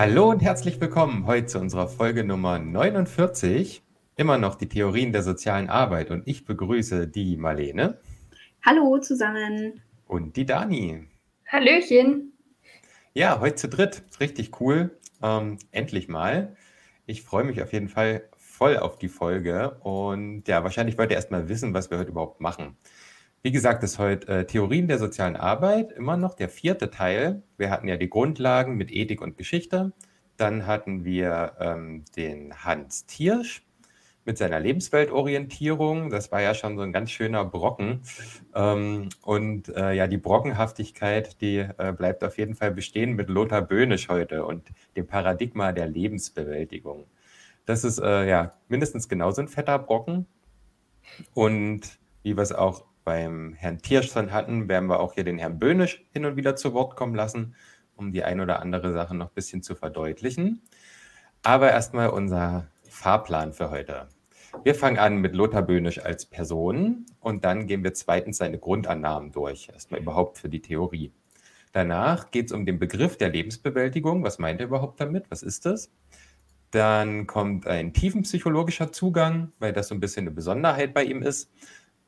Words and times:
Hallo 0.00 0.30
und 0.30 0.40
herzlich 0.40 0.80
willkommen 0.80 1.26
heute 1.26 1.44
zu 1.44 1.58
unserer 1.58 1.86
Folge 1.86 2.24
Nummer 2.24 2.58
49. 2.58 3.82
Immer 4.16 4.38
noch 4.38 4.54
die 4.54 4.66
Theorien 4.66 5.12
der 5.12 5.22
sozialen 5.22 5.68
Arbeit 5.68 6.10
und 6.10 6.26
ich 6.26 6.46
begrüße 6.46 7.06
die 7.06 7.36
Marlene. 7.36 8.00
Hallo 8.64 8.96
zusammen. 8.96 9.82
Und 10.06 10.36
die 10.36 10.46
Dani. 10.46 11.06
Hallöchen. 11.46 12.32
Ja, 13.12 13.40
heute 13.40 13.56
zu 13.56 13.68
dritt. 13.68 14.02
Richtig 14.20 14.58
cool. 14.58 14.98
Ähm, 15.22 15.58
endlich 15.70 16.08
mal. 16.08 16.56
Ich 17.04 17.22
freue 17.22 17.44
mich 17.44 17.60
auf 17.60 17.74
jeden 17.74 17.90
Fall 17.90 18.22
voll 18.38 18.78
auf 18.78 18.96
die 18.96 19.10
Folge 19.10 19.76
und 19.80 20.48
ja, 20.48 20.64
wahrscheinlich 20.64 20.96
wollt 20.96 21.10
ihr 21.10 21.16
erstmal 21.16 21.50
wissen, 21.50 21.74
was 21.74 21.90
wir 21.90 21.98
heute 21.98 22.12
überhaupt 22.12 22.40
machen. 22.40 22.78
Wie 23.42 23.52
gesagt, 23.52 23.82
ist 23.82 23.98
heute 23.98 24.28
äh, 24.28 24.44
Theorien 24.44 24.86
der 24.86 24.98
sozialen 24.98 25.34
Arbeit 25.34 25.92
immer 25.92 26.18
noch 26.18 26.34
der 26.34 26.50
vierte 26.50 26.90
Teil. 26.90 27.42
Wir 27.56 27.70
hatten 27.70 27.88
ja 27.88 27.96
die 27.96 28.10
Grundlagen 28.10 28.76
mit 28.76 28.92
Ethik 28.92 29.22
und 29.22 29.38
Geschichte. 29.38 29.92
Dann 30.36 30.66
hatten 30.66 31.06
wir 31.06 31.54
ähm, 31.58 32.04
den 32.16 32.52
Hans 32.64 33.06
Thiersch 33.06 33.62
mit 34.26 34.36
seiner 34.36 34.60
Lebensweltorientierung. 34.60 36.10
Das 36.10 36.30
war 36.30 36.42
ja 36.42 36.52
schon 36.52 36.76
so 36.76 36.82
ein 36.82 36.92
ganz 36.92 37.12
schöner 37.12 37.46
Brocken. 37.46 38.02
Ähm, 38.54 39.08
und 39.22 39.74
äh, 39.74 39.94
ja, 39.94 40.06
die 40.06 40.18
Brockenhaftigkeit, 40.18 41.40
die 41.40 41.66
äh, 41.78 41.94
bleibt 41.96 42.22
auf 42.24 42.36
jeden 42.36 42.54
Fall 42.54 42.72
bestehen 42.72 43.14
mit 43.16 43.30
Lothar 43.30 43.62
Böhnisch 43.62 44.10
heute 44.10 44.44
und 44.44 44.68
dem 44.96 45.06
Paradigma 45.06 45.72
der 45.72 45.86
Lebensbewältigung. 45.86 47.06
Das 47.64 47.84
ist 47.84 48.00
äh, 48.00 48.28
ja 48.28 48.52
mindestens 48.68 49.08
genauso 49.08 49.40
ein 49.40 49.48
fetter 49.48 49.78
Brocken. 49.78 50.26
Und 51.32 51.98
wie 52.22 52.36
wir 52.36 52.42
es 52.42 52.52
auch 52.52 52.84
beim 53.10 53.54
Herrn 53.54 53.78
Tierschson 53.78 54.30
hatten, 54.30 54.68
werden 54.68 54.88
wir 54.88 55.00
auch 55.00 55.14
hier 55.14 55.24
den 55.24 55.36
Herrn 55.36 55.58
Böhnisch 55.58 56.04
hin 56.12 56.24
und 56.26 56.36
wieder 56.36 56.54
zu 56.54 56.74
Wort 56.74 56.94
kommen 56.94 57.16
lassen, 57.16 57.56
um 57.96 58.12
die 58.12 58.22
ein 58.22 58.40
oder 58.40 58.62
andere 58.62 58.92
Sache 58.92 59.16
noch 59.16 59.30
ein 59.30 59.34
bisschen 59.34 59.64
zu 59.64 59.74
verdeutlichen. 59.74 60.62
Aber 61.42 61.72
erstmal 61.72 62.10
unser 62.10 62.68
Fahrplan 62.88 63.52
für 63.52 63.70
heute. 63.70 64.06
Wir 64.62 64.76
fangen 64.76 64.96
an 64.96 65.16
mit 65.16 65.34
Lothar 65.34 65.62
Böhnisch 65.62 65.98
als 65.98 66.24
Person 66.24 67.04
und 67.18 67.44
dann 67.44 67.66
gehen 67.66 67.82
wir 67.82 67.94
zweitens 67.94 68.36
seine 68.36 68.60
Grundannahmen 68.60 69.32
durch, 69.32 69.68
erstmal 69.72 70.00
überhaupt 70.00 70.38
für 70.38 70.48
die 70.48 70.62
Theorie. 70.62 71.12
Danach 71.72 72.30
geht 72.30 72.46
es 72.46 72.52
um 72.52 72.64
den 72.64 72.78
Begriff 72.78 73.16
der 73.16 73.30
Lebensbewältigung. 73.30 74.22
Was 74.22 74.38
meint 74.38 74.60
er 74.60 74.68
überhaupt 74.68 75.00
damit? 75.00 75.28
Was 75.32 75.42
ist 75.42 75.66
das? 75.66 75.90
Dann 76.70 77.26
kommt 77.26 77.66
ein 77.66 77.92
tiefenpsychologischer 77.92 78.92
Zugang, 78.92 79.50
weil 79.58 79.72
das 79.72 79.88
so 79.88 79.96
ein 79.96 80.00
bisschen 80.00 80.28
eine 80.28 80.30
Besonderheit 80.30 80.94
bei 80.94 81.02
ihm 81.02 81.22
ist. 81.22 81.50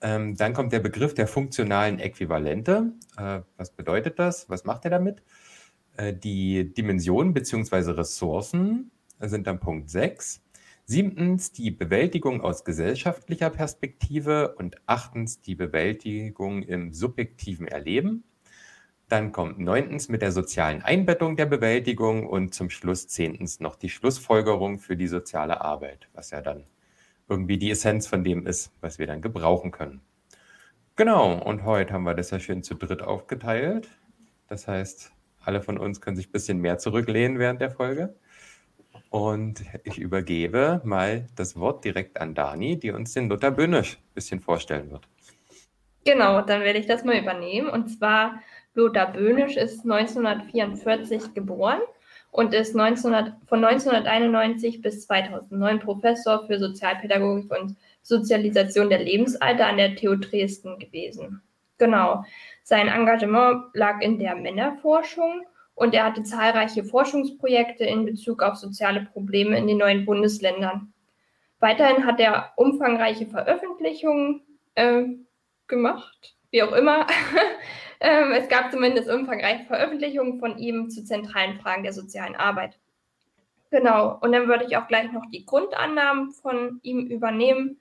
Ähm, 0.02 0.36
dann 0.36 0.52
kommt 0.52 0.72
der 0.72 0.80
Begriff 0.80 1.14
der 1.14 1.28
funktionalen 1.28 2.00
Äquivalente. 2.00 2.92
Äh, 3.16 3.40
was 3.56 3.70
bedeutet 3.70 4.18
das? 4.18 4.50
Was 4.50 4.64
macht 4.64 4.84
er 4.84 4.90
damit? 4.90 5.22
Äh, 5.96 6.12
die 6.12 6.74
Dimensionen 6.74 7.32
bzw. 7.32 7.92
Ressourcen 7.92 8.90
sind 9.20 9.46
dann 9.46 9.60
Punkt 9.60 9.90
6. 9.90 10.42
Siebtens 10.84 11.52
die 11.52 11.70
Bewältigung 11.70 12.40
aus 12.40 12.64
gesellschaftlicher 12.64 13.50
Perspektive 13.50 14.56
und 14.56 14.76
achtens 14.86 15.40
die 15.40 15.54
Bewältigung 15.54 16.64
im 16.64 16.92
subjektiven 16.92 17.68
Erleben. 17.68 18.24
Dann 19.08 19.30
kommt 19.30 19.60
neuntens 19.60 20.08
mit 20.08 20.22
der 20.22 20.32
sozialen 20.32 20.82
Einbettung 20.82 21.36
der 21.36 21.46
Bewältigung 21.46 22.26
und 22.26 22.54
zum 22.54 22.70
Schluss 22.70 23.06
zehntens 23.06 23.60
noch 23.60 23.76
die 23.76 23.90
Schlussfolgerung 23.90 24.80
für 24.80 24.96
die 24.96 25.06
soziale 25.06 25.60
Arbeit, 25.60 26.08
was 26.14 26.30
ja 26.30 26.40
dann 26.40 26.64
irgendwie 27.32 27.58
die 27.58 27.70
Essenz 27.70 28.06
von 28.06 28.22
dem 28.22 28.46
ist, 28.46 28.72
was 28.80 28.98
wir 28.98 29.06
dann 29.06 29.22
gebrauchen 29.22 29.70
können. 29.70 30.00
Genau, 30.96 31.42
und 31.42 31.64
heute 31.64 31.94
haben 31.94 32.04
wir 32.04 32.14
das 32.14 32.30
ja 32.30 32.38
schön 32.38 32.62
zu 32.62 32.74
dritt 32.74 33.02
aufgeteilt. 33.02 33.88
Das 34.48 34.68
heißt, 34.68 35.10
alle 35.44 35.62
von 35.62 35.78
uns 35.78 36.00
können 36.00 36.16
sich 36.16 36.28
ein 36.28 36.32
bisschen 36.32 36.58
mehr 36.58 36.78
zurücklehnen 36.78 37.38
während 37.38 37.60
der 37.60 37.70
Folge. 37.70 38.14
Und 39.08 39.62
ich 39.84 39.98
übergebe 39.98 40.82
mal 40.84 41.26
das 41.34 41.58
Wort 41.58 41.84
direkt 41.84 42.20
an 42.20 42.34
Dani, 42.34 42.78
die 42.78 42.90
uns 42.90 43.14
den 43.14 43.28
Luther 43.28 43.50
Böhnisch 43.50 43.96
ein 43.96 44.14
bisschen 44.14 44.40
vorstellen 44.40 44.90
wird. 44.90 45.08
Genau, 46.04 46.42
dann 46.42 46.62
werde 46.62 46.78
ich 46.78 46.86
das 46.86 47.04
mal 47.04 47.16
übernehmen. 47.16 47.68
Und 47.68 47.88
zwar, 47.88 48.42
Lothar 48.74 49.12
Böhnisch 49.12 49.56
ist 49.56 49.84
1944 49.84 51.34
geboren 51.34 51.80
und 52.32 52.54
ist 52.54 52.74
1900, 52.74 53.34
von 53.46 53.64
1991 53.64 54.80
bis 54.80 55.06
2009 55.06 55.80
Professor 55.80 56.46
für 56.46 56.58
Sozialpädagogik 56.58 57.52
und 57.52 57.76
Sozialisation 58.02 58.88
der 58.88 59.00
Lebensalter 59.00 59.66
an 59.66 59.76
der 59.76 59.94
TU 59.94 60.16
Dresden 60.16 60.78
gewesen. 60.78 61.42
Genau. 61.78 62.24
Sein 62.64 62.88
Engagement 62.88 63.66
lag 63.74 64.00
in 64.00 64.18
der 64.18 64.34
Männerforschung 64.34 65.42
und 65.74 65.94
er 65.94 66.04
hatte 66.04 66.22
zahlreiche 66.22 66.84
Forschungsprojekte 66.84 67.84
in 67.84 68.06
Bezug 68.06 68.42
auf 68.42 68.56
soziale 68.56 69.02
Probleme 69.12 69.58
in 69.58 69.66
den 69.66 69.78
neuen 69.78 70.06
Bundesländern. 70.06 70.92
Weiterhin 71.60 72.06
hat 72.06 72.18
er 72.18 72.52
umfangreiche 72.56 73.26
Veröffentlichungen 73.26 74.42
äh, 74.74 75.04
gemacht, 75.66 76.34
wie 76.50 76.62
auch 76.62 76.72
immer. 76.72 77.06
Ähm, 78.04 78.32
es 78.32 78.48
gab 78.48 78.72
zumindest 78.72 79.08
umfangreiche 79.08 79.64
Veröffentlichungen 79.66 80.40
von 80.40 80.58
ihm 80.58 80.90
zu 80.90 81.04
zentralen 81.04 81.60
Fragen 81.60 81.84
der 81.84 81.92
sozialen 81.92 82.34
Arbeit. 82.34 82.76
Genau, 83.70 84.18
und 84.20 84.32
dann 84.32 84.48
würde 84.48 84.64
ich 84.64 84.76
auch 84.76 84.88
gleich 84.88 85.12
noch 85.12 85.24
die 85.32 85.46
Grundannahmen 85.46 86.32
von 86.32 86.80
ihm 86.82 87.06
übernehmen. 87.06 87.78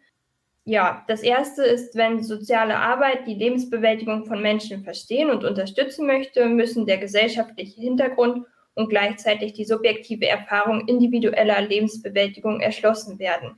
Ja, 0.63 1.03
das 1.07 1.23
erste 1.23 1.63
ist, 1.63 1.95
wenn 1.95 2.21
soziale 2.21 2.77
Arbeit 2.77 3.25
die 3.25 3.33
Lebensbewältigung 3.33 4.27
von 4.27 4.43
Menschen 4.43 4.83
verstehen 4.83 5.31
und 5.31 5.43
unterstützen 5.43 6.05
möchte, 6.05 6.45
müssen 6.45 6.85
der 6.85 6.99
gesellschaftliche 6.99 7.81
Hintergrund 7.81 8.45
und 8.75 8.89
gleichzeitig 8.89 9.53
die 9.53 9.65
subjektive 9.65 10.27
Erfahrung 10.27 10.87
individueller 10.87 11.61
Lebensbewältigung 11.61 12.61
erschlossen 12.61 13.17
werden. 13.17 13.57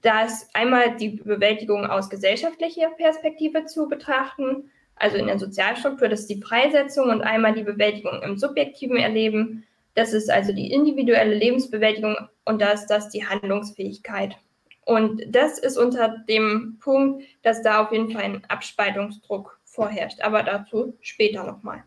Da 0.00 0.22
ist 0.24 0.48
einmal 0.54 0.96
die 0.96 1.10
Bewältigung 1.10 1.84
aus 1.84 2.08
gesellschaftlicher 2.08 2.88
Perspektive 2.96 3.66
zu 3.66 3.88
betrachten, 3.88 4.70
also 5.00 5.16
in 5.16 5.26
der 5.26 5.38
Sozialstruktur, 5.38 6.08
das 6.08 6.20
ist 6.20 6.30
die 6.30 6.40
Freisetzung 6.40 7.08
und 7.08 7.22
einmal 7.22 7.54
die 7.54 7.62
Bewältigung 7.62 8.22
im 8.22 8.38
subjektiven 8.38 8.98
Erleben. 8.98 9.64
Das 9.94 10.12
ist 10.12 10.30
also 10.30 10.52
die 10.52 10.70
individuelle 10.72 11.34
Lebensbewältigung 11.34 12.16
und 12.44 12.60
da 12.60 12.70
ist 12.70 12.86
das 12.86 13.08
die 13.08 13.26
Handlungsfähigkeit. 13.26 14.36
Und 14.84 15.22
das 15.28 15.58
ist 15.58 15.78
unter 15.78 16.18
dem 16.28 16.78
Punkt, 16.80 17.24
dass 17.42 17.62
da 17.62 17.82
auf 17.82 17.92
jeden 17.92 18.10
Fall 18.10 18.22
ein 18.22 18.44
Abspaltungsdruck 18.48 19.58
vorherrscht. 19.64 20.20
Aber 20.20 20.42
dazu 20.42 20.94
später 21.00 21.44
nochmal. 21.44 21.82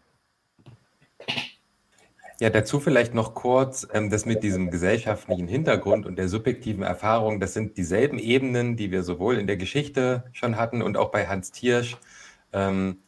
Ja, 2.39 2.49
dazu 2.49 2.79
vielleicht 2.79 3.13
noch 3.13 3.35
kurz, 3.35 3.87
ähm, 3.93 4.09
das 4.09 4.25
mit 4.25 4.41
diesem 4.41 4.71
gesellschaftlichen 4.71 5.47
Hintergrund 5.47 6.05
und 6.05 6.17
der 6.17 6.27
subjektiven 6.27 6.83
Erfahrung, 6.83 7.39
das 7.39 7.53
sind 7.53 7.77
dieselben 7.77 8.17
Ebenen, 8.17 8.75
die 8.75 8.91
wir 8.91 9.03
sowohl 9.03 9.37
in 9.37 9.47
der 9.47 9.57
Geschichte 9.57 10.23
schon 10.33 10.57
hatten 10.57 10.81
und 10.81 10.97
auch 10.97 11.11
bei 11.11 11.27
Hans 11.27 11.51
Thiersch 11.51 11.95
ähm, 12.51 13.02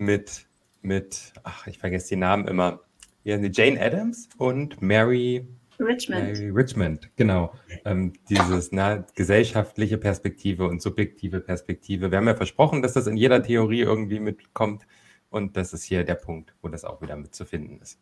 mit, 0.00 0.46
mit, 0.82 1.32
ach, 1.42 1.66
ich 1.66 1.78
vergesse 1.78 2.08
die 2.08 2.16
Namen 2.16 2.48
immer, 2.48 2.80
ja, 3.22 3.36
Jane 3.36 3.80
Adams 3.80 4.28
und 4.38 4.80
Mary 4.80 5.46
Richmond. 5.78 6.22
Mary 6.22 6.50
Richmond, 6.50 7.10
genau. 7.16 7.54
Ähm, 7.84 8.12
dieses 8.28 8.72
na, 8.72 9.04
gesellschaftliche 9.14 9.98
Perspektive 9.98 10.66
und 10.66 10.82
subjektive 10.82 11.40
Perspektive. 11.40 12.10
Wir 12.10 12.18
haben 12.18 12.26
ja 12.26 12.34
versprochen, 12.34 12.82
dass 12.82 12.94
das 12.94 13.06
in 13.06 13.16
jeder 13.16 13.42
Theorie 13.42 13.80
irgendwie 13.80 14.20
mitkommt. 14.20 14.86
Und 15.28 15.56
das 15.56 15.72
ist 15.72 15.84
hier 15.84 16.04
der 16.04 16.16
Punkt, 16.16 16.54
wo 16.60 16.68
das 16.68 16.84
auch 16.84 17.00
wieder 17.02 17.16
mitzufinden 17.16 17.80
ist. 17.80 17.98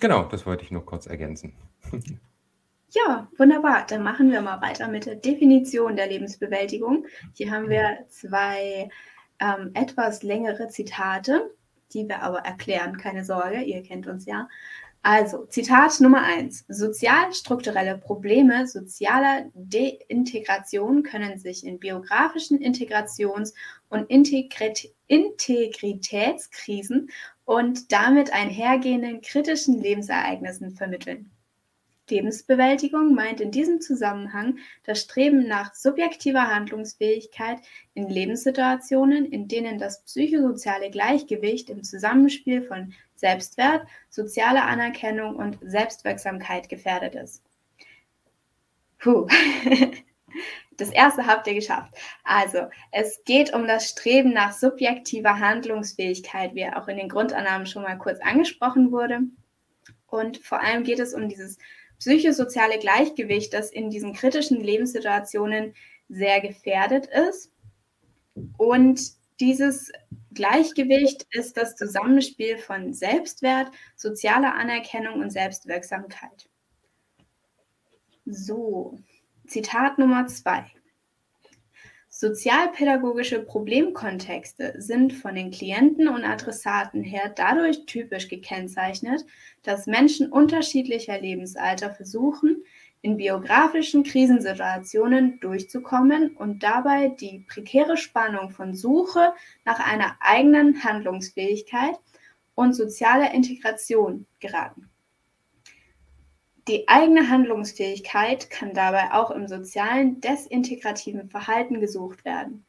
Genau, 0.00 0.24
das 0.24 0.44
wollte 0.44 0.64
ich 0.64 0.70
nur 0.70 0.84
kurz 0.84 1.06
ergänzen. 1.06 1.54
Ja, 2.94 3.26
wunderbar. 3.38 3.86
Dann 3.88 4.02
machen 4.02 4.30
wir 4.30 4.42
mal 4.42 4.60
weiter 4.60 4.86
mit 4.86 5.06
der 5.06 5.14
Definition 5.14 5.96
der 5.96 6.08
Lebensbewältigung. 6.08 7.06
Hier 7.32 7.50
haben 7.50 7.70
wir 7.70 8.04
zwei 8.10 8.90
ähm, 9.42 9.72
etwas 9.74 10.22
längere 10.22 10.68
Zitate, 10.68 11.50
die 11.92 12.08
wir 12.08 12.22
aber 12.22 12.38
erklären, 12.40 12.96
keine 12.96 13.24
Sorge, 13.24 13.60
ihr 13.62 13.82
kennt 13.82 14.06
uns 14.06 14.24
ja. 14.24 14.48
Also, 15.04 15.46
Zitat 15.46 15.98
Nummer 16.00 16.22
eins: 16.22 16.64
Sozialstrukturelle 16.68 17.98
Probleme 17.98 18.68
sozialer 18.68 19.46
Deintegration 19.52 21.02
können 21.02 21.38
sich 21.38 21.66
in 21.66 21.80
biografischen 21.80 22.60
Integrations- 22.60 23.52
und 23.88 24.08
Integrit 24.08 24.94
Integritätskrisen 25.08 27.10
und 27.44 27.90
damit 27.90 28.32
einhergehenden 28.32 29.22
kritischen 29.22 29.82
Lebensereignissen 29.82 30.70
vermitteln. 30.70 31.31
Lebensbewältigung 32.08 33.14
meint 33.14 33.40
in 33.40 33.50
diesem 33.50 33.80
Zusammenhang 33.80 34.58
das 34.84 35.00
Streben 35.00 35.46
nach 35.46 35.74
subjektiver 35.74 36.48
Handlungsfähigkeit 36.48 37.58
in 37.94 38.08
Lebenssituationen, 38.08 39.24
in 39.26 39.48
denen 39.48 39.78
das 39.78 40.02
psychosoziale 40.04 40.90
Gleichgewicht 40.90 41.70
im 41.70 41.82
Zusammenspiel 41.82 42.62
von 42.62 42.92
Selbstwert, 43.14 43.86
sozialer 44.10 44.64
Anerkennung 44.64 45.36
und 45.36 45.58
Selbstwirksamkeit 45.62 46.68
gefährdet 46.68 47.14
ist. 47.14 47.42
Puh. 48.98 49.26
Das 50.78 50.88
erste 50.90 51.26
habt 51.26 51.46
ihr 51.46 51.54
geschafft. 51.54 51.94
Also, 52.24 52.68
es 52.90 53.22
geht 53.24 53.52
um 53.52 53.66
das 53.66 53.90
Streben 53.90 54.32
nach 54.32 54.52
subjektiver 54.52 55.38
Handlungsfähigkeit, 55.38 56.54
wie 56.54 56.66
auch 56.66 56.88
in 56.88 56.96
den 56.96 57.10
Grundannahmen 57.10 57.66
schon 57.66 57.82
mal 57.82 57.98
kurz 57.98 58.20
angesprochen 58.20 58.90
wurde. 58.90 59.20
Und 60.06 60.38
vor 60.38 60.60
allem 60.60 60.82
geht 60.82 60.98
es 60.98 61.14
um 61.14 61.28
dieses 61.28 61.58
psychosoziale 62.02 62.80
Gleichgewicht, 62.80 63.54
das 63.54 63.70
in 63.70 63.88
diesen 63.88 64.12
kritischen 64.12 64.60
Lebenssituationen 64.60 65.72
sehr 66.08 66.40
gefährdet 66.40 67.06
ist. 67.06 67.52
Und 68.58 69.00
dieses 69.38 69.92
Gleichgewicht 70.34 71.28
ist 71.30 71.56
das 71.56 71.76
Zusammenspiel 71.76 72.58
von 72.58 72.92
Selbstwert, 72.92 73.70
sozialer 73.94 74.54
Anerkennung 74.56 75.20
und 75.20 75.30
Selbstwirksamkeit. 75.30 76.48
So, 78.26 78.98
Zitat 79.46 79.98
Nummer 79.98 80.26
zwei. 80.26 80.66
Sozialpädagogische 82.22 83.40
Problemkontexte 83.40 84.74
sind 84.78 85.12
von 85.12 85.34
den 85.34 85.50
Klienten 85.50 86.06
und 86.06 86.22
Adressaten 86.22 87.02
her 87.02 87.32
dadurch 87.34 87.84
typisch 87.86 88.28
gekennzeichnet, 88.28 89.26
dass 89.64 89.88
Menschen 89.88 90.30
unterschiedlicher 90.30 91.20
Lebensalter 91.20 91.90
versuchen, 91.90 92.62
in 93.00 93.16
biografischen 93.16 94.04
Krisensituationen 94.04 95.40
durchzukommen 95.40 96.36
und 96.36 96.62
dabei 96.62 97.08
die 97.08 97.40
prekäre 97.48 97.96
Spannung 97.96 98.50
von 98.50 98.72
Suche 98.72 99.32
nach 99.64 99.80
einer 99.80 100.14
eigenen 100.20 100.84
Handlungsfähigkeit 100.84 101.96
und 102.54 102.74
sozialer 102.74 103.34
Integration 103.34 104.26
geraten. 104.38 104.91
Die 106.68 106.88
eigene 106.88 107.28
Handlungsfähigkeit 107.28 108.48
kann 108.48 108.72
dabei 108.72 109.12
auch 109.12 109.32
im 109.32 109.48
sozialen 109.48 110.20
desintegrativen 110.20 111.28
Verhalten 111.28 111.80
gesucht 111.80 112.24
werden. 112.24 112.64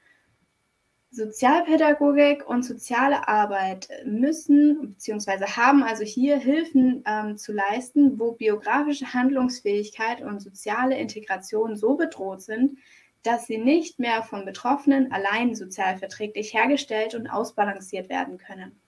Sozialpädagogik 1.12 2.50
und 2.50 2.64
soziale 2.64 3.28
Arbeit 3.28 3.88
müssen 4.04 4.96
bzw. 4.96 5.46
haben 5.46 5.84
also 5.84 6.04
hier 6.04 6.40
Hilfen 6.40 7.04
ähm, 7.06 7.38
zu 7.38 7.54
leisten, 7.54 8.18
wo 8.18 8.32
biografische 8.32 9.14
Handlungsfähigkeit 9.14 10.24
und 10.24 10.40
soziale 10.40 10.98
Integration 10.98 11.76
so 11.76 11.96
bedroht 11.96 12.42
sind, 12.42 12.80
dass 13.22 13.46
sie 13.46 13.60
nicht 13.60 14.00
mehr 14.00 14.24
von 14.24 14.44
Betroffenen 14.44 15.12
allein 15.12 15.54
sozialverträglich 15.54 16.56
hergestellt 16.56 17.14
und 17.14 17.28
ausbalanciert 17.28 18.10
werden 18.10 18.40
können. 18.40 18.83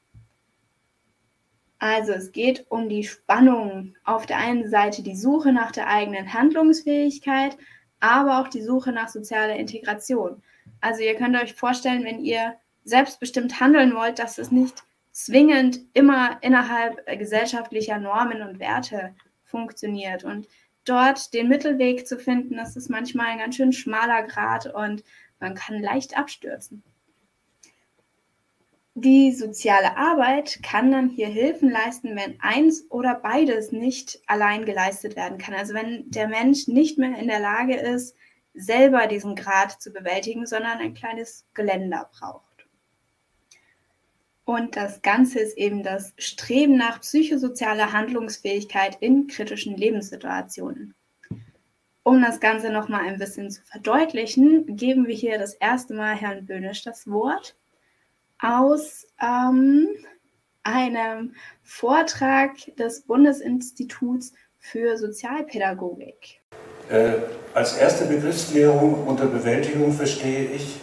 Also 1.87 2.13
es 2.13 2.31
geht 2.31 2.65
um 2.69 2.89
die 2.89 3.03
Spannung. 3.03 3.93
Auf 4.05 4.25
der 4.25 4.37
einen 4.37 4.67
Seite 4.71 5.03
die 5.03 5.15
Suche 5.15 5.53
nach 5.53 5.71
der 5.71 5.87
eigenen 5.87 6.33
Handlungsfähigkeit, 6.33 7.59
aber 7.99 8.39
auch 8.39 8.47
die 8.47 8.63
Suche 8.63 8.91
nach 8.91 9.07
sozialer 9.07 9.55
Integration. 9.55 10.41
Also 10.81 11.03
ihr 11.03 11.13
könnt 11.13 11.35
euch 11.35 11.53
vorstellen, 11.53 12.03
wenn 12.03 12.25
ihr 12.25 12.55
selbstbestimmt 12.85 13.59
handeln 13.59 13.93
wollt, 13.93 14.17
dass 14.17 14.39
es 14.39 14.49
nicht 14.49 14.81
zwingend 15.11 15.79
immer 15.93 16.39
innerhalb 16.41 17.05
gesellschaftlicher 17.19 17.99
Normen 17.99 18.41
und 18.41 18.57
Werte 18.59 19.13
funktioniert. 19.43 20.23
Und 20.23 20.47
dort 20.85 21.35
den 21.35 21.49
Mittelweg 21.49 22.07
zu 22.07 22.17
finden, 22.17 22.57
das 22.57 22.75
ist 22.75 22.89
manchmal 22.89 23.27
ein 23.27 23.37
ganz 23.37 23.57
schön 23.57 23.73
schmaler 23.73 24.23
Grad 24.23 24.65
und 24.73 25.03
man 25.39 25.53
kann 25.53 25.83
leicht 25.83 26.17
abstürzen. 26.17 26.81
Die 28.97 29.33
soziale 29.33 29.97
Arbeit 29.97 30.63
kann 30.63 30.89
dann 30.89 31.09
hier 31.09 31.27
Hilfen 31.27 31.69
leisten, 31.69 32.15
wenn 32.15 32.39
eins 32.39 32.89
oder 32.89 33.15
beides 33.15 33.73
nicht 33.73 34.21
allein 34.25 34.63
geleistet 34.63 35.17
werden 35.17 35.37
kann. 35.37 35.53
Also 35.53 35.73
wenn 35.73 36.09
der 36.11 36.29
Mensch 36.29 36.69
nicht 36.69 36.97
mehr 36.97 37.17
in 37.19 37.27
der 37.27 37.41
Lage 37.41 37.75
ist, 37.75 38.15
selber 38.53 39.07
diesen 39.07 39.35
Grad 39.35 39.81
zu 39.81 39.91
bewältigen, 39.91 40.45
sondern 40.45 40.77
ein 40.77 40.93
kleines 40.93 41.45
Geländer 41.53 42.09
braucht. 42.17 42.67
Und 44.45 44.77
das 44.77 45.01
Ganze 45.01 45.39
ist 45.39 45.57
eben 45.57 45.83
das 45.83 46.13
Streben 46.17 46.77
nach 46.77 47.01
psychosozialer 47.01 47.91
Handlungsfähigkeit 47.91 48.95
in 49.01 49.27
kritischen 49.27 49.75
Lebenssituationen. 49.75 50.95
Um 52.03 52.21
das 52.21 52.39
Ganze 52.39 52.69
nochmal 52.69 53.01
ein 53.01 53.19
bisschen 53.19 53.51
zu 53.51 53.61
verdeutlichen, 53.63 54.77
geben 54.77 55.05
wir 55.05 55.15
hier 55.15 55.37
das 55.37 55.55
erste 55.55 55.93
Mal 55.95 56.15
Herrn 56.15 56.45
Böhnisch 56.45 56.83
das 56.83 57.07
Wort 57.07 57.57
aus 58.41 59.07
ähm, 59.21 59.87
einem 60.63 61.33
Vortrag 61.63 62.53
des 62.77 63.01
Bundesinstituts 63.01 64.33
für 64.57 64.97
Sozialpädagogik. 64.97 66.41
Äh, 66.89 67.13
als 67.53 67.77
erste 67.77 68.05
Begriffsklärung 68.05 69.07
unter 69.07 69.25
Bewältigung 69.25 69.91
verstehe 69.91 70.51
ich 70.51 70.79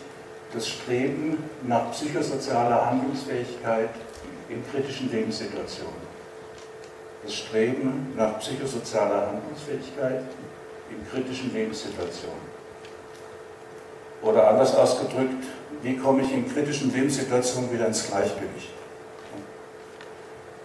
das 0.52 0.68
Streben 0.68 1.38
nach 1.66 1.90
psychosozialer 1.92 2.90
Handlungsfähigkeit 2.90 3.90
in 4.48 4.62
kritischen 4.70 5.10
Lebenssituationen. 5.10 6.12
Das 7.24 7.34
Streben 7.34 8.12
nach 8.16 8.38
psychosozialer 8.38 9.28
Handlungsfähigkeit 9.28 10.24
in 10.90 11.08
kritischen 11.08 11.52
Lebenssituationen. 11.52 12.52
Oder 14.22 14.48
anders 14.48 14.74
ausgedrückt, 14.74 15.44
wie 15.82 15.96
komme 15.96 16.22
ich 16.22 16.32
in 16.32 16.52
kritischen 16.52 16.92
Lebenssituationen 16.92 17.72
wieder 17.72 17.86
ins 17.86 18.06
Gleichgewicht? 18.06 18.70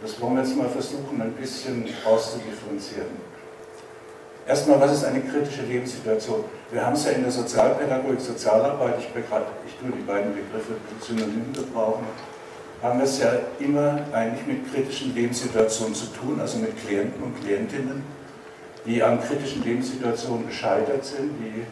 Das 0.02 0.22
wollen 0.22 0.36
wir 0.36 0.44
jetzt 0.44 0.56
mal 0.56 0.70
versuchen, 0.70 1.20
ein 1.20 1.34
bisschen 1.34 1.86
auszudifferenzieren. 2.06 3.38
Erstmal, 4.48 4.80
was 4.80 4.94
ist 4.94 5.04
eine 5.04 5.22
kritische 5.22 5.64
Lebenssituation? 5.64 6.46
Wir 6.72 6.86
haben 6.86 6.94
es 6.94 7.06
ja 7.06 7.12
in 7.12 7.24
der 7.24 7.32
Sozialpädagogik, 7.32 8.22
Sozialarbeit, 8.22 9.00
ich, 9.00 9.08
ich 9.08 9.76
tue 9.76 9.98
die 9.98 10.04
beiden 10.04 10.34
Begriffe 10.34 10.76
synonym 11.02 11.52
gebrauchen, 11.52 12.06
haben 12.82 13.00
wir 13.00 13.06
es 13.06 13.20
ja 13.20 13.32
immer 13.60 14.00
eigentlich 14.14 14.46
mit 14.46 14.72
kritischen 14.72 15.16
Lebenssituationen 15.16 15.96
zu 15.96 16.06
tun, 16.14 16.40
also 16.40 16.60
mit 16.60 16.78
Klienten 16.86 17.22
und 17.24 17.42
Klientinnen, 17.42 18.04
die 18.86 19.02
an 19.02 19.20
kritischen 19.20 19.64
Lebenssituationen 19.64 20.48
gescheitert 20.48 21.04
sind, 21.04 21.32
die 21.40 21.66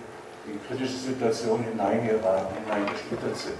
in 0.48 0.60
kritische 0.68 0.98
Situationen 0.98 1.66
hineingeraten, 1.66 2.56
hineingeschlittert 2.64 3.38
sind. 3.38 3.56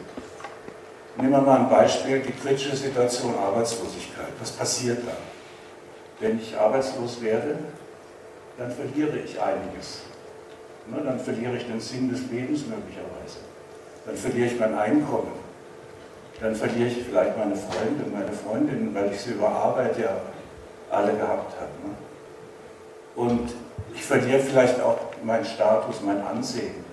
Nehmen 1.18 1.32
wir 1.32 1.42
mal 1.42 1.62
ein 1.62 1.70
Beispiel, 1.70 2.20
die 2.20 2.34
kritische 2.34 2.76
Situation 2.76 3.36
Arbeitslosigkeit. 3.38 4.34
Was 4.40 4.52
passiert 4.52 5.00
da? 5.08 5.14
Wenn 6.20 6.40
ich 6.40 6.58
arbeitslos 6.58 7.22
werde, 7.22 7.58
dann 8.58 8.72
verliere 8.72 9.18
ich 9.18 9.40
einiges. 9.42 10.02
Ne, 10.88 11.02
dann 11.04 11.20
verliere 11.20 11.58
ich 11.58 11.66
den 11.66 11.80
Sinn 11.80 12.10
des 12.10 12.20
Lebens 12.32 12.62
möglicherweise. 12.68 13.40
Dann 14.06 14.16
verliere 14.16 14.48
ich 14.48 14.60
mein 14.60 14.78
Einkommen. 14.78 15.32
Dann 16.40 16.54
verliere 16.54 16.90
ich 16.90 17.04
vielleicht 17.04 17.38
meine 17.38 17.56
Freunde, 17.56 18.06
meine 18.14 18.32
Freundinnen, 18.32 18.94
weil 18.94 19.12
ich 19.12 19.22
sie 19.22 19.32
über 19.32 19.50
Arbeit 19.50 19.98
ja 19.98 20.18
alle 20.92 21.14
gehabt 21.14 21.56
habe. 21.60 21.72
Ne? 21.84 21.96
Und 23.16 23.54
ich 23.94 24.04
verliere 24.04 24.40
vielleicht 24.40 24.80
auch 24.82 24.98
meinen 25.26 25.46
Status, 25.46 26.02
mein 26.06 26.22
Ansehen. 26.22 26.86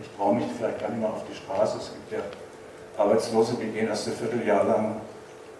Ich 0.00 0.16
traue 0.16 0.34
mich 0.34 0.44
vielleicht 0.56 0.80
gar 0.80 0.90
nicht 0.90 1.00
mehr 1.00 1.08
auf 1.08 1.22
die 1.28 1.34
Straße. 1.34 1.78
Es 1.78 1.90
gibt 1.92 2.12
ja 2.12 3.02
Arbeitslose, 3.02 3.54
die 3.54 3.66
gehen 3.66 3.88
erst 3.88 4.06
ein 4.08 4.14
Vierteljahr 4.14 4.64
lang 4.64 4.96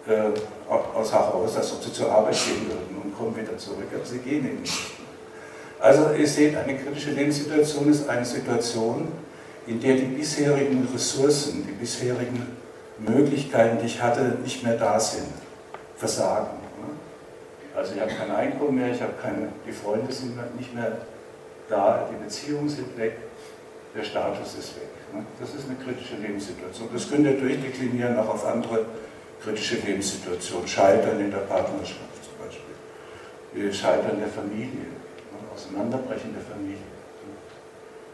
äh, 0.07 0.39
aus 0.69 1.13
Haus, 1.13 1.57
als 1.57 1.73
ob 1.73 1.83
sie 1.83 1.91
zur 1.91 2.11
Arbeit 2.11 2.35
gehen 2.35 2.67
würden 2.67 3.01
und 3.03 3.17
kommen 3.17 3.35
wieder 3.35 3.57
zurück, 3.57 3.87
aber 3.93 4.05
sie 4.05 4.19
gehen 4.19 4.45
eben 4.45 4.61
nicht. 4.61 4.91
Also 5.79 6.11
ihr 6.17 6.27
seht, 6.27 6.55
eine 6.55 6.77
kritische 6.77 7.11
Lebenssituation 7.11 7.89
ist 7.89 8.07
eine 8.07 8.23
Situation, 8.23 9.07
in 9.67 9.79
der 9.79 9.95
die 9.95 10.05
bisherigen 10.05 10.87
Ressourcen, 10.93 11.65
die 11.67 11.73
bisherigen 11.73 12.55
Möglichkeiten, 12.99 13.79
die 13.79 13.87
ich 13.87 14.01
hatte, 14.01 14.37
nicht 14.43 14.63
mehr 14.63 14.77
da 14.77 14.99
sind, 14.99 15.27
versagen. 15.97 16.47
Also 17.75 17.93
ich 17.93 18.01
habe 18.01 18.11
kein 18.11 18.31
Einkommen 18.31 18.75
mehr, 18.75 18.91
ich 18.91 19.01
habe 19.01 19.13
keine, 19.21 19.49
die 19.67 19.73
Freunde 19.73 20.11
sind 20.13 20.37
nicht 20.57 20.73
mehr 20.73 20.93
da, 21.69 22.09
die 22.11 22.23
Beziehungen 22.23 22.69
sind 22.69 22.97
weg, 22.97 23.17
der 23.95 24.03
Status 24.03 24.55
ist 24.55 24.75
weg. 24.75 24.89
Das 25.39 25.55
ist 25.55 25.69
eine 25.69 25.77
kritische 25.77 26.15
Lebenssituation. 26.17 26.89
Das 26.91 27.09
könnt 27.09 27.25
ihr 27.25 27.39
durchdeklinieren 27.39 28.17
auch 28.17 28.29
auf 28.29 28.45
andere 28.45 28.85
kritische 29.41 29.75
Lebenssituationen. 29.77 30.67
Scheitern 30.67 31.19
in 31.19 31.31
der 31.31 31.39
Partnerschaft 31.39 32.23
zum 32.23 32.45
Beispiel, 32.45 33.73
Scheitern 33.73 34.19
der 34.19 34.27
Familie, 34.27 34.87
Auseinanderbrechen 35.53 36.33
der 36.33 36.43
Familie, 36.43 36.83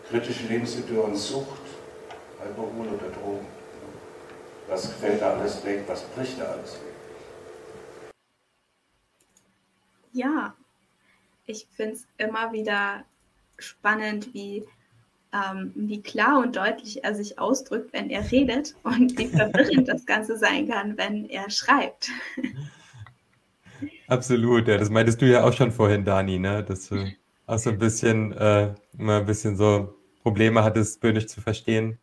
kritische 0.09 0.45
Lebenssituationen, 0.47 1.15
Sucht, 1.15 1.61
Alkohol 2.39 2.87
oder 2.87 3.09
Drogen. 3.09 3.47
Was 4.67 4.87
fällt 4.93 5.21
da 5.21 5.33
alles 5.33 5.65
weg? 5.65 5.83
Was 5.87 6.03
bricht 6.03 6.39
da 6.39 6.45
alles 6.45 6.73
weg? 6.73 6.93
Ja, 10.13 10.53
ich 11.45 11.67
finde 11.71 11.93
es 11.93 12.07
immer 12.17 12.51
wieder 12.53 13.05
spannend, 13.61 14.33
wie, 14.33 14.63
ähm, 15.33 15.71
wie 15.75 16.01
klar 16.01 16.39
und 16.39 16.55
deutlich 16.55 17.03
er 17.03 17.15
sich 17.15 17.39
ausdrückt, 17.39 17.93
wenn 17.93 18.09
er 18.09 18.29
redet 18.31 18.75
und 18.83 19.17
wie 19.17 19.27
verwirrend 19.27 19.87
das 19.87 20.05
Ganze 20.05 20.37
sein 20.37 20.67
kann, 20.67 20.97
wenn 20.97 21.25
er 21.25 21.49
schreibt. 21.49 22.09
Absolut, 24.07 24.67
ja, 24.67 24.77
das 24.77 24.89
meintest 24.89 25.21
du 25.21 25.25
ja 25.25 25.43
auch 25.43 25.53
schon 25.53 25.71
vorhin, 25.71 26.03
Dani, 26.03 26.37
ne? 26.37 26.63
dass 26.63 26.89
du 26.89 27.11
auch 27.47 27.57
so 27.57 27.69
ein 27.69 27.79
bisschen, 27.79 28.33
äh, 28.33 28.73
immer 28.97 29.17
ein 29.17 29.25
bisschen 29.25 29.55
so 29.55 29.95
Probleme 30.21 30.63
hattest, 30.63 31.01
Böhnisch 31.01 31.27
zu 31.27 31.41
verstehen. 31.41 31.97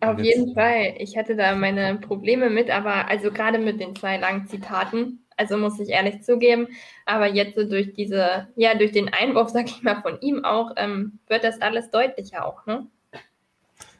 Auf 0.00 0.18
jeden 0.18 0.52
Fall. 0.54 0.94
Ich 0.98 1.16
hatte 1.16 1.36
da 1.36 1.54
meine 1.54 1.96
Probleme 1.98 2.50
mit, 2.50 2.70
aber 2.70 3.08
also 3.08 3.30
gerade 3.30 3.58
mit 3.58 3.80
den 3.80 3.94
zwei 3.94 4.16
langen 4.16 4.48
Zitaten, 4.48 5.21
Also 5.36 5.56
muss 5.56 5.78
ich 5.78 5.88
ehrlich 5.90 6.22
zugeben. 6.22 6.68
Aber 7.06 7.26
jetzt 7.26 7.54
so 7.56 7.64
durch 7.64 7.92
diese, 7.94 8.48
ja, 8.56 8.74
durch 8.74 8.92
den 8.92 9.12
Einwurf, 9.12 9.48
sag 9.52 9.66
ich 9.66 9.82
mal, 9.82 10.02
von 10.02 10.20
ihm 10.20 10.44
auch, 10.44 10.72
ähm, 10.76 11.18
wird 11.28 11.44
das 11.44 11.60
alles 11.60 11.90
deutlicher 11.90 12.46
auch, 12.46 12.66
ne? 12.66 12.86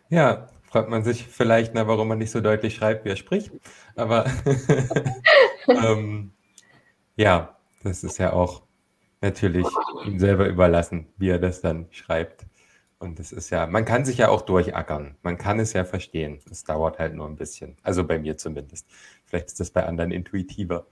Ja, 0.08 0.48
fragt 0.64 0.90
man 0.90 1.04
sich 1.04 1.26
vielleicht, 1.26 1.74
na, 1.74 1.86
warum 1.86 2.08
man 2.08 2.18
nicht 2.18 2.30
so 2.30 2.40
deutlich 2.40 2.74
schreibt, 2.74 3.04
wie 3.04 3.10
er 3.10 3.16
spricht. 3.16 3.50
Aber 3.96 4.26
ähm, 5.68 6.32
ja, 7.16 7.56
das 7.82 8.04
ist 8.04 8.18
ja 8.18 8.32
auch 8.32 8.62
natürlich 9.20 9.66
ihm 10.04 10.18
selber 10.18 10.46
überlassen, 10.48 11.06
wie 11.16 11.30
er 11.30 11.38
das 11.38 11.60
dann 11.60 11.86
schreibt. 11.90 12.44
Und 12.98 13.18
das 13.18 13.32
ist 13.32 13.50
ja, 13.50 13.66
man 13.66 13.84
kann 13.84 14.04
sich 14.04 14.18
ja 14.18 14.28
auch 14.28 14.42
durchackern. 14.42 15.16
Man 15.22 15.36
kann 15.36 15.58
es 15.58 15.72
ja 15.72 15.84
verstehen. 15.84 16.38
Es 16.48 16.62
dauert 16.62 17.00
halt 17.00 17.14
nur 17.14 17.26
ein 17.26 17.34
bisschen. 17.34 17.76
Also 17.82 18.04
bei 18.04 18.18
mir 18.18 18.36
zumindest. 18.36 18.86
Vielleicht 19.24 19.46
ist 19.46 19.58
das 19.58 19.70
bei 19.72 19.84
anderen 19.84 20.12
intuitiver. 20.12 20.86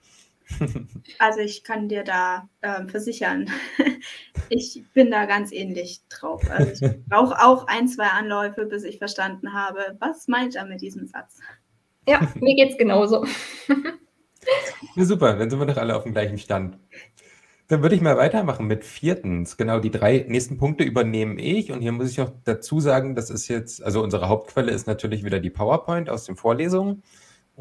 Also 1.19 1.39
ich 1.39 1.63
kann 1.63 1.89
dir 1.89 2.03
da 2.03 2.49
äh, 2.61 2.87
versichern, 2.87 3.49
ich 4.49 4.83
bin 4.93 5.11
da 5.11 5.25
ganz 5.25 5.51
ähnlich 5.51 6.01
drauf. 6.09 6.43
Also 6.49 6.85
ich 6.85 7.05
brauche 7.07 7.43
auch 7.43 7.67
ein, 7.67 7.87
zwei 7.87 8.07
Anläufe, 8.07 8.65
bis 8.65 8.83
ich 8.83 8.97
verstanden 8.97 9.53
habe, 9.53 9.97
was 9.99 10.27
meint 10.27 10.55
er 10.55 10.65
mit 10.65 10.81
diesem 10.81 11.05
Satz. 11.05 11.39
Ja, 12.07 12.31
mir 12.35 12.55
geht's 12.55 12.77
genauso. 12.77 13.25
ja, 14.95 15.05
super, 15.05 15.35
dann 15.35 15.49
sind 15.49 15.59
wir 15.59 15.65
doch 15.65 15.77
alle 15.77 15.95
auf 15.95 16.03
dem 16.03 16.13
gleichen 16.13 16.37
Stand. 16.37 16.77
Dann 17.67 17.83
würde 17.83 17.95
ich 17.95 18.01
mal 18.01 18.17
weitermachen 18.17 18.67
mit 18.67 18.83
viertens. 18.83 19.55
Genau, 19.55 19.79
die 19.79 19.91
drei 19.91 20.25
nächsten 20.27 20.57
Punkte 20.57 20.83
übernehme 20.83 21.39
ich. 21.39 21.71
Und 21.71 21.79
hier 21.79 21.93
muss 21.93 22.11
ich 22.11 22.19
auch 22.19 22.33
dazu 22.43 22.81
sagen, 22.81 23.15
das 23.15 23.29
ist 23.29 23.47
jetzt, 23.47 23.81
also 23.81 24.03
unsere 24.03 24.27
Hauptquelle 24.27 24.71
ist 24.71 24.87
natürlich 24.87 25.23
wieder 25.23 25.39
die 25.39 25.51
PowerPoint 25.51 26.09
aus 26.09 26.25
den 26.25 26.35
Vorlesungen. 26.35 27.01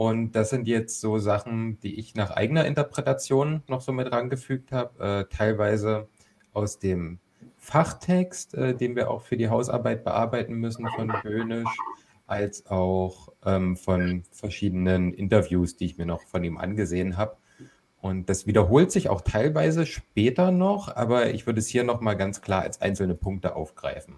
Und 0.01 0.33
das 0.33 0.49
sind 0.49 0.67
jetzt 0.67 1.03
so 1.03 1.19
Sachen, 1.19 1.79
die 1.81 1.99
ich 2.01 2.15
nach 2.15 2.31
eigener 2.31 2.65
Interpretation 2.65 3.63
noch 3.69 3.83
so 3.83 3.93
mit 3.93 4.11
rangefügt 4.11 4.73
habe, 4.73 5.27
äh, 5.29 5.37
teilweise 5.37 6.09
aus 6.55 6.79
dem 6.79 7.19
Fachtext, 7.59 8.55
äh, 8.55 8.75
den 8.75 8.97
wir 8.97 9.11
auch 9.11 9.21
für 9.21 9.37
die 9.37 9.51
Hausarbeit 9.51 10.03
bearbeiten 10.03 10.55
müssen 10.55 10.89
von 10.97 11.13
Böhnisch, 11.23 11.69
als 12.27 12.65
auch 12.65 13.29
ähm, 13.45 13.77
von 13.77 14.23
verschiedenen 14.31 15.13
Interviews, 15.13 15.77
die 15.77 15.85
ich 15.85 15.99
mir 15.99 16.07
noch 16.07 16.23
von 16.23 16.45
ihm 16.45 16.57
angesehen 16.57 17.19
habe. 17.19 17.37
Und 18.01 18.31
das 18.31 18.47
wiederholt 18.47 18.91
sich 18.91 19.11
auch 19.11 19.21
teilweise 19.21 19.85
später 19.85 20.51
noch, 20.51 20.97
aber 20.97 21.29
ich 21.35 21.45
würde 21.45 21.59
es 21.59 21.67
hier 21.67 21.85
nochmal 21.85 22.17
ganz 22.17 22.41
klar 22.41 22.63
als 22.63 22.81
einzelne 22.81 23.17
Punkte 23.17 23.55
aufgreifen. 23.55 24.17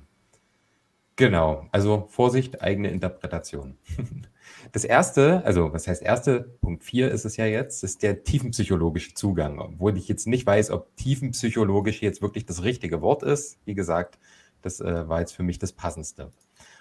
Genau, 1.16 1.68
also 1.72 2.06
Vorsicht, 2.08 2.62
eigene 2.62 2.90
Interpretation. 2.90 3.78
Das 4.70 4.84
erste, 4.84 5.44
also 5.44 5.72
was 5.72 5.86
heißt 5.86 6.02
erste, 6.02 6.40
Punkt 6.60 6.84
4 6.84 7.10
ist 7.10 7.24
es 7.24 7.36
ja 7.36 7.46
jetzt, 7.46 7.84
ist 7.84 8.02
der 8.02 8.24
tiefenpsychologische 8.24 9.12
Zugang. 9.14 9.58
Obwohl 9.58 9.96
ich 9.96 10.08
jetzt 10.08 10.26
nicht 10.26 10.46
weiß, 10.46 10.70
ob 10.70 10.96
tiefenpsychologisch 10.96 12.00
jetzt 12.00 12.22
wirklich 12.22 12.46
das 12.46 12.62
richtige 12.62 13.02
Wort 13.02 13.22
ist. 13.22 13.58
Wie 13.64 13.74
gesagt, 13.74 14.18
das 14.62 14.80
äh, 14.80 15.08
war 15.08 15.20
jetzt 15.20 15.32
für 15.32 15.42
mich 15.42 15.58
das 15.58 15.72
passendste. 15.72 16.32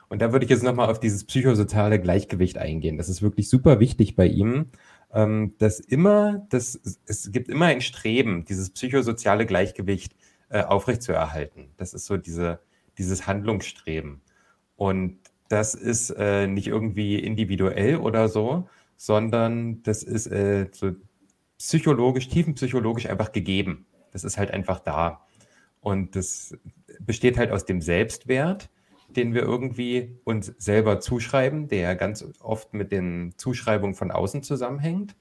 Und 0.09 0.21
da 0.21 0.31
würde 0.31 0.45
ich 0.45 0.51
jetzt 0.51 0.63
nochmal 0.63 0.89
auf 0.89 0.99
dieses 0.99 1.23
psychosoziale 1.23 1.99
Gleichgewicht 1.99 2.57
eingehen. 2.57 2.97
Das 2.97 3.09
ist 3.09 3.21
wirklich 3.21 3.49
super 3.49 3.79
wichtig 3.79 4.15
bei 4.15 4.27
ihm, 4.27 4.67
ähm, 5.13 5.55
dass 5.57 5.79
immer, 5.79 6.45
das, 6.49 6.79
es 7.07 7.31
gibt 7.31 7.49
immer 7.49 7.65
ein 7.65 7.81
Streben, 7.81 8.45
dieses 8.45 8.69
psychosoziale 8.69 9.45
Gleichgewicht 9.45 10.15
äh, 10.49 10.63
aufrechtzuerhalten. 10.63 11.71
Das 11.77 11.93
ist 11.93 12.05
so 12.05 12.17
diese, 12.17 12.59
dieses 12.97 13.27
Handlungsstreben. 13.27 14.21
Und 14.75 15.19
das 15.49 15.75
ist 15.75 16.11
äh, 16.11 16.47
nicht 16.47 16.67
irgendwie 16.67 17.19
individuell 17.19 17.97
oder 17.97 18.29
so, 18.29 18.67
sondern 18.97 19.83
das 19.83 20.03
ist 20.03 20.27
äh, 20.27 20.67
so 20.71 20.91
psychologisch, 21.57 22.29
tiefenpsychologisch 22.29 23.07
einfach 23.07 23.31
gegeben. 23.31 23.85
Das 24.11 24.23
ist 24.23 24.37
halt 24.37 24.51
einfach 24.51 24.79
da. 24.79 25.25
Und 25.79 26.15
das 26.15 26.57
besteht 26.99 27.37
halt 27.37 27.51
aus 27.51 27.65
dem 27.65 27.81
Selbstwert, 27.81 28.69
den 29.09 29.33
wir 29.33 29.41
irgendwie 29.41 30.17
uns 30.23 30.47
selber 30.57 30.99
zuschreiben, 30.99 31.67
der 31.67 31.95
ganz 31.95 32.25
oft 32.39 32.73
mit 32.73 32.91
den 32.91 33.33
Zuschreibungen 33.37 33.95
von 33.95 34.11
außen 34.11 34.43
zusammenhängt. 34.43 35.15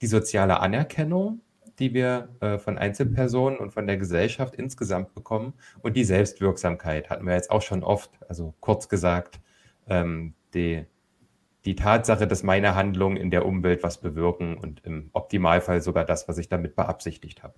Die 0.00 0.06
soziale 0.06 0.60
Anerkennung, 0.60 1.40
die 1.78 1.94
wir 1.94 2.28
äh, 2.40 2.58
von 2.58 2.78
Einzelpersonen 2.78 3.58
und 3.58 3.72
von 3.72 3.86
der 3.86 3.96
Gesellschaft 3.96 4.54
insgesamt 4.54 5.14
bekommen. 5.14 5.54
Und 5.82 5.96
die 5.96 6.04
Selbstwirksamkeit 6.04 7.10
hatten 7.10 7.26
wir 7.26 7.34
jetzt 7.34 7.50
auch 7.50 7.62
schon 7.62 7.82
oft, 7.82 8.10
also 8.28 8.54
kurz 8.60 8.88
gesagt, 8.88 9.40
ähm, 9.88 10.34
die, 10.54 10.84
die 11.64 11.74
Tatsache, 11.74 12.26
dass 12.26 12.42
meine 12.42 12.74
Handlungen 12.74 13.16
in 13.16 13.30
der 13.30 13.46
Umwelt 13.46 13.82
was 13.82 14.00
bewirken 14.00 14.56
und 14.56 14.84
im 14.84 15.10
Optimalfall 15.12 15.82
sogar 15.82 16.04
das, 16.04 16.28
was 16.28 16.38
ich 16.38 16.48
damit 16.48 16.76
beabsichtigt 16.76 17.42
habe. 17.42 17.54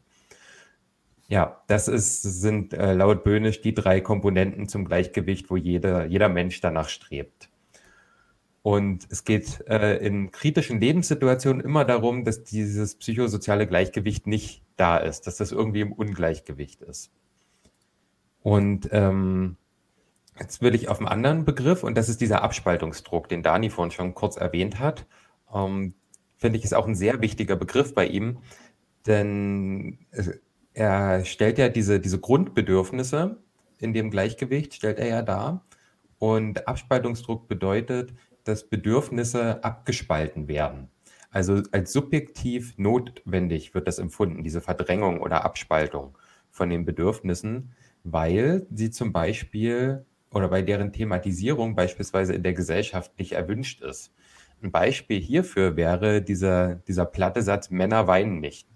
Ja, 1.29 1.63
das 1.67 1.89
ist, 1.89 2.23
sind 2.23 2.73
äh, 2.73 2.95
laut 2.95 3.25
Böhnisch 3.25 3.61
die 3.61 3.75
drei 3.75 4.01
Komponenten 4.01 4.69
zum 4.69 4.85
Gleichgewicht, 4.85 5.51
wo 5.51 5.57
jeder, 5.57 6.07
jeder 6.07 6.29
Mensch 6.29 6.61
danach 6.61 6.89
strebt. 6.89 7.51
Und 8.67 9.07
es 9.11 9.23
geht 9.23 9.63
äh, 9.69 10.05
in 10.05 10.33
kritischen 10.33 10.81
Lebenssituationen 10.81 11.65
immer 11.65 11.85
darum, 11.85 12.25
dass 12.25 12.43
dieses 12.43 12.97
psychosoziale 12.97 13.69
Gleichgewicht 13.69 14.27
nicht 14.27 14.65
da 14.75 14.97
ist, 14.97 15.29
dass 15.29 15.37
das 15.37 15.53
irgendwie 15.53 15.83
im 15.83 15.93
Ungleichgewicht 15.93 16.83
ist. 16.83 17.13
Und 18.43 18.89
ähm, 18.91 19.57
Jetzt 20.37 20.63
will 20.63 20.75
ich 20.75 20.89
auf 20.89 20.99
einen 20.99 21.07
anderen 21.07 21.45
Begriff 21.45 21.85
und 21.85 21.97
das 21.97 22.09
ist 22.09 22.21
dieser 22.21 22.43
Abspaltungsdruck, 22.43 23.29
den 23.29 23.45
Dani 23.45 23.71
vorhin 23.71 23.93
schon 23.93 24.15
kurz 24.15 24.37
erwähnt 24.37 24.81
hat. 24.81 25.07
Ähm, 25.55 25.95
Finde 26.37 26.59
ich, 26.59 26.65
ist 26.65 26.75
auch 26.75 26.89
ein 26.89 26.97
sehr 26.97 27.21
wichtiger 27.23 27.55
Begriff 27.55 27.95
bei 27.95 28.07
ihm, 28.09 28.39
denn 29.07 29.99
er 30.75 31.25
stellt 31.25 31.59
ja 31.59 31.69
diese, 31.69 32.01
diese 32.01 32.19
Grundbedürfnisse 32.19 33.39
in 33.79 33.93
dem 33.93 34.11
Gleichgewicht, 34.11 34.75
stellt 34.75 34.99
er 34.99 35.07
ja 35.07 35.23
dar. 35.23 35.65
Und 36.19 36.67
Abspaltungsdruck 36.67 37.47
bedeutet, 37.47 38.13
dass 38.47 38.69
Bedürfnisse 38.69 39.63
abgespalten 39.65 40.49
werden. 40.49 40.89
Also 41.31 41.63
als 41.73 41.93
subjektiv 41.93 42.79
notwendig 42.79 43.75
wird 43.75 43.89
das 43.89 43.99
empfunden, 43.99 44.43
diese 44.43 44.61
Verdrängung 44.61 45.21
oder 45.21 45.45
Abspaltung 45.45 46.17
von 46.51 46.71
den 46.71 46.85
Bedürfnissen, 46.85 47.73
weil 48.05 48.67
sie 48.73 48.91
zum 48.91 49.13
Beispiel 49.13 50.07
oder 50.31 50.49
bei 50.49 50.63
deren 50.63 50.93
Thematisierung 50.93 51.75
beispielsweise 51.75 52.35
in 52.35 52.43
der 52.43 52.55
Gesellschaft 52.55 53.19
nicht 53.19 53.33
erwünscht 53.33 53.83
ist. 53.83 54.15
Ein 54.63 54.71
Beispiel 54.71 55.21
hierfür 55.21 55.77
wäre 55.77 56.23
dieser, 56.23 56.77
dieser 56.77 57.05
platte 57.05 57.43
Satz, 57.43 57.71
Männer 57.71 58.07
weinen 58.07 58.41
nicht. 58.41 58.69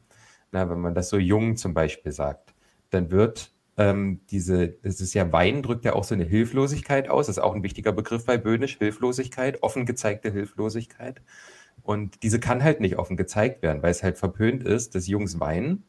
Na, 0.53 0.69
wenn 0.69 0.81
man 0.81 0.95
das 0.95 1.09
so 1.09 1.17
jung 1.17 1.57
zum 1.57 1.75
Beispiel 1.75 2.13
sagt, 2.13 2.55
dann 2.91 3.11
wird 3.11 3.53
ähm, 3.81 4.21
diese, 4.31 4.77
es 4.83 5.01
ist 5.01 5.15
ja 5.15 5.33
Weinen 5.33 5.63
drückt 5.63 5.87
ja 5.87 5.95
auch 5.95 6.05
so 6.05 6.15
eine 6.15 6.25
Hilflosigkeit 6.25 7.09
aus, 7.09 7.29
das 7.29 7.39
ist 7.39 7.43
auch 7.43 7.55
ein 7.55 7.63
wichtiger 7.63 7.93
Begriff 7.93 8.27
bei 8.27 8.37
Böhnisch, 8.37 8.77
Hilflosigkeit, 8.77 9.63
offen 9.63 9.87
gezeigte 9.87 10.31
Hilflosigkeit. 10.31 11.23
Und 11.83 12.23
diese 12.23 12.41
kann 12.41 12.63
halt 12.63 12.81
nicht 12.81 12.99
offen 12.99 13.17
gezeigt 13.17 13.63
werden, 13.63 13.83
weil 13.83 13.93
es 13.93 14.03
halt 14.03 14.19
verpönt 14.19 14.65
ist, 14.65 14.95
dass 14.95 15.07
Jungs 15.07 15.41
weinen. 15.41 15.85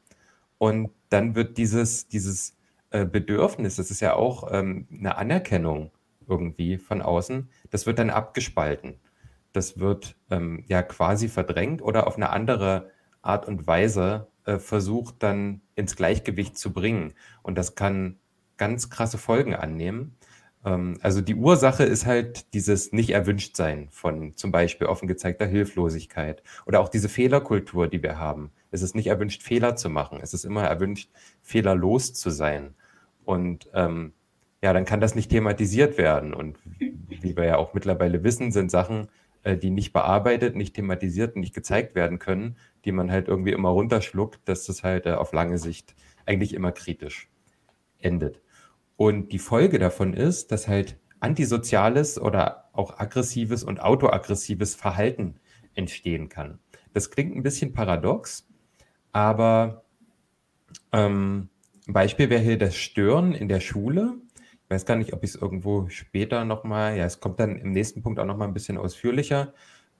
Und 0.58 0.92
dann 1.10 1.36
wird 1.36 1.58
dieses, 1.58 2.08
dieses 2.08 2.56
äh, 2.92 3.06
Bedürfnis, 3.06 3.76
das 3.76 3.92
ist 3.92 4.00
ja 4.00 4.14
auch 4.14 4.50
ähm, 4.54 4.88
eine 4.90 5.18
Anerkennung 5.18 5.92
irgendwie 6.30 6.78
von 6.78 7.02
außen, 7.02 7.50
das 7.72 7.86
wird 7.86 8.00
dann 8.00 8.10
abgespalten. 8.10 9.02
Das 9.52 9.80
wird 9.80 10.16
ähm, 10.30 10.64
ja 10.68 10.82
quasi 10.82 11.28
verdrängt 11.28 11.82
oder 11.82 12.08
auf 12.08 12.16
eine 12.16 12.30
andere 12.30 12.90
Art 13.22 13.48
und 13.48 13.68
Weise 13.68 14.28
äh, 14.46 14.58
versucht 14.58 15.16
dann 15.20 15.62
ins 15.76 15.96
Gleichgewicht 15.96 16.58
zu 16.58 16.74
bringen. 16.74 17.14
Und 17.44 17.58
das 17.58 17.76
kann 17.76 18.18
ganz 18.58 18.90
krasse 18.90 19.18
Folgen 19.18 19.56
annehmen. 19.56 20.16
Ähm, 20.66 20.98
also 21.02 21.22
die 21.22 21.36
Ursache 21.36 21.84
ist 21.84 22.06
halt 22.06 22.54
dieses 22.54 22.92
Nicht-Erwünscht-Sein 22.92 23.90
von 23.92 24.36
zum 24.36 24.52
Beispiel 24.52 24.88
offen 24.88 25.08
gezeigter 25.08 25.46
Hilflosigkeit 25.46 26.44
oder 26.66 26.80
auch 26.80 26.90
diese 26.90 27.10
Fehlerkultur, 27.10 27.88
die 27.88 28.04
wir 28.04 28.18
haben. 28.18 28.52
Es 28.72 28.82
ist 28.82 28.96
nicht 28.96 29.08
erwünscht, 29.08 29.44
Fehler 29.44 29.76
zu 29.76 29.90
machen. 29.90 30.20
Es 30.22 30.34
ist 30.34 30.46
immer 30.46 30.64
erwünscht, 30.64 31.10
fehlerlos 31.42 32.14
zu 32.14 32.30
sein. 32.30 32.74
Und 33.26 33.70
ähm, 33.74 34.14
ja, 34.64 34.74
dann 34.74 34.86
kann 34.86 35.02
das 35.02 35.16
nicht 35.16 35.32
thematisiert 35.32 35.98
werden. 35.98 36.34
Und 36.34 36.58
wie 36.80 37.36
wir 37.36 37.46
ja 37.46 37.58
auch 37.58 37.74
mittlerweile 37.74 38.24
wissen, 38.24 38.52
sind 38.52 38.72
Sachen, 38.72 39.08
äh, 39.44 39.58
die 39.58 39.70
nicht 39.70 39.94
bearbeitet, 39.94 40.56
nicht 40.56 40.76
thematisiert, 40.76 41.36
nicht 41.36 41.54
gezeigt 41.54 41.96
werden 41.96 42.20
können, 42.20 42.58
die 42.86 42.92
man 42.92 43.12
halt 43.12 43.28
irgendwie 43.28 43.52
immer 43.52 43.70
runterschluckt, 43.70 44.40
dass 44.46 44.66
das 44.66 44.84
halt 44.84 45.06
äh, 45.06 45.14
auf 45.14 45.34
lange 45.34 45.58
Sicht 45.58 45.96
eigentlich 46.26 46.54
immer 46.54 46.72
kritisch 46.72 47.30
endet. 48.00 48.42
Und 48.98 49.32
die 49.32 49.40
Folge 49.40 49.80
davon 49.80 50.14
ist, 50.14 50.52
dass 50.52 50.68
halt 50.68 51.00
antisoziales 51.20 52.20
oder 52.20 52.70
auch 52.74 53.00
aggressives 53.00 53.64
und 53.64 53.82
autoaggressives 53.82 54.76
Verhalten 54.76 55.36
entstehen 55.76 56.30
kann. 56.30 56.60
Das 56.94 57.12
klingt 57.12 57.36
ein 57.36 57.44
bisschen 57.44 57.74
paradox, 57.74 58.48
aber 59.12 59.84
ähm, 60.92 61.50
Beispiel 61.88 62.30
wäre 62.30 62.42
hier 62.42 62.58
das 62.58 62.76
Stören 62.76 63.34
in 63.34 63.48
der 63.48 63.60
Schule. 63.60 64.16
Weiß 64.72 64.86
gar 64.86 64.96
nicht, 64.96 65.12
ob 65.12 65.22
ich 65.26 65.32
es 65.32 65.36
irgendwo 65.36 65.90
später 65.90 66.46
nochmal, 66.46 66.96
ja, 66.96 67.04
es 67.04 67.20
kommt 67.20 67.42
dann 67.42 67.58
im 67.60 67.74
nächsten 67.74 68.02
Punkt 68.02 68.20
auch 68.22 68.26
nochmal 68.26 68.48
ein 68.48 68.54
bisschen 68.54 68.78
ausführlicher. 68.78 69.54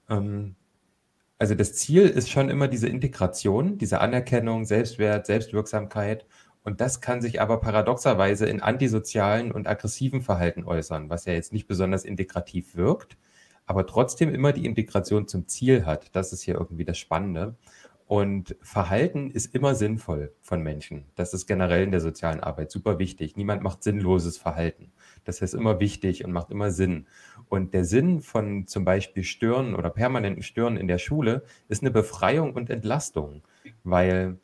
Ähm, 0.10 0.56
also 1.38 1.56
das 1.56 1.74
Ziel 1.74 2.04
ist 2.08 2.30
schon 2.30 2.50
immer 2.50 2.70
diese 2.70 2.88
Integration, 2.88 3.78
diese 3.78 4.00
Anerkennung, 4.00 4.64
Selbstwert, 4.64 5.26
Selbstwirksamkeit. 5.26 6.26
Und 6.64 6.80
das 6.80 7.02
kann 7.02 7.22
sich 7.22 7.42
aber 7.42 7.60
paradoxerweise 7.60 8.46
in 8.46 8.62
antisozialen 8.62 9.52
und 9.52 9.68
aggressiven 9.68 10.22
Verhalten 10.22 10.64
äußern, 10.64 11.10
was 11.10 11.26
ja 11.26 11.34
jetzt 11.34 11.52
nicht 11.52 11.68
besonders 11.68 12.06
integrativ 12.06 12.78
wirkt, 12.78 13.18
aber 13.66 13.86
trotzdem 13.86 14.34
immer 14.34 14.54
die 14.54 14.66
Integration 14.66 15.28
zum 15.28 15.50
Ziel 15.50 15.86
hat. 15.86 16.16
Das 16.16 16.32
ist 16.32 16.44
hier 16.44 16.56
irgendwie 16.56 16.86
das 16.86 16.98
Spannende. 16.98 17.58
Und 18.12 18.58
Verhalten 18.62 19.32
ist 19.32 19.56
immer 19.56 19.74
sinnvoll 19.74 20.34
von 20.42 20.62
Menschen. 20.62 21.06
Das 21.16 21.34
ist 21.34 21.48
generell 21.48 21.86
in 21.86 21.92
der 21.92 22.02
sozialen 22.02 22.42
Arbeit 22.42 22.70
super 22.70 23.00
wichtig. 23.00 23.38
Niemand 23.38 23.64
macht 23.64 23.84
sinnloses 23.84 24.38
Verhalten. 24.38 24.92
Das 25.24 25.42
ist 25.42 25.54
immer 25.54 25.80
wichtig 25.80 26.26
und 26.26 26.34
macht 26.34 26.52
immer 26.52 26.72
Sinn. 26.72 27.08
Und 27.48 27.74
der 27.74 27.86
Sinn 27.86 28.20
von 28.20 28.68
zum 28.68 28.84
Beispiel 28.84 29.24
Stören 29.24 29.76
oder 29.76 29.90
permanenten 29.90 30.44
Stören 30.44 30.76
in 30.76 30.90
der 30.90 30.98
Schule 30.98 31.44
ist 31.70 31.84
eine 31.84 31.92
Befreiung 31.92 32.52
und 32.52 32.70
Entlastung, 32.70 33.44
weil 33.86 34.38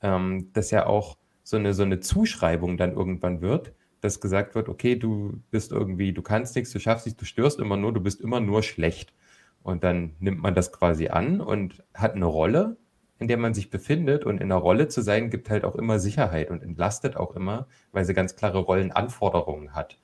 ähm, 0.00 0.48
das 0.52 0.72
ja 0.72 0.86
auch 0.86 1.16
so 1.44 1.56
eine, 1.56 1.74
so 1.74 1.84
eine 1.84 2.00
Zuschreibung 2.00 2.76
dann 2.76 2.92
irgendwann 2.92 3.40
wird, 3.40 3.72
dass 4.00 4.20
gesagt 4.20 4.56
wird, 4.56 4.68
okay, 4.68 4.96
du 4.96 5.40
bist 5.52 5.70
irgendwie, 5.70 6.12
du 6.12 6.22
kannst 6.22 6.56
nichts, 6.56 6.72
du 6.72 6.80
schaffst 6.80 7.06
nichts, 7.06 7.20
du 7.20 7.24
störst 7.24 7.60
immer 7.60 7.76
nur, 7.76 7.92
du 7.92 8.00
bist 8.00 8.20
immer 8.20 8.40
nur 8.40 8.64
schlecht. 8.64 9.14
Und 9.62 9.84
dann 9.84 10.16
nimmt 10.18 10.42
man 10.42 10.56
das 10.56 10.72
quasi 10.72 11.06
an 11.06 11.40
und 11.40 11.84
hat 11.94 12.16
eine 12.16 12.26
Rolle 12.26 12.78
in 13.22 13.28
der 13.28 13.38
man 13.38 13.54
sich 13.54 13.70
befindet. 13.70 14.24
Und 14.24 14.40
in 14.40 14.48
der 14.48 14.58
Rolle 14.58 14.88
zu 14.88 15.00
sein, 15.00 15.30
gibt 15.30 15.48
halt 15.48 15.64
auch 15.64 15.76
immer 15.76 15.98
Sicherheit 15.98 16.50
und 16.50 16.62
entlastet 16.62 17.16
auch 17.16 17.34
immer, 17.34 17.66
weil 17.92 18.04
sie 18.04 18.14
ganz 18.14 18.36
klare 18.36 18.58
Rollenanforderungen 18.58 19.74
hat. 19.74 19.98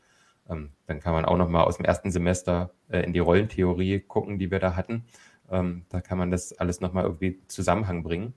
Ähm, 0.48 0.70
dann 0.86 1.00
kann 1.00 1.12
man 1.12 1.24
auch 1.24 1.36
noch 1.36 1.48
mal 1.48 1.64
aus 1.64 1.76
dem 1.76 1.84
ersten 1.84 2.10
Semester 2.10 2.70
äh, 2.88 3.00
in 3.00 3.12
die 3.12 3.18
Rollentheorie 3.18 4.00
gucken, 4.00 4.38
die 4.38 4.50
wir 4.50 4.60
da 4.60 4.76
hatten. 4.76 5.04
Ähm, 5.50 5.84
da 5.90 6.00
kann 6.00 6.18
man 6.18 6.30
das 6.30 6.52
alles 6.58 6.80
noch 6.80 6.92
mal 6.92 7.04
irgendwie 7.04 7.40
Zusammenhang 7.48 8.02
bringen. 8.02 8.34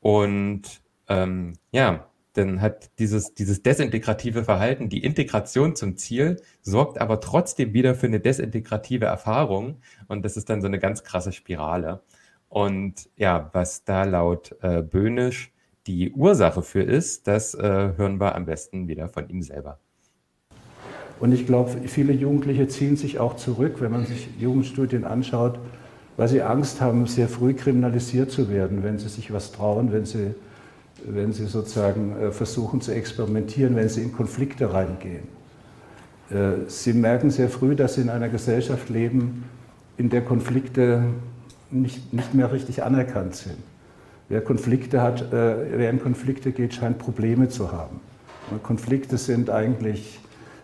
Und 0.00 0.82
ähm, 1.08 1.54
ja, 1.72 2.10
dann 2.34 2.60
hat 2.60 2.90
dieses, 2.98 3.34
dieses 3.34 3.62
desintegrative 3.62 4.44
Verhalten, 4.44 4.88
die 4.88 5.02
Integration 5.02 5.76
zum 5.76 5.96
Ziel, 5.96 6.40
sorgt 6.62 7.00
aber 7.00 7.20
trotzdem 7.20 7.74
wieder 7.74 7.94
für 7.94 8.06
eine 8.06 8.20
desintegrative 8.20 9.06
Erfahrung. 9.06 9.82
Und 10.08 10.24
das 10.24 10.36
ist 10.36 10.48
dann 10.48 10.60
so 10.62 10.68
eine 10.68 10.78
ganz 10.78 11.04
krasse 11.04 11.32
Spirale. 11.32 12.02
Und 12.50 13.08
ja, 13.16 13.48
was 13.52 13.84
da 13.84 14.02
laut 14.02 14.56
äh, 14.60 14.82
Böhnisch 14.82 15.52
die 15.86 16.12
Ursache 16.12 16.62
für 16.62 16.82
ist, 16.82 17.28
das 17.28 17.54
äh, 17.54 17.62
hören 17.96 18.20
wir 18.20 18.34
am 18.34 18.44
besten 18.44 18.88
wieder 18.88 19.08
von 19.08 19.28
ihm 19.30 19.40
selber. 19.40 19.78
Und 21.20 21.32
ich 21.32 21.46
glaube, 21.46 21.70
viele 21.86 22.12
Jugendliche 22.12 22.66
ziehen 22.66 22.96
sich 22.96 23.20
auch 23.20 23.36
zurück, 23.36 23.76
wenn 23.80 23.92
man 23.92 24.04
sich 24.04 24.28
Jugendstudien 24.38 25.04
anschaut, 25.04 25.60
weil 26.16 26.26
sie 26.26 26.42
Angst 26.42 26.80
haben, 26.80 27.06
sehr 27.06 27.28
früh 27.28 27.54
kriminalisiert 27.54 28.32
zu 28.32 28.50
werden, 28.50 28.82
wenn 28.82 28.98
sie 28.98 29.08
sich 29.08 29.32
was 29.32 29.52
trauen, 29.52 29.92
wenn 29.92 30.04
sie, 30.04 30.34
wenn 31.04 31.32
sie 31.32 31.46
sozusagen 31.46 32.16
äh, 32.20 32.32
versuchen 32.32 32.80
zu 32.80 32.92
experimentieren, 32.92 33.76
wenn 33.76 33.88
sie 33.88 34.02
in 34.02 34.12
Konflikte 34.12 34.72
reingehen. 34.72 35.28
Äh, 36.30 36.68
sie 36.68 36.94
merken 36.94 37.30
sehr 37.30 37.48
früh, 37.48 37.76
dass 37.76 37.94
sie 37.94 38.00
in 38.00 38.10
einer 38.10 38.28
Gesellschaft 38.28 38.88
leben, 38.88 39.44
in 39.98 40.10
der 40.10 40.22
Konflikte 40.22 41.04
nicht, 41.72 42.12
nicht 42.12 42.34
mehr 42.34 42.52
richtig 42.52 42.82
anerkannt 42.82 43.34
sind. 43.34 43.56
Wer 44.28 44.40
Konflikte 44.40 45.02
hat, 45.02 45.32
äh, 45.32 45.78
wer 45.78 45.90
in 45.90 46.00
Konflikte 46.00 46.52
geht, 46.52 46.74
scheint 46.74 46.98
Probleme 46.98 47.48
zu 47.48 47.72
haben. 47.72 48.00
Konflikte 48.62 49.16
sind 49.16 49.50
eigentlich 49.50 50.20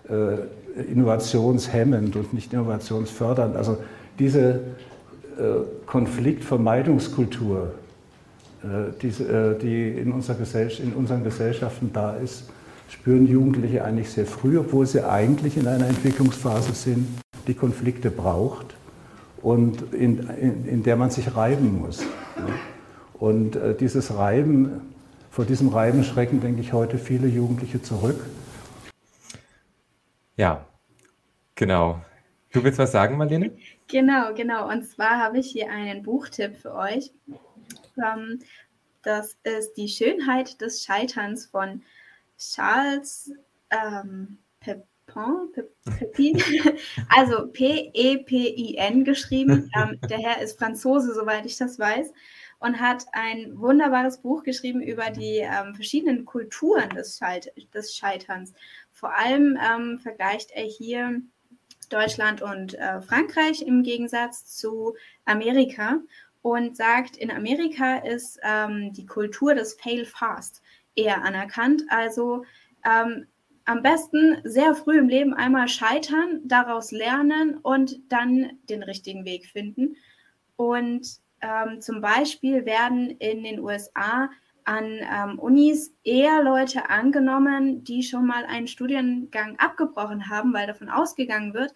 äh, 0.09 0.37
innovationshemmend 0.83 2.17
und 2.17 2.33
nicht 2.33 2.53
innovationsfördernd. 2.53 3.57
Also 3.57 3.79
diese 4.19 4.61
äh, 5.39 5.65
Konfliktvermeidungskultur, 5.87 7.73
die 9.01 9.89
in 9.91 10.13
unseren 10.13 11.23
Gesellschaften 11.23 11.91
da 11.93 12.17
ist, 12.17 12.51
spüren 12.89 13.29
Jugendliche 13.29 13.85
eigentlich 13.85 14.11
sehr 14.11 14.27
früh, 14.27 14.59
obwohl 14.59 14.87
sie 14.87 15.09
eigentlich 15.09 15.57
in 15.57 15.69
einer 15.69 15.87
Entwicklungsphase 15.87 16.73
sind, 16.73 17.07
die 17.47 17.55
Konflikte 17.55 18.11
braucht 18.11 18.75
und 19.47 19.95
in, 19.95 20.29
in, 20.29 20.67
in 20.67 20.83
der 20.83 20.97
man 20.97 21.11
sich 21.11 21.37
reiben 21.37 21.79
muss. 21.79 22.05
Und 23.15 23.55
äh, 23.55 23.77
dieses 23.77 24.13
Reiben, 24.13 24.93
vor 25.31 25.45
diesem 25.45 25.69
Reiben 25.69 26.03
schrecken, 26.03 26.41
denke 26.41 26.63
ich, 26.63 26.73
heute 26.73 26.99
viele 26.99 27.29
Jugendliche 27.29 27.81
zurück. 27.81 28.27
Ja, 30.37 30.67
genau. 31.55 32.03
Du 32.51 32.65
willst 32.65 32.81
was 32.81 32.91
sagen, 32.91 33.19
Marlene? 33.19 33.57
Genau, 33.87 34.35
genau. 34.35 34.69
Und 34.69 34.83
zwar 34.85 35.21
habe 35.21 35.39
ich 35.39 35.53
hier 35.53 35.71
einen 35.71 36.03
Buchtipp 36.03 36.57
für 36.57 36.75
euch. 36.75 37.13
Ähm, 38.05 38.41
das 39.03 39.37
ist 39.45 39.75
Die 39.75 39.89
Schönheit 39.89 40.61
des 40.61 40.83
Scheiterns 40.83 41.47
von 41.47 41.83
Charles 42.37 43.31
ähm, 43.71 44.39
Pepin, 45.99 46.43
also 47.09 47.49
P-E-P-I-N 47.49 49.05
geschrieben. 49.05 49.71
Ähm, 49.77 49.99
der 50.09 50.19
Herr 50.19 50.43
ist 50.43 50.59
Franzose, 50.59 51.15
soweit 51.15 51.45
ich 51.45 51.57
das 51.57 51.79
weiß, 51.79 52.13
und 52.59 52.81
hat 52.81 53.05
ein 53.13 53.59
wunderbares 53.59 54.19
Buch 54.23 54.43
geschrieben 54.43 54.81
über 54.81 55.11
die 55.11 55.39
ähm, 55.39 55.75
verschiedenen 55.75 56.25
Kulturen 56.25 56.89
des, 56.91 57.19
Schalt 57.19 57.53
des 57.75 57.95
Scheiterns. 57.95 58.55
Vor 58.93 59.15
allem 59.15 59.59
ähm, 59.63 59.99
vergleicht 59.99 60.51
er 60.53 60.65
hier 60.65 61.21
Deutschland 61.91 62.43
und 62.43 62.75
äh, 62.75 63.01
Frankreich 63.03 63.63
im 63.63 63.83
Gegensatz 63.83 64.47
zu 64.57 64.95
Amerika 65.25 65.99
und 66.43 66.77
sagt, 66.77 67.17
in 67.17 67.31
Amerika 67.31 67.99
ist 67.99 68.39
ähm, 68.43 68.93
die 68.93 69.07
Kultur 69.07 69.55
des 69.55 69.75
Fail 69.75 70.05
Fast 70.05 70.63
eher 70.95 71.23
anerkannt. 71.25 71.83
Also 71.89 72.45
ähm, 72.85 73.27
am 73.67 73.83
besten 73.83 74.39
sehr 74.45 74.75
früh 74.75 74.99
im 74.99 75.09
Leben 75.09 75.35
einmal 75.35 75.69
scheitern, 75.69 76.41
daraus 76.45 76.93
lernen 76.93 77.59
und 77.59 78.01
dann 78.09 78.53
den 78.69 78.83
richtigen 78.83 79.25
Weg 79.25 79.47
finden. 79.47 79.97
Und 80.57 81.07
ähm, 81.43 81.81
zum 81.81 82.01
Beispiel 82.01 82.65
werden 82.65 83.11
in 83.11 83.43
den 83.43 83.61
USA 83.61 84.31
an 84.65 84.85
ähm, 84.85 85.39
Unis 85.39 85.93
eher 86.03 86.43
Leute 86.43 86.91
angenommen, 86.91 87.85
die 87.85 88.03
schon 88.03 88.27
mal 88.27 88.45
einen 88.47 88.67
Studiengang 88.67 89.59
abgebrochen 89.59 90.29
haben, 90.29 90.53
weil 90.53 90.67
davon 90.67 90.89
ausgegangen 90.89 91.55
wird, 91.55 91.73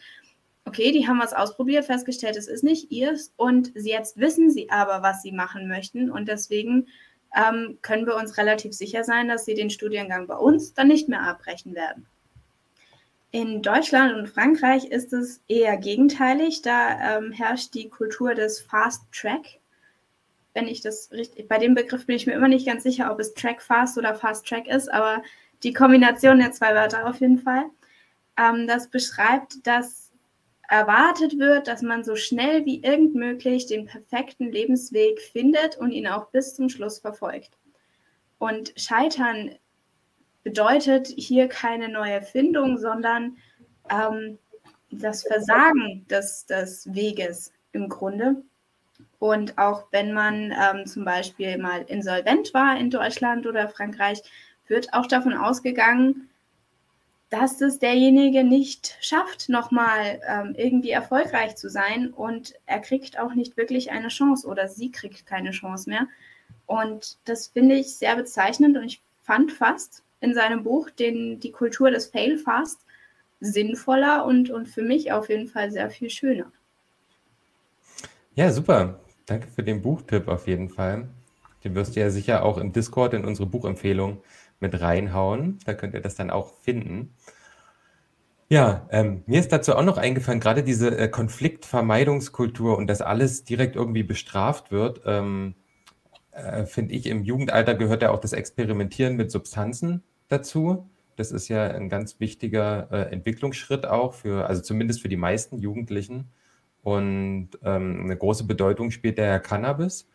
okay, 0.64 0.92
die 0.92 1.06
haben 1.06 1.20
was 1.20 1.32
ausprobiert, 1.32 1.84
festgestellt, 1.84 2.36
es 2.36 2.48
ist 2.48 2.64
nicht 2.64 2.90
ihrs 2.90 3.32
und 3.36 3.72
jetzt 3.74 4.18
wissen 4.18 4.50
sie 4.50 4.70
aber, 4.70 5.02
was 5.02 5.22
sie 5.22 5.32
machen 5.32 5.68
möchten 5.68 6.10
und 6.10 6.28
deswegen 6.28 6.86
ähm, 7.34 7.78
können 7.82 8.06
wir 8.06 8.16
uns 8.16 8.36
relativ 8.38 8.72
sicher 8.72 9.04
sein, 9.04 9.28
dass 9.28 9.44
sie 9.44 9.54
den 9.54 9.70
Studiengang 9.70 10.26
bei 10.26 10.36
uns 10.36 10.74
dann 10.74 10.88
nicht 10.88 11.08
mehr 11.08 11.22
abbrechen 11.22 11.74
werden. 11.74 12.06
In 13.32 13.62
Deutschland 13.62 14.14
und 14.14 14.28
Frankreich 14.28 14.86
ist 14.86 15.12
es 15.12 15.40
eher 15.46 15.76
gegenteilig. 15.76 16.62
Da 16.62 17.18
ähm, 17.18 17.30
herrscht 17.30 17.74
die 17.74 17.88
Kultur 17.88 18.34
des 18.34 18.60
Fast 18.60 19.02
Track. 19.12 19.60
Wenn 20.52 20.66
ich 20.66 20.80
das 20.80 21.12
richtig, 21.12 21.46
bei 21.46 21.58
dem 21.58 21.76
Begriff 21.76 22.06
bin 22.06 22.16
ich 22.16 22.26
mir 22.26 22.32
immer 22.32 22.48
nicht 22.48 22.66
ganz 22.66 22.82
sicher, 22.82 23.12
ob 23.12 23.20
es 23.20 23.34
Track 23.34 23.62
Fast 23.62 23.96
oder 23.96 24.16
Fast 24.16 24.48
Track 24.48 24.66
ist, 24.66 24.92
aber 24.92 25.22
die 25.62 25.72
Kombination 25.72 26.38
der 26.38 26.50
zwei 26.50 26.74
Wörter 26.74 27.06
auf 27.06 27.20
jeden 27.20 27.38
Fall. 27.38 27.66
Ähm, 28.36 28.66
das 28.66 28.88
beschreibt, 28.88 29.64
dass 29.64 29.99
erwartet 30.70 31.36
wird, 31.36 31.66
dass 31.66 31.82
man 31.82 32.04
so 32.04 32.14
schnell 32.14 32.64
wie 32.64 32.80
irgend 32.82 33.16
möglich 33.16 33.66
den 33.66 33.86
perfekten 33.86 34.52
Lebensweg 34.52 35.20
findet 35.20 35.76
und 35.76 35.90
ihn 35.90 36.06
auch 36.06 36.28
bis 36.28 36.54
zum 36.54 36.68
Schluss 36.68 37.00
verfolgt. 37.00 37.50
Und 38.38 38.72
Scheitern 38.76 39.56
bedeutet 40.44 41.08
hier 41.08 41.48
keine 41.48 41.88
neue 41.88 42.22
Findung, 42.22 42.78
sondern 42.78 43.36
ähm, 43.90 44.38
das 44.92 45.24
Versagen 45.24 46.06
des, 46.08 46.46
des 46.46 46.94
Weges 46.94 47.52
im 47.72 47.88
Grunde. 47.88 48.36
Und 49.18 49.58
auch 49.58 49.88
wenn 49.90 50.12
man 50.12 50.52
ähm, 50.52 50.86
zum 50.86 51.04
Beispiel 51.04 51.58
mal 51.58 51.82
insolvent 51.82 52.54
war 52.54 52.78
in 52.78 52.90
Deutschland 52.90 53.44
oder 53.44 53.68
Frankreich, 53.68 54.22
wird 54.68 54.94
auch 54.94 55.06
davon 55.06 55.34
ausgegangen, 55.34 56.29
dass 57.30 57.60
es 57.60 57.78
derjenige 57.78 58.42
nicht 58.42 58.96
schafft, 59.00 59.48
nochmal 59.48 60.20
ähm, 60.28 60.54
irgendwie 60.56 60.90
erfolgreich 60.90 61.56
zu 61.56 61.70
sein 61.70 62.08
und 62.08 62.54
er 62.66 62.80
kriegt 62.80 63.18
auch 63.18 63.34
nicht 63.34 63.56
wirklich 63.56 63.92
eine 63.92 64.08
Chance 64.08 64.46
oder 64.46 64.68
sie 64.68 64.90
kriegt 64.90 65.26
keine 65.26 65.52
Chance 65.52 65.88
mehr. 65.88 66.08
Und 66.66 67.18
das 67.24 67.46
finde 67.46 67.76
ich 67.76 67.94
sehr 67.94 68.16
bezeichnend 68.16 68.76
und 68.76 68.84
ich 68.84 69.00
fand 69.22 69.52
fast 69.52 70.02
in 70.20 70.34
seinem 70.34 70.64
Buch 70.64 70.90
den, 70.90 71.38
die 71.38 71.52
Kultur 71.52 71.92
des 71.92 72.06
Fail 72.06 72.36
Fast 72.36 72.80
sinnvoller 73.40 74.24
und, 74.24 74.50
und 74.50 74.68
für 74.68 74.82
mich 74.82 75.12
auf 75.12 75.28
jeden 75.28 75.48
Fall 75.48 75.70
sehr 75.70 75.88
viel 75.88 76.10
schöner. 76.10 76.50
Ja, 78.34 78.52
super. 78.52 79.00
Danke 79.26 79.46
für 79.48 79.62
den 79.62 79.80
Buchtipp 79.80 80.28
auf 80.28 80.46
jeden 80.48 80.68
Fall. 80.68 81.08
Den 81.62 81.74
wirst 81.74 81.94
du 81.94 82.00
ja 82.00 82.10
sicher 82.10 82.44
auch 82.44 82.58
im 82.58 82.72
Discord 82.72 83.14
in 83.14 83.24
unsere 83.24 83.46
Buchempfehlung 83.46 84.22
mit 84.60 84.80
reinhauen. 84.80 85.58
Da 85.64 85.74
könnt 85.74 85.94
ihr 85.94 86.00
das 86.00 86.14
dann 86.14 86.30
auch 86.30 86.54
finden. 86.60 87.14
Ja, 88.48 88.88
ähm, 88.90 89.22
mir 89.26 89.38
ist 89.38 89.52
dazu 89.52 89.76
auch 89.76 89.84
noch 89.84 89.96
eingefallen, 89.96 90.40
gerade 90.40 90.64
diese 90.64 90.98
äh, 90.98 91.08
Konfliktvermeidungskultur 91.08 92.76
und 92.76 92.88
dass 92.88 93.00
alles 93.00 93.44
direkt 93.44 93.76
irgendwie 93.76 94.02
bestraft 94.02 94.72
wird, 94.72 95.02
ähm, 95.06 95.54
äh, 96.32 96.66
finde 96.66 96.94
ich, 96.94 97.06
im 97.06 97.22
Jugendalter 97.22 97.76
gehört 97.76 98.02
ja 98.02 98.10
auch 98.10 98.20
das 98.20 98.32
Experimentieren 98.32 99.16
mit 99.16 99.30
Substanzen 99.30 100.02
dazu. 100.28 100.90
Das 101.16 101.32
ist 101.32 101.48
ja 101.48 101.68
ein 101.68 101.88
ganz 101.88 102.18
wichtiger 102.18 102.88
äh, 102.90 103.12
Entwicklungsschritt 103.12 103.86
auch 103.86 104.14
für, 104.14 104.46
also 104.46 104.62
zumindest 104.62 105.02
für 105.02 105.08
die 105.08 105.16
meisten 105.16 105.58
Jugendlichen. 105.58 106.30
Und 106.82 107.50
ähm, 107.62 108.00
eine 108.04 108.16
große 108.16 108.44
Bedeutung 108.44 108.90
spielt 108.90 109.18
der 109.18 109.38
Cannabis. 109.38 110.08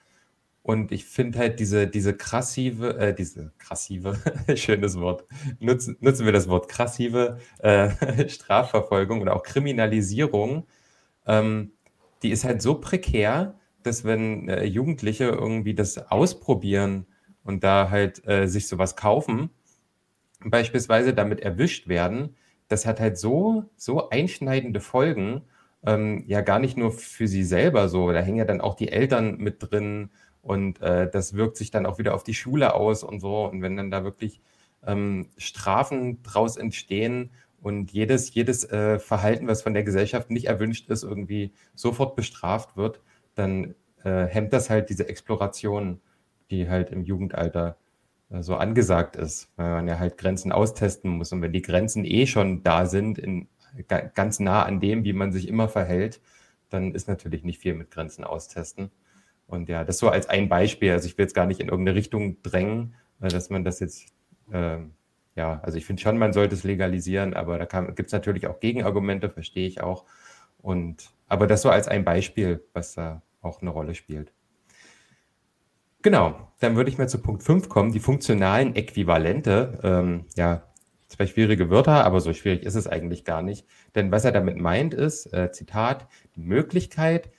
Und 0.66 0.92
ich 0.92 1.06
finde 1.06 1.38
halt 1.38 1.60
diese, 1.60 1.86
diese 1.86 2.18
krassive, 2.18 2.98
äh, 2.98 3.14
diese 3.14 3.54
krassive, 3.60 4.18
schönes 4.56 5.00
Wort, 5.00 5.26
nutzen, 5.60 5.96
nutzen 6.00 6.26
wir 6.26 6.34
das 6.34 6.50
Wort 6.50 6.70
krassive 6.70 7.38
äh, 7.60 8.28
Strafverfolgung 8.28 9.22
oder 9.22 9.36
auch 9.36 9.44
Kriminalisierung, 9.44 10.66
ähm, 11.28 11.74
die 12.24 12.32
ist 12.32 12.46
halt 12.46 12.64
so 12.64 12.82
prekär, 12.82 13.54
dass 13.84 14.06
wenn 14.06 14.50
äh, 14.50 14.64
Jugendliche 14.64 15.26
irgendwie 15.26 15.76
das 15.76 16.00
ausprobieren 16.10 17.06
und 17.44 17.64
da 17.64 17.92
halt 17.92 18.28
äh, 18.28 18.48
sich 18.48 18.68
sowas 18.68 18.96
kaufen, 18.96 19.52
beispielsweise 20.44 21.14
damit 21.14 21.42
erwischt 21.42 21.88
werden, 21.88 22.38
das 22.70 22.88
hat 22.88 23.00
halt 23.00 23.20
so, 23.20 23.66
so 23.78 24.10
einschneidende 24.10 24.80
Folgen, 24.80 25.44
ähm, 25.86 26.24
ja 26.26 26.42
gar 26.42 26.58
nicht 26.58 26.76
nur 26.76 26.92
für 26.92 27.28
sie 27.28 27.44
selber 27.44 27.88
so, 27.88 28.12
da 28.12 28.22
hängen 28.22 28.38
ja 28.38 28.46
dann 28.46 28.62
auch 28.62 28.74
die 28.74 28.92
Eltern 28.92 29.38
mit 29.38 29.58
drin 29.60 30.10
und 30.46 30.80
äh, 30.84 31.10
das 31.10 31.34
wirkt 31.34 31.58
sich 31.58 31.72
dann 31.72 31.88
auch 31.88 31.98
wieder 31.98 32.14
auf 32.14 32.24
die 32.24 32.36
Schule 32.36 32.76
aus 32.76 33.04
und 33.04 33.20
so. 33.20 33.46
Und 33.46 33.64
wenn 33.64 33.76
dann 33.78 33.90
da 33.90 34.04
wirklich 34.04 34.42
ähm, 34.86 35.28
Strafen 35.38 36.22
draus 36.22 36.56
entstehen 36.56 37.32
und 37.64 37.92
jedes, 37.92 38.32
jedes 38.32 38.64
äh, 38.72 39.00
Verhalten, 39.00 39.48
was 39.48 39.64
von 39.64 39.74
der 39.74 39.84
Gesellschaft 39.84 40.30
nicht 40.30 40.46
erwünscht 40.46 40.88
ist, 40.92 41.02
irgendwie 41.02 41.52
sofort 41.74 42.16
bestraft 42.16 42.78
wird, 42.78 43.02
dann 43.34 43.74
äh, 44.04 44.28
hemmt 44.28 44.54
das 44.54 44.70
halt 44.70 44.92
diese 44.92 45.10
Exploration, 45.10 46.00
die 46.52 46.70
halt 46.70 46.92
im 46.92 47.04
Jugendalter 47.04 47.78
äh, 48.30 48.44
so 48.44 48.56
angesagt 48.56 49.16
ist, 49.16 49.50
weil 49.56 49.72
man 49.72 49.88
ja 49.88 49.98
halt 49.98 50.20
Grenzen 50.20 50.52
austesten 50.52 51.10
muss. 51.10 51.32
Und 51.32 51.42
wenn 51.42 51.54
die 51.54 51.64
Grenzen 51.64 52.06
eh 52.06 52.28
schon 52.28 52.62
da 52.62 52.86
sind, 52.86 53.18
in, 53.18 53.48
ganz 54.14 54.40
nah 54.40 54.62
an 54.62 54.80
dem, 54.80 55.06
wie 55.06 55.14
man 55.14 55.32
sich 55.32 55.48
immer 55.48 55.70
verhält, 55.70 56.22
dann 56.70 56.94
ist 56.94 57.08
natürlich 57.08 57.44
nicht 57.44 57.62
viel 57.62 57.74
mit 57.74 57.90
Grenzen 57.90 58.24
austesten. 58.24 58.92
Und 59.48 59.70
ja, 59.70 59.84
das 59.84 59.98
so 59.98 60.10
als 60.10 60.28
ein 60.28 60.50
Beispiel. 60.50 60.92
Also 60.92 61.08
ich 61.08 61.18
will 61.18 61.26
jetzt 61.26 61.36
gar 61.36 61.46
nicht 61.46 61.60
in 61.60 61.70
irgendeine 61.70 61.98
Richtung 61.98 62.42
drängen, 62.42 62.96
äh, 63.22 63.28
dass 63.28 63.50
man 63.50 63.64
das 63.64 63.80
jetzt, 63.80 64.08
äh, 64.52 64.78
ja, 65.36 65.60
also 65.62 65.78
ich 65.78 65.86
finde 65.86 66.02
schon, 66.02 66.18
man 66.18 66.34
sollte 66.34 66.56
es 66.56 66.64
legalisieren, 66.64 67.34
aber 67.34 67.60
da 67.60 67.82
gibt 67.82 68.08
es 68.08 68.14
natürlich 68.14 68.48
auch 68.48 68.60
Gegenargumente, 68.60 69.30
verstehe 69.30 69.68
ich 69.68 69.82
auch. 69.82 70.06
Und 70.62 71.12
aber 71.28 71.48
das 71.48 71.62
so 71.62 71.70
als 71.70 71.88
ein 71.88 72.04
Beispiel, 72.06 72.64
was 72.74 72.94
da 72.94 73.22
auch 73.42 73.62
eine 73.62 73.70
Rolle 73.72 73.96
spielt. 73.96 74.32
Genau, 76.02 76.52
dann 76.60 76.76
würde 76.76 76.90
ich 76.90 76.98
mal 76.98 77.10
zu 77.10 77.20
Punkt 77.20 77.44
5 77.44 77.68
kommen, 77.68 77.92
die 77.92 78.00
funktionalen 78.00 78.76
Äquivalente. 78.76 79.80
Ähm, 79.84 80.26
ja, 80.36 80.64
zwei 81.08 81.26
schwierige 81.26 81.70
Wörter, 81.70 82.06
aber 82.06 82.20
so 82.22 82.34
schwierig 82.34 82.64
ist 82.64 82.76
es 82.76 82.88
eigentlich 82.88 83.26
gar 83.26 83.42
nicht. 83.42 83.66
Denn 83.96 84.12
was 84.12 84.26
er 84.26 84.32
damit 84.32 84.58
meint 84.58 84.94
ist, 84.94 85.34
äh, 85.34 85.52
Zitat, 85.52 86.08
die 86.36 86.42
Möglichkeit, 86.42 87.32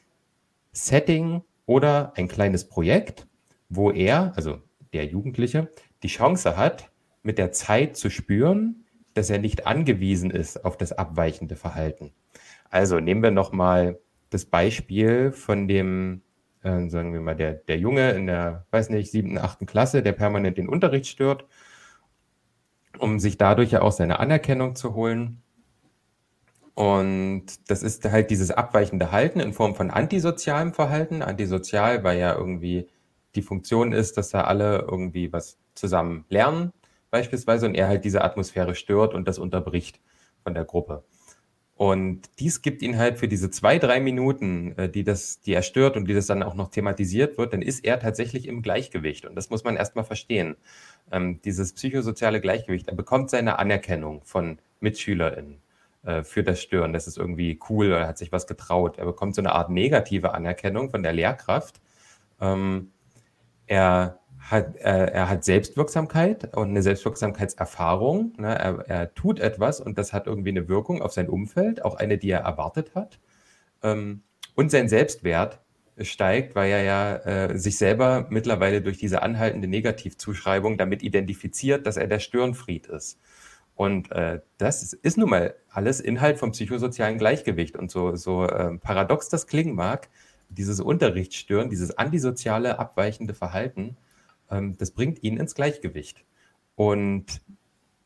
Setting 0.72 1.42
oder 1.66 2.12
ein 2.16 2.28
kleines 2.28 2.68
Projekt, 2.68 3.26
wo 3.68 3.90
er, 3.90 4.32
also 4.36 4.60
der 4.92 5.04
Jugendliche, 5.04 5.68
die 6.02 6.08
Chance 6.08 6.56
hat, 6.56 6.90
mit 7.22 7.38
der 7.38 7.52
Zeit 7.52 7.96
zu 7.96 8.08
spüren, 8.08 8.84
dass 9.14 9.30
er 9.30 9.38
nicht 9.38 9.66
angewiesen 9.66 10.30
ist 10.30 10.64
auf 10.64 10.76
das 10.76 10.92
abweichende 10.92 11.56
Verhalten. 11.56 12.12
Also 12.70 13.00
nehmen 13.00 13.22
wir 13.22 13.30
nochmal 13.30 13.98
das 14.30 14.44
Beispiel 14.44 15.32
von 15.32 15.68
dem, 15.68 16.22
äh, 16.62 16.88
sagen 16.88 17.12
wir 17.12 17.20
mal, 17.20 17.36
der, 17.36 17.54
der 17.54 17.78
Junge 17.78 18.10
in 18.12 18.26
der, 18.26 18.66
weiß 18.70 18.90
nicht, 18.90 19.10
siebten, 19.10 19.38
achten 19.38 19.66
Klasse, 19.66 20.02
der 20.02 20.12
permanent 20.12 20.58
den 20.58 20.68
Unterricht 20.68 21.06
stört, 21.06 21.46
um 22.98 23.18
sich 23.18 23.38
dadurch 23.38 23.72
ja 23.72 23.82
auch 23.82 23.92
seine 23.92 24.18
Anerkennung 24.18 24.74
zu 24.74 24.94
holen. 24.94 25.42
Und 26.76 27.46
das 27.68 27.82
ist 27.82 28.04
halt 28.04 28.30
dieses 28.30 28.50
abweichende 28.50 29.10
Halten 29.10 29.40
in 29.40 29.54
Form 29.54 29.74
von 29.74 29.90
antisozialem 29.90 30.74
Verhalten. 30.74 31.22
Antisozial, 31.22 32.04
weil 32.04 32.18
ja 32.18 32.36
irgendwie 32.36 32.86
die 33.34 33.40
Funktion 33.40 33.92
ist, 33.92 34.18
dass 34.18 34.28
da 34.28 34.42
alle 34.42 34.80
irgendwie 34.80 35.32
was 35.32 35.56
zusammen 35.74 36.26
lernen, 36.28 36.74
beispielsweise, 37.10 37.64
und 37.64 37.76
er 37.76 37.88
halt 37.88 38.04
diese 38.04 38.22
Atmosphäre 38.22 38.74
stört 38.74 39.14
und 39.14 39.26
das 39.26 39.38
unterbricht 39.38 40.00
von 40.42 40.52
der 40.52 40.66
Gruppe. 40.66 41.02
Und 41.76 42.28
dies 42.40 42.60
gibt 42.60 42.82
ihn 42.82 42.98
halt 42.98 43.18
für 43.18 43.28
diese 43.28 43.50
zwei, 43.50 43.78
drei 43.78 43.98
Minuten, 43.98 44.76
äh, 44.76 44.90
die, 44.90 45.02
das, 45.02 45.40
die 45.40 45.54
er 45.54 45.62
stört 45.62 45.96
und 45.96 46.06
die 46.06 46.14
das 46.14 46.26
dann 46.26 46.42
auch 46.42 46.54
noch 46.54 46.68
thematisiert 46.68 47.38
wird, 47.38 47.54
dann 47.54 47.62
ist 47.62 47.86
er 47.86 47.98
tatsächlich 48.00 48.48
im 48.48 48.60
Gleichgewicht. 48.60 49.24
Und 49.24 49.34
das 49.34 49.48
muss 49.48 49.64
man 49.64 49.76
erstmal 49.76 50.04
verstehen. 50.04 50.56
Ähm, 51.10 51.40
dieses 51.42 51.72
psychosoziale 51.72 52.42
Gleichgewicht. 52.42 52.88
Er 52.88 52.94
bekommt 52.94 53.30
seine 53.30 53.58
Anerkennung 53.58 54.20
von 54.24 54.58
MitschülerInnen 54.80 55.62
äh, 56.06 56.22
für 56.22 56.42
das 56.42 56.60
Stören. 56.62 56.92
Das 56.92 57.06
ist 57.06 57.18
irgendwie 57.18 57.58
cool, 57.68 57.92
er 57.92 58.06
hat 58.06 58.18
sich 58.18 58.32
was 58.32 58.46
getraut. 58.46 58.98
Er 58.98 59.04
bekommt 59.04 59.34
so 59.34 59.42
eine 59.42 59.52
Art 59.52 59.70
negative 59.70 60.34
Anerkennung 60.34 60.88
von 60.90 61.02
der 61.02 61.12
Lehrkraft. 61.12 61.80
Ähm, 62.40 62.92
er, 63.66 64.20
hat, 64.38 64.76
äh, 64.76 65.06
er 65.06 65.28
hat 65.28 65.44
Selbstwirksamkeit 65.44 66.56
und 66.56 66.68
eine 66.68 66.82
Selbstwirksamkeitserfahrung. 66.82 68.34
Ne? 68.38 68.56
Er, 68.56 68.84
er, 68.88 69.14
tut 69.14 69.40
etwas 69.40 69.80
und 69.80 69.98
das 69.98 70.12
hat 70.12 70.26
irgendwie 70.26 70.50
eine 70.50 70.68
Wirkung 70.68 71.02
auf 71.02 71.12
sein 71.12 71.28
Umfeld, 71.28 71.84
auch 71.84 71.96
eine, 71.96 72.18
die 72.18 72.30
er 72.30 72.40
erwartet 72.40 72.94
hat. 72.94 73.18
Ähm, 73.82 74.22
und 74.54 74.70
sein 74.70 74.88
Selbstwert 74.88 75.60
steigt, 76.00 76.54
weil 76.54 76.70
er 76.70 76.82
ja 76.82 77.16
äh, 77.16 77.58
sich 77.58 77.78
selber 77.78 78.26
mittlerweile 78.30 78.82
durch 78.82 78.98
diese 78.98 79.22
anhaltende 79.22 79.66
Negativzuschreibung 79.66 80.78
damit 80.78 81.02
identifiziert, 81.02 81.86
dass 81.86 81.96
er 81.96 82.06
der 82.06 82.20
Störenfried 82.20 82.86
ist. 82.86 83.18
Und 83.76 84.10
äh, 84.10 84.40
das 84.56 84.94
ist, 84.94 85.18
nun 85.18 85.30
mal 85.30 85.54
alles 85.68 86.00
Inhalt 86.00 86.38
vom 86.38 86.52
psychosozialen 86.52 87.18
Gleichgewicht. 87.18 87.76
Und 87.76 87.90
so, 87.90 88.16
so 88.16 88.44
äh, 88.44 88.78
paradox 88.78 89.28
das 89.28 89.46
klingen 89.46 89.74
mag, 89.74 90.08
dieses 90.48 90.80
Unterrichtsstören, 90.80 91.68
dieses 91.68 91.96
antisoziale, 91.98 92.78
abweichende 92.78 93.34
Verhalten, 93.34 93.96
ähm, 94.50 94.76
das 94.78 94.92
bringt 94.92 95.22
ihn 95.22 95.36
ins 95.36 95.54
Gleichgewicht. 95.54 96.24
Und 96.74 97.42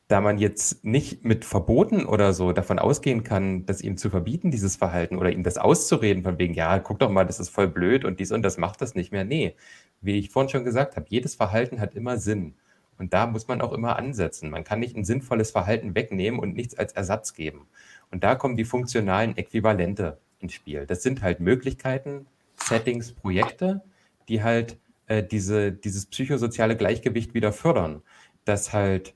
da 0.08 0.20
man 0.20 0.38
jetzt 0.38 0.84
nicht 0.84 1.24
mit 1.24 1.44
Verboten 1.44 2.04
oder 2.04 2.32
so 2.32 2.52
davon 2.52 2.80
ausgehen 2.80 3.22
kann, 3.22 3.64
das 3.64 3.80
ihm 3.80 3.96
zu 3.96 4.10
verbieten, 4.10 4.50
dieses 4.50 4.74
Verhalten, 4.74 5.16
oder 5.16 5.30
ihm 5.30 5.44
das 5.44 5.56
auszureden, 5.56 6.24
von 6.24 6.36
wegen, 6.36 6.54
ja, 6.54 6.80
guck 6.80 6.98
doch 6.98 7.10
mal, 7.10 7.24
das 7.24 7.38
ist 7.38 7.50
voll 7.50 7.68
blöd 7.68 8.04
und 8.04 8.18
dies 8.18 8.32
und 8.32 8.42
das 8.42 8.58
macht 8.58 8.80
das 8.80 8.96
nicht 8.96 9.12
mehr. 9.12 9.24
Nee, 9.24 9.54
wie 10.00 10.18
ich 10.18 10.30
vorhin 10.30 10.48
schon 10.50 10.64
gesagt 10.64 10.96
habe, 10.96 11.06
jedes 11.08 11.36
Verhalten 11.36 11.80
hat 11.80 11.94
immer 11.94 12.18
Sinn. 12.18 12.54
Und 13.00 13.14
da 13.14 13.26
muss 13.26 13.48
man 13.48 13.62
auch 13.62 13.72
immer 13.72 13.96
ansetzen. 13.96 14.50
Man 14.50 14.62
kann 14.62 14.78
nicht 14.78 14.94
ein 14.94 15.06
sinnvolles 15.06 15.52
Verhalten 15.52 15.94
wegnehmen 15.94 16.38
und 16.38 16.54
nichts 16.54 16.74
als 16.76 16.92
Ersatz 16.92 17.32
geben. 17.32 17.66
Und 18.10 18.22
da 18.22 18.34
kommen 18.34 18.56
die 18.56 18.66
funktionalen 18.66 19.38
Äquivalente 19.38 20.18
ins 20.38 20.52
Spiel. 20.52 20.84
Das 20.84 21.02
sind 21.02 21.22
halt 21.22 21.40
Möglichkeiten, 21.40 22.26
Settings, 22.56 23.12
Projekte, 23.12 23.80
die 24.28 24.42
halt 24.42 24.76
äh, 25.06 25.22
diese, 25.22 25.72
dieses 25.72 26.04
psychosoziale 26.04 26.76
Gleichgewicht 26.76 27.32
wieder 27.32 27.54
fördern. 27.54 28.02
Dass 28.44 28.74
halt 28.74 29.14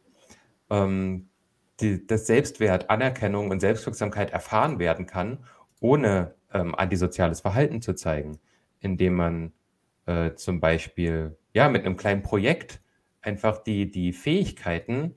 ähm, 0.70 1.28
die, 1.80 2.06
das 2.06 2.26
Selbstwert, 2.26 2.88
Anerkennung 2.88 3.50
und 3.50 3.60
Selbstwirksamkeit 3.60 4.30
erfahren 4.30 4.78
werden 4.78 5.04
kann, 5.04 5.44
ohne 5.80 6.34
ähm, 6.54 6.74
antisoziales 6.74 7.42
Verhalten 7.42 7.82
zu 7.82 7.92
zeigen, 7.92 8.38
indem 8.80 9.14
man 9.16 9.52
äh, 10.06 10.32
zum 10.36 10.58
Beispiel 10.58 11.36
ja 11.52 11.68
mit 11.68 11.84
einem 11.84 11.98
kleinen 11.98 12.22
Projekt 12.22 12.80
einfach 13.24 13.58
die, 13.58 13.90
die 13.90 14.12
Fähigkeiten 14.12 15.14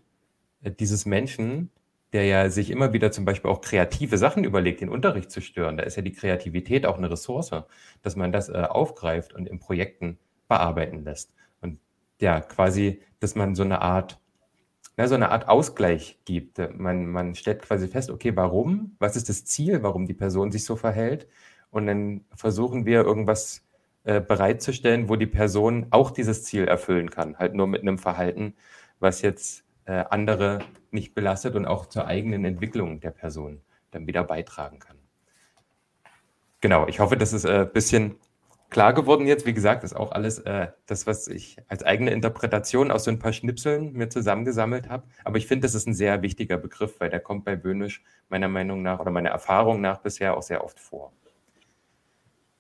äh, 0.62 0.72
dieses 0.72 1.06
Menschen, 1.06 1.72
der 2.14 2.26
ja 2.26 2.50
sich 2.50 2.72
immer 2.72 2.94
wieder 2.94 3.12
zum 3.12 3.26
Beispiel 3.26 3.52
auch 3.52 3.62
kreative 3.62 4.18
Sachen 4.18 4.44
überlegt, 4.44 4.82
den 4.82 4.90
Unterricht 4.90 5.30
zu 5.30 5.42
stören. 5.42 5.78
Da 5.78 5.84
ist 5.84 5.98
ja 5.98 6.02
die 6.02 6.14
Kreativität 6.14 6.86
auch 6.86 6.98
eine 6.98 7.12
Ressource, 7.12 7.52
dass 8.02 8.16
man 8.16 8.32
das 8.32 8.50
äh, 8.50 8.54
aufgreift 8.54 9.34
und 9.34 9.48
in 9.48 9.60
Projekten 9.60 10.18
bearbeiten 10.48 11.04
lässt. 11.04 11.34
Und 11.62 11.80
ja, 12.22 12.40
quasi, 12.40 13.02
dass 13.20 13.36
man 13.36 13.56
so 13.56 13.64
eine 13.64 13.82
Art, 13.82 14.20
na, 14.96 15.08
so 15.08 15.16
eine 15.16 15.30
Art 15.30 15.50
Ausgleich 15.50 16.20
gibt. 16.26 16.60
Man, 16.78 17.08
man 17.08 17.36
stellt 17.36 17.62
quasi 17.62 17.88
fest, 17.88 18.10
okay, 18.10 18.36
warum? 18.36 18.96
Was 19.00 19.18
ist 19.18 19.28
das 19.30 19.46
Ziel, 19.46 19.84
warum 19.84 20.06
die 20.08 20.14
Person 20.14 20.52
sich 20.52 20.64
so 20.64 20.78
verhält? 20.78 21.28
Und 21.70 21.88
dann 21.88 22.26
versuchen 22.34 22.86
wir 22.86 23.02
irgendwas 23.02 23.67
äh, 24.08 24.22
bereitzustellen, 24.22 25.10
wo 25.10 25.18
die 25.18 25.26
Person 25.26 25.88
auch 25.90 26.12
dieses 26.12 26.46
Ziel 26.46 26.66
erfüllen 26.66 27.10
kann, 27.10 27.38
halt 27.38 27.54
nur 27.54 27.68
mit 27.68 27.82
einem 27.82 27.98
Verhalten, 27.98 28.56
was 29.00 29.22
jetzt 29.22 29.66
äh, 29.84 30.06
andere 30.10 30.60
nicht 30.92 31.14
belastet 31.14 31.56
und 31.56 31.66
auch 31.66 31.88
zur 31.88 32.08
eigenen 32.08 32.46
Entwicklung 32.46 33.02
der 33.02 33.12
Person 33.12 33.60
dann 33.92 34.08
wieder 34.08 34.24
beitragen 34.24 34.80
kann. 34.80 34.98
Genau, 36.62 36.88
ich 36.88 37.02
hoffe, 37.02 37.18
das 37.18 37.34
ist 37.34 37.46
ein 37.46 37.64
äh, 37.64 37.66
bisschen 37.66 38.16
klar 38.70 38.94
geworden 38.94 39.28
jetzt. 39.28 39.46
Wie 39.46 39.54
gesagt, 39.54 39.84
ist 39.84 39.94
auch 39.94 40.14
alles 40.14 40.40
äh, 40.40 40.68
das, 40.86 41.06
was 41.06 41.28
ich 41.28 41.58
als 41.68 41.84
eigene 41.84 42.12
Interpretation 42.12 42.92
aus 42.92 43.04
so 43.04 43.12
ein 43.12 43.20
paar 43.20 43.34
Schnipseln 43.34 43.92
mir 43.92 44.08
zusammengesammelt 44.08 44.88
habe. 44.88 45.04
Aber 45.26 45.38
ich 45.38 45.48
finde, 45.48 45.68
das 45.68 45.76
ist 45.76 45.86
ein 45.86 45.94
sehr 45.94 46.22
wichtiger 46.22 46.58
Begriff, 46.58 47.02
weil 47.02 47.10
der 47.10 47.20
kommt 47.20 47.44
bei 47.44 47.58
Böhnisch 47.58 48.04
meiner 48.30 48.48
Meinung 48.48 48.84
nach 48.84 49.02
oder 49.02 49.12
meiner 49.12 49.32
Erfahrung 49.32 49.82
nach 49.82 49.98
bisher 49.98 50.38
auch 50.38 50.44
sehr 50.44 50.64
oft 50.64 50.80
vor. 50.80 51.12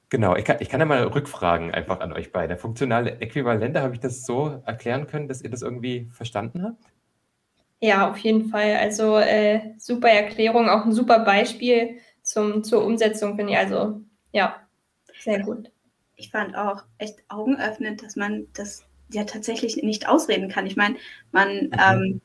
Genau, 0.10 0.36
ich 0.36 0.46
kann, 0.46 0.58
ich 0.60 0.70
kann 0.70 0.80
ja 0.80 0.86
mal 0.86 1.04
Rückfragen 1.04 1.74
einfach 1.74 2.00
an 2.00 2.14
euch 2.14 2.32
beide. 2.32 2.58
Funktionale 2.58 3.20
Äquivalente, 3.20 3.82
habe 3.82 3.94
ich 3.94 4.00
das 4.00 4.26
so 4.26 4.62
erklären 4.66 5.08
können, 5.08 5.28
dass 5.28 5.42
ihr 5.42 5.50
das 5.50 5.62
irgendwie 5.62 6.10
verstanden 6.12 6.64
habt? 6.64 6.84
Ja, 7.80 8.10
auf 8.10 8.18
jeden 8.18 8.50
Fall. 8.50 8.78
Also 8.78 9.18
äh, 9.18 9.74
super 9.78 10.10
Erklärung, 10.10 10.70
auch 10.70 10.86
ein 10.86 10.94
super 10.94 11.20
Beispiel 11.20 11.98
zum, 12.24 12.64
zur 12.64 12.86
Umsetzung, 12.86 13.36
finde 13.36 13.54
ich. 13.54 13.60
Also 13.60 14.02
ja, 14.32 14.56
sehr 15.20 15.42
gut 15.42 15.70
ich 16.18 16.32
fand 16.32 16.58
auch 16.58 16.84
echt 16.98 17.20
augenöffnend, 17.30 18.04
dass 18.04 18.16
man 18.16 18.48
das 18.54 18.84
ja 19.14 19.24
tatsächlich 19.24 19.78
nicht 19.78 20.10
ausreden 20.10 20.50
kann. 20.50 20.66
Ich 20.66 20.76
meine, 20.76 20.98
man, 21.32 21.68
mhm. 21.68 21.72
ähm, 21.80 22.22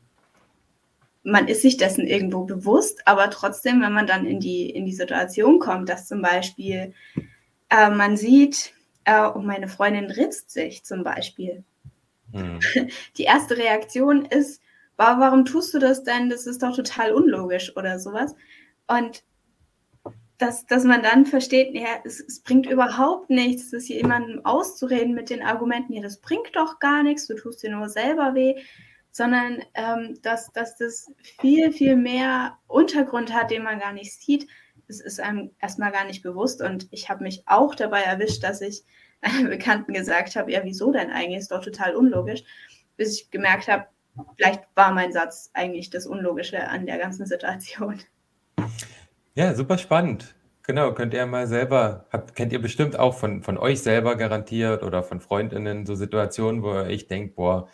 man 1.22 1.46
ist 1.46 1.62
sich 1.62 1.76
dessen 1.76 2.06
irgendwo 2.06 2.44
bewusst, 2.44 3.06
aber 3.06 3.30
trotzdem, 3.30 3.80
wenn 3.80 3.92
man 3.92 4.08
dann 4.08 4.26
in 4.26 4.40
die, 4.40 4.68
in 4.68 4.86
die 4.86 4.94
Situation 4.94 5.60
kommt, 5.60 5.88
dass 5.88 6.08
zum 6.08 6.20
Beispiel 6.22 6.94
äh, 7.72 7.90
man 7.90 8.16
sieht, 8.16 8.74
äh, 9.04 9.28
oh, 9.34 9.38
meine 9.38 9.68
Freundin 9.68 10.10
ritzt 10.10 10.50
sich 10.50 10.84
zum 10.84 11.02
Beispiel. 11.02 11.64
Mhm. 12.32 12.60
Die 13.16 13.24
erste 13.24 13.56
Reaktion 13.56 14.26
ist, 14.26 14.60
warum 14.96 15.44
tust 15.44 15.74
du 15.74 15.78
das 15.78 16.04
denn? 16.04 16.30
Das 16.30 16.46
ist 16.46 16.62
doch 16.62 16.76
total 16.76 17.12
unlogisch 17.12 17.76
oder 17.76 17.98
sowas. 17.98 18.34
Und 18.86 19.24
dass, 20.38 20.66
dass 20.66 20.84
man 20.84 21.02
dann 21.02 21.24
versteht, 21.24 21.74
ja, 21.74 22.00
es, 22.04 22.20
es, 22.20 22.40
bringt 22.40 22.66
überhaupt 22.66 23.30
nichts, 23.30 23.70
das 23.70 23.88
jemandem 23.88 24.44
auszureden 24.44 25.14
mit 25.14 25.30
den 25.30 25.42
Argumenten, 25.42 25.92
ja, 25.92 26.02
das 26.02 26.20
bringt 26.20 26.54
doch 26.54 26.80
gar 26.80 27.02
nichts, 27.04 27.28
du 27.28 27.36
tust 27.36 27.62
dir 27.62 27.70
nur 27.70 27.88
selber 27.88 28.34
weh, 28.34 28.56
sondern 29.12 29.62
ähm, 29.74 30.18
dass, 30.22 30.50
dass 30.52 30.76
das 30.76 31.12
viel, 31.40 31.72
viel 31.72 31.96
mehr 31.96 32.58
Untergrund 32.66 33.32
hat, 33.32 33.50
den 33.50 33.62
man 33.62 33.78
gar 33.78 33.92
nicht 33.92 34.20
sieht. 34.20 34.48
Das 34.92 35.00
ist 35.00 35.20
einem 35.20 35.52
erstmal 35.58 35.90
gar 35.90 36.04
nicht 36.04 36.22
bewusst 36.22 36.60
und 36.60 36.86
ich 36.90 37.08
habe 37.08 37.22
mich 37.22 37.44
auch 37.46 37.74
dabei 37.74 38.02
erwischt, 38.02 38.44
dass 38.44 38.60
ich 38.60 38.84
einem 39.22 39.48
Bekannten 39.48 39.94
gesagt 39.94 40.36
habe, 40.36 40.52
ja, 40.52 40.60
wieso 40.64 40.92
denn 40.92 41.10
eigentlich, 41.10 41.38
ist 41.38 41.50
doch 41.50 41.64
total 41.64 41.96
unlogisch, 41.96 42.44
bis 42.98 43.18
ich 43.18 43.30
gemerkt 43.30 43.68
habe, 43.68 43.86
vielleicht 44.36 44.64
war 44.74 44.92
mein 44.92 45.10
Satz 45.10 45.50
eigentlich 45.54 45.88
das 45.88 46.06
Unlogische 46.06 46.68
an 46.68 46.84
der 46.84 46.98
ganzen 46.98 47.24
Situation. 47.24 48.00
Ja, 49.34 49.54
super 49.54 49.78
spannend. 49.78 50.34
Genau, 50.64 50.92
könnt 50.92 51.14
ihr 51.14 51.24
mal 51.24 51.46
selber, 51.46 52.04
habt, 52.12 52.36
kennt 52.36 52.52
ihr 52.52 52.60
bestimmt 52.60 52.98
auch 52.98 53.14
von, 53.14 53.42
von 53.42 53.56
euch 53.56 53.80
selber 53.80 54.16
garantiert 54.16 54.82
oder 54.82 55.02
von 55.02 55.20
Freundinnen 55.20 55.86
so 55.86 55.94
Situationen, 55.94 56.62
wo 56.62 56.74
ihr 56.74 56.86
echt 56.88 57.10
denkt, 57.10 57.34
boah, 57.34 57.66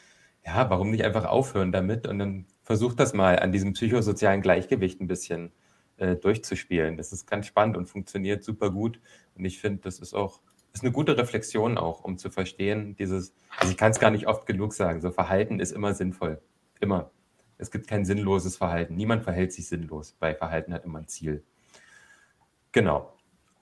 ja, 0.47 0.71
warum 0.71 0.93
nicht 0.93 1.05
einfach 1.05 1.25
aufhören 1.25 1.73
damit? 1.73 2.07
Und 2.07 2.21
dann 2.21 2.47
versucht 2.63 3.01
das 3.01 3.13
mal 3.13 3.41
an 3.41 3.51
diesem 3.51 3.73
psychosozialen 3.73 4.41
Gleichgewicht 4.41 5.01
ein 5.01 5.09
bisschen 5.09 5.53
äh, 5.99 6.17
durchzuspielen. 6.17 6.97
Das 6.97 7.13
ist 7.13 7.27
ganz 7.27 7.47
spannend 7.47 7.77
und 7.77 7.87
funktioniert 7.87 8.43
super 8.43 8.71
gut. 8.71 9.01
Und 9.37 9.45
ich 9.45 9.59
finde, 9.59 9.83
das 9.83 9.99
ist 9.99 10.15
auch, 10.15 10.41
ist 10.73 10.83
eine 10.83 10.93
gute 10.93 11.17
Reflexion 11.17 11.79
auch, 11.79 12.05
um 12.05 12.19
zu 12.19 12.31
verstehen, 12.31 12.97
dieses, 12.97 13.35
also 13.59 13.71
ich 13.71 13.77
kann 13.77 13.91
es 13.91 14.01
gar 14.01 14.11
nicht 14.11 14.27
oft 14.27 14.47
genug 14.47 14.75
sagen, 14.75 15.01
so 15.01 15.11
Verhalten 15.11 15.61
ist 15.61 15.73
immer 15.73 15.95
sinnvoll. 15.95 16.41
Immer. 16.81 17.11
Es 17.59 17.71
gibt 17.71 17.89
kein 17.89 18.05
sinnloses 18.05 18.57
Verhalten. 18.57 18.95
Niemand 18.95 19.25
verhält 19.25 19.53
sich 19.53 19.67
sinnlos. 19.67 20.15
Bei 20.19 20.35
Verhalten 20.35 20.73
hat 20.73 20.85
immer 20.85 21.01
ein 21.01 21.09
Ziel. 21.09 21.43
Genau. 22.71 23.13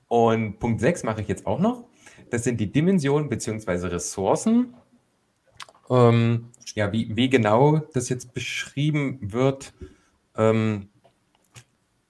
Und 0.09 0.59
Punkt 0.59 0.81
6 0.81 1.03
mache 1.05 1.23
ich 1.23 1.29
jetzt 1.29 1.47
auch 1.47 1.59
noch. 1.59 1.85
Das 2.31 2.45
sind 2.45 2.61
die 2.61 2.71
Dimensionen 2.71 3.29
bzw. 3.29 3.87
Ressourcen. 3.87 4.75
Ähm, 5.89 6.51
ja, 6.75 6.93
wie, 6.93 7.17
wie 7.17 7.31
genau 7.31 7.79
das 7.95 8.09
jetzt 8.09 8.35
beschrieben 8.35 9.19
wird, 9.23 9.73
ähm, 10.37 10.91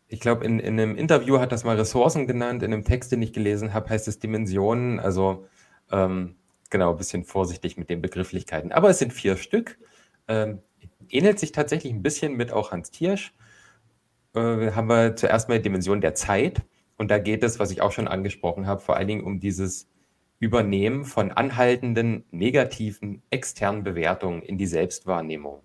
ich 0.09 0.21
glaube, 0.21 0.45
in, 0.45 0.59
in 0.61 0.79
einem 0.79 0.97
Interview 0.97 1.39
hat 1.39 1.53
das 1.53 1.65
mal 1.65 1.77
Ressourcen 1.77 2.27
genannt, 2.27 2.63
in 2.63 2.73
einem 2.73 2.85
Text, 2.85 3.13
den 3.13 3.23
ich 3.23 3.33
gelesen 3.33 3.75
habe, 3.75 3.91
heißt 3.91 4.07
es 4.09 4.19
Dimensionen. 4.19 5.01
Also 5.01 5.47
ähm, 5.91 6.37
genau, 6.71 6.93
ein 6.93 6.97
bisschen 6.97 7.25
vorsichtig 7.25 7.77
mit 7.77 7.91
den 7.91 8.03
Begrifflichkeiten. 8.03 8.73
Aber 8.73 8.91
es 8.91 8.99
sind 8.99 9.13
vier 9.13 9.37
Stück. 9.37 9.79
Ähm, 10.29 10.61
ähnelt 11.09 11.39
sich 11.39 11.53
tatsächlich 11.53 11.93
ein 11.93 12.03
bisschen 12.03 12.37
mit 12.37 12.53
auch 12.53 12.71
Hans 12.71 12.91
Thiersch. 12.91 13.35
Äh, 14.35 14.73
haben 14.73 14.89
wir 14.89 15.17
zuerst 15.17 15.49
mal 15.49 15.59
die 15.59 15.65
Dimension 15.65 16.01
der 16.01 16.15
Zeit. 16.15 16.63
Und 16.99 17.11
da 17.11 17.19
geht 17.19 17.43
es, 17.43 17.59
was 17.59 17.71
ich 17.71 17.83
auch 17.83 17.93
schon 17.93 18.09
angesprochen 18.09 18.67
habe, 18.67 18.81
vor 18.81 18.97
allen 18.97 19.09
Dingen 19.09 19.25
um 19.25 19.41
dieses 19.41 19.89
Übernehmen 20.39 21.05
von 21.05 21.33
anhaltenden 21.33 22.25
negativen 22.31 23.23
externen 23.31 23.83
Bewertungen 23.85 24.43
in 24.43 24.59
die 24.59 24.67
Selbstwahrnehmung. 24.67 25.63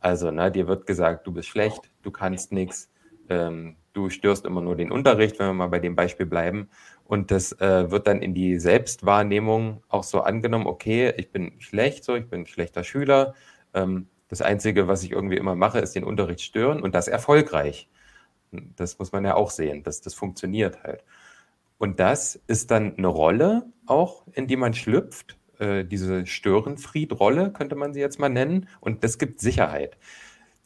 Also, 0.00 0.30
ne, 0.30 0.50
dir 0.50 0.68
wird 0.68 0.86
gesagt, 0.86 1.26
du 1.26 1.32
bist 1.32 1.48
schlecht, 1.48 1.90
du 2.02 2.10
kannst 2.10 2.52
nichts, 2.52 2.90
ähm, 3.28 3.76
du 3.92 4.10
störst 4.10 4.44
immer 4.46 4.60
nur 4.60 4.76
den 4.76 4.92
Unterricht, 4.92 5.38
wenn 5.38 5.48
wir 5.48 5.54
mal 5.54 5.68
bei 5.68 5.78
dem 5.80 5.96
Beispiel 5.96 6.26
bleiben. 6.26 6.68
Und 7.04 7.30
das 7.30 7.52
äh, 7.60 7.90
wird 7.90 8.06
dann 8.06 8.22
in 8.22 8.34
die 8.34 8.58
Selbstwahrnehmung 8.58 9.82
auch 9.88 10.04
so 10.04 10.20
angenommen, 10.20 10.66
okay, 10.66 11.12
ich 11.16 11.32
bin 11.32 11.60
schlecht, 11.60 12.04
so, 12.04 12.14
ich 12.14 12.28
bin 12.28 12.42
ein 12.42 12.46
schlechter 12.46 12.84
Schüler. 12.84 13.34
Ähm, 13.74 14.08
das 14.28 14.42
Einzige, 14.42 14.88
was 14.88 15.02
ich 15.02 15.12
irgendwie 15.12 15.36
immer 15.36 15.54
mache, 15.54 15.78
ist 15.80 15.94
den 15.94 16.04
Unterricht 16.04 16.42
stören 16.42 16.82
und 16.82 16.94
das 16.94 17.08
erfolgreich. 17.08 17.88
Das 18.52 18.98
muss 18.98 19.12
man 19.12 19.24
ja 19.24 19.34
auch 19.34 19.50
sehen, 19.50 19.82
dass 19.82 20.00
das 20.00 20.14
funktioniert 20.14 20.82
halt. 20.82 21.04
Und 21.78 22.00
das 22.00 22.36
ist 22.46 22.70
dann 22.70 22.96
eine 22.96 23.06
Rolle 23.08 23.66
auch, 23.86 24.26
in 24.32 24.46
die 24.46 24.56
man 24.56 24.74
schlüpft. 24.74 25.38
Äh, 25.58 25.84
diese 25.84 26.26
Störenfried-Rolle 26.26 27.52
könnte 27.52 27.76
man 27.76 27.94
sie 27.94 28.00
jetzt 28.00 28.18
mal 28.18 28.28
nennen. 28.28 28.68
Und 28.80 29.04
das 29.04 29.18
gibt 29.18 29.40
Sicherheit. 29.40 29.96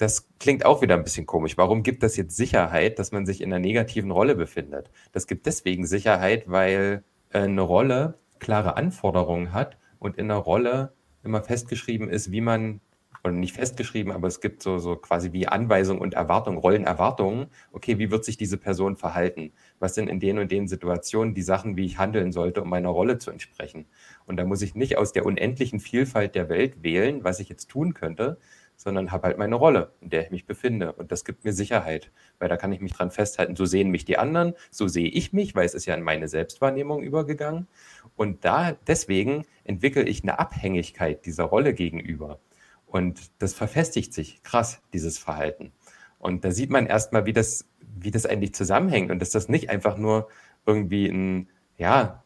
Das 0.03 0.29
klingt 0.41 0.67
auch 0.67 0.83
wieder 0.83 0.97
ein 0.97 1.05
bisschen 1.05 1.27
komisch. 1.27 1.57
Warum 1.57 1.85
gibt 1.85 2.03
das 2.03 2.17
jetzt 2.17 2.37
Sicherheit, 2.37 2.99
dass 2.99 3.13
man 3.13 3.25
sich 3.25 3.41
in 3.41 3.53
einer 3.53 3.61
negativen 3.61 4.11
Rolle 4.11 4.35
befindet? 4.35 4.91
Das 5.13 5.29
gibt 5.29 5.47
deswegen 5.47 5.87
Sicherheit, 5.87 6.51
weil 6.51 7.05
äh, 7.31 7.43
eine 7.43 7.61
Rolle 7.61 8.19
klare 8.41 8.77
Anforderungen 8.77 9.53
hat 9.53 9.79
und 10.01 10.17
in 10.17 10.29
einer 10.29 10.41
Rolle 10.41 10.93
immer 11.23 11.41
festgeschrieben 11.41 12.09
ist, 12.09 12.33
wie 12.33 12.41
man 12.41 12.81
oder 13.23 13.33
nicht 13.33 13.55
festgeschrieben, 13.55 14.13
aber 14.13 14.27
es 14.27 14.41
gibt 14.41 14.65
so, 14.65 14.79
so 14.79 14.97
quasi 14.97 15.33
wie 15.33 15.47
Anweisung 15.47 16.01
und 16.01 16.15
Erwartung, 16.15 16.57
Rollenerwartungen. 16.57 17.47
Okay, 17.71 18.01
wie 18.01 18.11
wird 18.11 18.25
sich 18.25 18.37
diese 18.37 18.57
Person 18.57 18.97
verhalten? 18.97 19.53
Was 19.79 19.95
sind 19.95 20.09
in 20.09 20.19
den 20.19 20.41
und 20.41 20.51
den 20.51 20.67
Situationen 20.67 21.33
die 21.33 21.43
Sachen, 21.43 21.77
wie 21.77 21.85
ich 21.85 21.99
handeln 21.99 22.33
sollte, 22.33 22.63
um 22.63 22.69
meiner 22.69 22.89
Rolle 22.89 23.19
zu 23.19 23.31
entsprechen? 23.31 23.87
Und 24.27 24.39
da 24.39 24.45
muss 24.45 24.63
ich 24.63 24.75
nicht 24.75 24.99
aus 24.99 25.13
der 25.13 25.25
unendlichen 25.25 25.79
Vielfalt 25.79 26.35
der 26.35 26.49
Welt 26.49 26.83
wählen, 26.83 27.23
was 27.23 27.39
ich 27.39 27.49
jetzt 27.49 27.69
tun 27.69 27.95
könnte, 27.95 28.39
sondern 28.83 29.13
habe 29.13 29.29
halt 29.29 29.39
meine 29.39 29.55
Rolle, 29.55 29.93
in 30.01 30.11
der 30.11 30.25
ich 30.25 30.31
mich 30.33 30.45
befinde. 30.45 30.93
Und 30.93 31.13
das 31.13 31.25
gibt 31.25 31.45
mir 31.45 31.53
Sicherheit, 31.53 32.11
weil 32.41 32.49
da 32.49 32.57
kann 32.57 32.73
ich 32.73 32.81
mich 32.81 32.93
dran 32.93 33.13
festhalten. 33.13 33.55
So 33.55 33.65
sehen 33.65 33.91
mich 33.91 34.05
die 34.05 34.19
anderen, 34.19 34.55
so 34.73 34.89
sehe 34.89 35.09
ich 35.09 35.33
mich, 35.33 35.55
weil 35.55 35.65
es 35.65 35.75
ist 35.75 35.87
ja 35.87 35.95
in 35.95 36.03
meine 36.03 36.27
Selbstwahrnehmung 36.27 37.01
übergegangen. 37.01 37.69
Und 38.17 38.45
da 38.45 38.73
deswegen 38.89 39.45
entwickle 39.63 40.03
ich 40.03 40.25
eine 40.25 40.41
Abhängigkeit 40.41 41.25
dieser 41.27 41.45
Rolle 41.45 41.75
gegenüber. 41.75 42.41
Und 42.85 43.21
das 43.39 43.55
verfestigt 43.55 44.13
sich 44.13 44.43
krass, 44.43 44.83
dieses 44.93 45.17
Verhalten. 45.17 45.71
Und 46.19 46.45
da 46.45 46.51
sieht 46.51 46.71
man 46.71 46.87
erstmal, 46.87 47.25
wie 47.25 47.33
das, 47.33 47.69
wie 47.81 48.11
das 48.11 48.27
eigentlich 48.27 48.53
zusammenhängt 48.53 49.13
und 49.13 49.21
dass 49.21 49.31
das 49.31 49.49
nicht 49.49 49.71
einfach 49.71 49.97
nur 49.97 50.27
irgendwie 50.67 51.07
ein, 51.07 51.49
ja, 51.79 52.25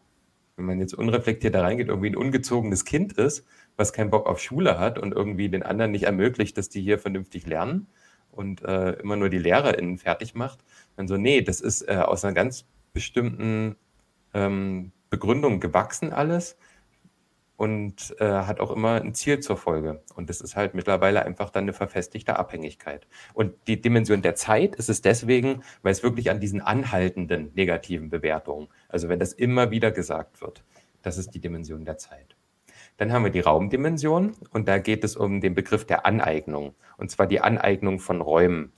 wenn 0.57 0.65
man 0.65 0.81
jetzt 0.81 0.95
unreflektiert 0.95 1.55
da 1.55 1.61
reingeht, 1.61 1.89
irgendwie 1.89 2.09
ein 2.09 2.17
ungezogenes 2.17 2.87
Kind 2.87 3.13
ist, 3.13 3.45
was 3.77 3.93
keinen 3.93 4.11
Bock 4.11 4.27
auf 4.27 4.41
Schule 4.41 4.79
hat 4.79 4.99
und 4.99 5.13
irgendwie 5.13 5.49
den 5.49 5.63
anderen 5.63 5.91
nicht 5.91 6.05
ermöglicht, 6.05 6.57
dass 6.59 6.69
die 6.69 6.81
hier 6.81 6.99
vernünftig 6.99 7.47
lernen 7.47 7.89
und 8.31 8.63
äh, 8.63 8.93
immer 8.93 9.17
nur 9.17 9.29
die 9.29 9.39
LehrerInnen 9.39 9.99
fertig 9.99 10.35
macht. 10.35 10.61
Dann 10.97 11.09
so, 11.09 11.17
nee, 11.17 11.43
das 11.43 11.61
ist 11.61 11.83
äh, 11.83 11.97
aus 11.97 12.25
einer 12.25 12.35
ganz 12.35 12.67
bestimmten 12.93 13.77
ähm, 14.35 14.93
Begründung 15.11 15.61
gewachsen 15.61 16.13
alles 16.13 16.57
und 17.57 18.15
äh, 18.19 18.25
hat 18.25 18.61
auch 18.61 18.71
immer 18.71 19.01
ein 19.01 19.15
Ziel 19.15 19.41
zur 19.41 19.57
Folge. 19.57 20.03
Und 20.15 20.29
das 20.29 20.41
ist 20.41 20.57
halt 20.57 20.75
mittlerweile 20.75 21.25
einfach 21.25 21.51
dann 21.51 21.65
eine 21.65 21.73
verfestigte 21.73 22.39
Abhängigkeit. 22.39 23.07
Und 23.33 23.55
die 23.67 23.81
Dimension 23.81 24.23
der 24.23 24.35
Zeit 24.35 24.77
ist 24.77 24.91
es 24.91 25.01
deswegen, 25.01 25.63
weil 25.83 25.93
es 25.93 26.03
wirklich 26.03 26.31
an 26.31 26.41
diesen 26.41 26.61
anhaltenden 26.61 27.53
negativen 27.55 28.11
Bewertungen, 28.11 28.69
also 28.89 29.09
wenn 29.09 29.19
das 29.19 29.33
immer 29.33 29.71
wieder 29.71 29.91
gesagt 29.91 30.43
wird, 30.43 30.65
das 31.03 31.19
ist 31.19 31.31
die 31.31 31.41
Dimension 31.41 31.85
der 31.85 31.99
Zeit. 31.99 32.37
Dann 32.97 33.13
haben 33.13 33.25
wir 33.25 33.31
die 33.31 33.41
Raumdimension 33.41 34.35
und 34.51 34.69
da 34.69 34.79
geht 34.79 35.05
es 35.05 35.17
um 35.17 35.41
den 35.41 35.55
Begriff 35.55 35.85
der 35.87 36.07
Aneignung. 36.07 36.75
Und 36.97 37.11
zwar 37.11 37.27
die 37.27 37.41
Aneignung 37.41 37.99
von 38.01 38.21
Räumen, 38.21 38.73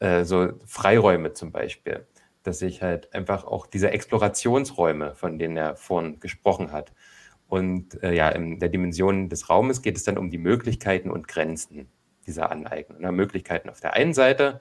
äh, 0.00 0.24
so 0.24 0.52
Freiräume 0.66 1.32
zum 1.32 1.52
Beispiel 1.52 2.06
dass 2.44 2.62
ich 2.62 2.82
halt 2.82 3.12
einfach 3.14 3.44
auch 3.44 3.66
diese 3.66 3.90
Explorationsräume, 3.90 5.14
von 5.14 5.38
denen 5.38 5.56
er 5.56 5.76
vorhin 5.76 6.18
gesprochen 6.18 6.72
hat, 6.72 6.92
und 7.48 8.02
äh, 8.02 8.12
ja, 8.12 8.28
in 8.28 8.58
der 8.58 8.68
Dimension 8.68 9.30
des 9.30 9.48
Raumes 9.48 9.80
geht 9.80 9.96
es 9.96 10.04
dann 10.04 10.18
um 10.18 10.30
die 10.30 10.38
Möglichkeiten 10.38 11.10
und 11.10 11.28
Grenzen 11.28 11.88
dieser 12.26 12.50
Aneignung. 12.52 12.98
Na, 13.00 13.10
Möglichkeiten 13.10 13.70
auf 13.70 13.80
der 13.80 13.94
einen 13.94 14.12
Seite, 14.12 14.60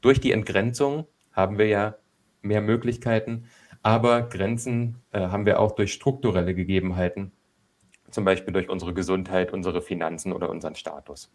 durch 0.00 0.20
die 0.20 0.32
Entgrenzung 0.32 1.06
haben 1.32 1.58
wir 1.58 1.68
ja 1.68 1.96
mehr 2.42 2.60
Möglichkeiten, 2.60 3.46
Aber 3.82 4.22
Grenzen 4.22 4.96
äh, 5.12 5.20
haben 5.20 5.46
wir 5.46 5.60
auch 5.60 5.72
durch 5.72 5.92
strukturelle 5.92 6.54
Gegebenheiten, 6.54 7.32
zum 8.14 8.24
Beispiel 8.24 8.52
durch 8.52 8.68
unsere 8.68 8.94
Gesundheit, 8.94 9.52
unsere 9.52 9.82
Finanzen 9.82 10.32
oder 10.32 10.50
unseren 10.50 10.74
Status. 10.74 11.32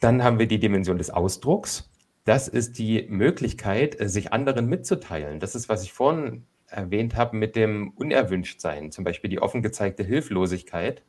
Dann 0.00 0.22
haben 0.22 0.38
wir 0.38 0.46
die 0.46 0.58
Dimension 0.58 0.98
des 0.98 1.10
Ausdrucks. 1.10 1.90
Das 2.24 2.48
ist 2.48 2.78
die 2.78 3.06
Möglichkeit, 3.08 4.00
äh, 4.00 4.08
sich 4.08 4.32
anderen 4.32 4.66
mitzuteilen. 4.66 5.38
Das 5.40 5.54
ist, 5.54 5.68
was 5.68 5.82
ich 5.84 5.92
vorhin 5.92 6.46
erwähnt 6.68 7.16
habe 7.16 7.36
mit 7.36 7.54
dem 7.56 7.90
Unerwünschtsein. 7.90 8.90
Zum 8.90 9.04
Beispiel 9.04 9.30
die 9.30 9.40
offen 9.40 9.62
gezeigte 9.62 10.02
Hilflosigkeit 10.02 11.04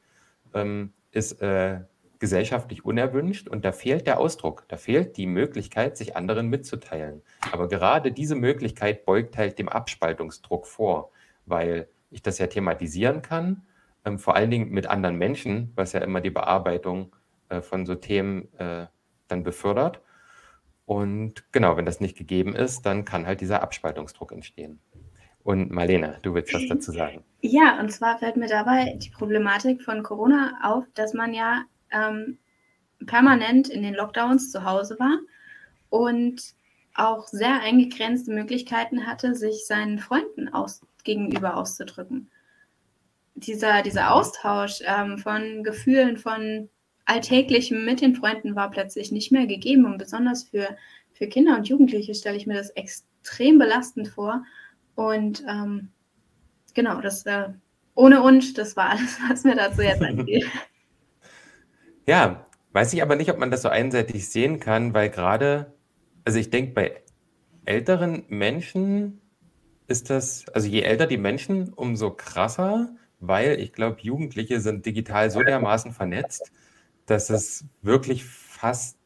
ähm, 0.53 0.93
ist 1.11 1.41
äh, 1.41 1.81
gesellschaftlich 2.19 2.85
unerwünscht 2.85 3.47
und 3.47 3.65
da 3.65 3.71
fehlt 3.71 4.07
der 4.07 4.19
Ausdruck, 4.19 4.65
da 4.69 4.77
fehlt 4.77 5.17
die 5.17 5.27
Möglichkeit, 5.27 5.97
sich 5.97 6.15
anderen 6.15 6.47
mitzuteilen. 6.47 7.21
Aber 7.51 7.67
gerade 7.67 8.11
diese 8.11 8.35
Möglichkeit 8.35 9.05
beugt 9.05 9.37
halt 9.37 9.59
dem 9.59 9.69
Abspaltungsdruck 9.69 10.65
vor, 10.65 11.11
weil 11.45 11.87
ich 12.09 12.21
das 12.21 12.39
ja 12.39 12.47
thematisieren 12.47 13.21
kann, 13.21 13.63
ähm, 14.07 14.19
vor 14.19 14.35
allen 14.35 14.49
Dingen 14.49 14.69
mit 14.69 14.87
anderen 14.87 15.17
Menschen, 15.17 15.71
was 15.75 15.93
ja 15.93 15.99
immer 15.99 16.21
die 16.21 16.29
Bearbeitung 16.29 17.15
äh, 17.49 17.61
von 17.61 17.85
so 17.85 17.95
Themen 17.95 18.51
äh, 18.57 18.87
dann 19.27 19.43
befördert. 19.43 20.01
Und 20.85 21.51
genau, 21.51 21.75
wenn 21.75 21.85
das 21.85 21.99
nicht 21.99 22.17
gegeben 22.17 22.55
ist, 22.55 22.85
dann 22.85 23.03
kann 23.03 23.27
halt 23.27 23.41
dieser 23.41 23.61
Abspaltungsdruck 23.61 24.31
entstehen. 24.31 24.79
Und 25.43 25.71
Marlene, 25.71 26.19
du 26.21 26.33
willst 26.33 26.53
was 26.53 26.67
dazu 26.67 26.91
sagen? 26.91 27.23
Ja, 27.41 27.79
und 27.79 27.91
zwar 27.91 28.17
fällt 28.17 28.37
mir 28.37 28.47
dabei 28.47 28.97
die 28.97 29.09
Problematik 29.09 29.81
von 29.81 30.03
Corona 30.03 30.57
auf, 30.63 30.85
dass 30.93 31.13
man 31.13 31.33
ja 31.33 31.63
ähm, 31.91 32.37
permanent 33.05 33.69
in 33.69 33.83
den 33.83 33.93
Lockdowns 33.93 34.51
zu 34.51 34.63
Hause 34.63 34.97
war 34.99 35.19
und 35.89 36.55
auch 36.95 37.27
sehr 37.27 37.61
eingegrenzte 37.61 38.31
Möglichkeiten 38.31 39.05
hatte, 39.05 39.35
sich 39.35 39.65
seinen 39.65 39.99
Freunden 39.99 40.49
aus, 40.49 40.81
gegenüber 41.03 41.57
auszudrücken. 41.57 42.29
Dieser, 43.37 43.81
dieser. 43.81 44.13
Austausch 44.13 44.81
ähm, 44.85 45.17
von 45.17 45.63
Gefühlen, 45.63 46.17
von 46.17 46.69
Alltäglichem 47.05 47.85
mit 47.85 48.01
den 48.01 48.15
Freunden 48.15 48.55
war 48.55 48.69
plötzlich 48.71 49.11
nicht 49.11 49.31
mehr 49.31 49.47
gegeben. 49.47 49.85
Und 49.85 49.97
besonders 49.97 50.43
für, 50.43 50.75
für 51.13 51.27
Kinder 51.27 51.55
und 51.55 51.67
Jugendliche 51.67 52.13
stelle 52.15 52.37
ich 52.37 52.47
mir 52.47 52.55
das 52.55 52.71
extrem 52.71 53.59
belastend 53.59 54.07
vor. 54.07 54.43
Und 54.95 55.43
ähm, 55.47 55.89
genau, 56.73 56.99
das 57.01 57.25
äh, 57.25 57.49
ohne 57.97 58.21
und, 58.21 58.57
das 58.57 58.77
war 58.77 58.91
alles, 58.91 59.17
was 59.29 59.43
mir 59.43 59.55
dazu 59.55 59.81
jetzt 59.81 60.01
einfiel. 60.01 60.45
Ja, 62.09 62.45
weiß 62.71 62.93
ich 62.93 63.01
aber 63.01 63.17
nicht, 63.17 63.29
ob 63.29 63.37
man 63.37 63.51
das 63.51 63.63
so 63.63 63.67
einseitig 63.67 64.29
sehen 64.29 64.61
kann, 64.61 64.93
weil 64.93 65.09
gerade, 65.09 65.73
also 66.23 66.39
ich 66.39 66.49
denke, 66.49 66.71
bei 66.71 67.03
älteren 67.65 68.23
Menschen 68.29 69.19
ist 69.87 70.09
das, 70.09 70.47
also 70.53 70.69
je 70.69 70.83
älter 70.83 71.05
die 71.05 71.17
Menschen, 71.17 71.73
umso 71.73 72.11
krasser, 72.11 72.95
weil 73.19 73.59
ich 73.59 73.73
glaube, 73.73 73.97
Jugendliche 74.01 74.59
sind 74.59 74.85
digital 74.85 75.31
so 75.31 75.41
dermaßen 75.41 75.91
vernetzt, 75.91 76.51
dass 77.05 77.29
es 77.29 77.65
wirklich 77.81 78.25
fast 78.25 78.97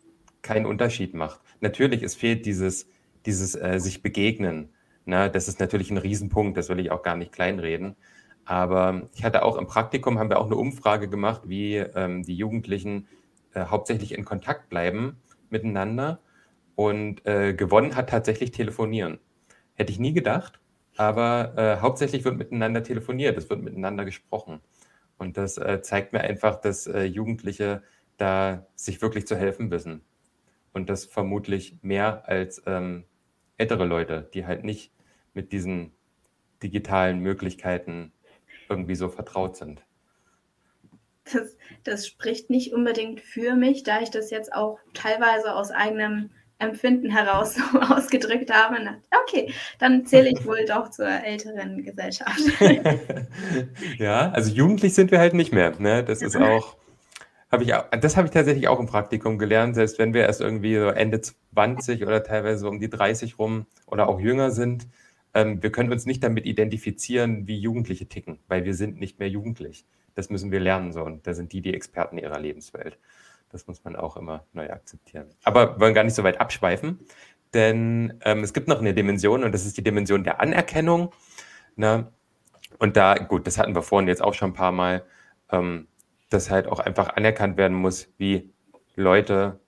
keinen 0.42 0.66
Unterschied 0.66 1.14
macht. 1.14 1.40
Natürlich, 1.60 2.04
es 2.04 2.16
fehlt 2.16 2.46
dieses, 2.46 2.88
dieses 3.26 3.56
äh, 3.56 3.80
sich 3.80 4.02
begegnen. 4.02 4.70
Ne? 5.06 5.30
Das 5.30 5.48
ist 5.48 5.60
natürlich 5.60 5.92
ein 5.92 5.98
Riesenpunkt, 5.98 6.58
das 6.58 6.70
will 6.70 6.80
ich 6.80 6.92
auch 6.92 7.04
gar 7.04 7.16
nicht 7.16 7.32
kleinreden. 7.32 7.96
Aber 8.46 9.08
ich 9.14 9.24
hatte 9.24 9.44
auch 9.44 9.58
im 9.58 9.68
Praktikum, 9.68 10.18
haben 10.18 10.30
wir 10.30 10.40
auch 10.40 10.48
eine 10.48 10.56
Umfrage 10.56 11.08
gemacht, 11.08 11.44
wie 11.46 11.78
ähm, 11.78 12.24
die 12.24 12.36
Jugendlichen 12.36 13.08
äh, 13.54 13.66
hauptsächlich 13.66 14.14
in 14.14 14.26
Kontakt 14.26 14.70
bleiben 14.70 15.18
miteinander. 15.50 16.20
Und 16.76 17.26
äh, 17.28 17.54
gewonnen 17.54 17.96
hat 17.96 18.10
tatsächlich 18.10 18.52
Telefonieren. 18.52 19.20
Hätte 19.76 19.92
ich 19.92 20.00
nie 20.00 20.14
gedacht, 20.14 20.60
aber 20.98 21.54
äh, 21.58 21.82
hauptsächlich 21.82 22.26
wird 22.26 22.38
miteinander 22.38 22.84
telefoniert, 22.84 23.38
es 23.38 23.50
wird 23.50 23.62
miteinander 23.62 24.06
gesprochen. 24.06 24.62
Und 25.18 25.38
das 25.38 25.58
äh, 25.58 25.82
zeigt 25.82 26.14
mir 26.14 26.22
einfach, 26.22 26.60
dass 26.60 26.88
äh, 26.88 27.04
Jugendliche 27.04 27.84
da 28.18 28.66
sich 28.76 29.02
wirklich 29.02 29.28
zu 29.28 29.36
helfen 29.36 29.72
wissen. 29.72 30.02
Und 30.74 30.90
das 30.90 31.06
vermutlich 31.06 31.78
mehr 31.82 32.28
als 32.28 32.62
ähm, 32.66 33.04
ältere 33.58 33.86
Leute, 33.86 34.30
die 34.34 34.46
halt 34.46 34.64
nicht 34.64 34.92
mit 35.34 35.52
diesen 35.52 35.92
digitalen 36.64 37.20
Möglichkeiten 37.20 38.12
irgendwie 38.70 38.96
so 38.96 39.10
vertraut 39.10 39.58
sind. 39.58 39.84
Das, 41.32 41.56
das 41.84 42.08
spricht 42.08 42.50
nicht 42.50 42.74
unbedingt 42.74 43.22
für 43.22 43.56
mich, 43.56 43.84
da 43.84 44.02
ich 44.02 44.10
das 44.10 44.32
jetzt 44.32 44.54
auch 44.54 44.80
teilweise 44.94 45.54
aus 45.54 45.72
eigenem 45.72 46.32
Empfinden 46.62 47.10
heraus 47.10 47.56
so 47.74 47.80
ausgedrückt 47.80 48.52
habe. 48.52 48.78
Okay, 49.24 49.54
dann 49.80 50.06
zähle 50.06 50.30
ich 50.30 50.46
wohl 50.46 50.66
doch 50.66 50.90
zur 50.90 51.08
älteren 51.08 51.84
Gesellschaft. 51.84 52.42
ja, 53.98 54.32
also 54.32 54.52
jugendlich 54.52 54.94
sind 54.94 55.12
wir 55.12 55.20
halt 55.20 55.34
nicht 55.34 55.52
mehr. 55.52 55.74
Ne? 55.80 56.04
Das 56.04 56.22
ist 56.22 56.36
auch, 56.38 56.78
habe 57.52 57.64
ich, 57.64 57.74
das 58.00 58.16
habe 58.16 58.28
ich 58.28 58.34
tatsächlich 58.34 58.68
auch 58.68 58.80
im 58.80 58.86
Praktikum 58.86 59.38
gelernt, 59.38 59.76
selbst 59.76 60.00
wenn 60.00 60.14
wir 60.14 60.22
erst 60.22 60.42
irgendwie 60.42 60.76
so 60.76 60.88
Ende 60.88 61.22
20 61.22 62.04
oder 62.04 62.24
teilweise 62.24 62.68
um 62.70 62.80
die 62.80 62.90
30 62.90 63.38
rum 63.40 63.66
oder 63.88 64.08
auch 64.08 64.20
jünger 64.20 64.52
sind, 64.52 64.88
ähm, 65.34 65.62
wir 65.64 65.72
können 65.72 65.92
uns 65.92 66.06
nicht 66.06 66.24
damit 66.24 66.46
identifizieren, 66.46 67.48
wie 67.48 67.58
Jugendliche 67.58 68.08
ticken, 68.08 68.40
weil 68.48 68.66
wir 68.66 68.74
sind 68.74 69.00
nicht 69.00 69.20
mehr 69.20 69.30
jugendlich. 69.30 69.86
Das 70.16 70.30
müssen 70.30 70.52
wir 70.52 70.60
lernen 70.60 70.92
so 70.92 71.04
und 71.04 71.26
da 71.26 71.34
sind 71.34 71.54
die 71.54 71.62
die 71.62 71.74
Experten 71.74 72.18
ihrer 72.18 72.40
Lebenswelt. 72.40 72.98
Das 73.52 73.68
muss 73.68 73.84
man 73.84 73.96
auch 73.96 74.18
immer 74.18 74.46
neu 74.54 74.70
akzeptieren. 74.70 75.28
Aber 75.44 75.76
wir 75.76 75.80
wollen 75.80 75.94
gar 75.94 76.04
nicht 76.04 76.16
so 76.16 76.24
weit 76.24 76.40
abschweifen, 76.40 77.00
denn 77.54 78.20
ähm, 78.24 78.44
es 78.44 78.54
gibt 78.54 78.68
noch 78.68 78.80
eine 78.80 78.94
Dimension 78.94 79.44
und 79.44 79.52
das 79.54 79.66
ist 79.66 79.78
die 79.78 79.84
Dimension 79.84 80.24
der 80.24 80.40
Anerkennung. 80.40 81.14
Ne? 81.76 82.08
Und 82.80 82.96
da, 82.98 83.16
gut, 83.16 83.48
das 83.48 83.58
hatten 83.58 83.76
wir 83.76 83.82
vorhin 83.82 84.08
jetzt 84.08 84.24
auch 84.24 84.34
schon 84.34 84.52
ein 84.52 84.56
paar 84.56 84.72
Mal, 84.72 85.04
ähm, 85.52 85.88
dass 86.30 86.50
halt 86.50 86.68
auch 86.68 86.80
einfach 86.80 87.10
anerkannt 87.10 87.58
werden 87.58 87.76
muss, 87.76 88.08
wie 88.18 88.54
Leute 88.96 89.60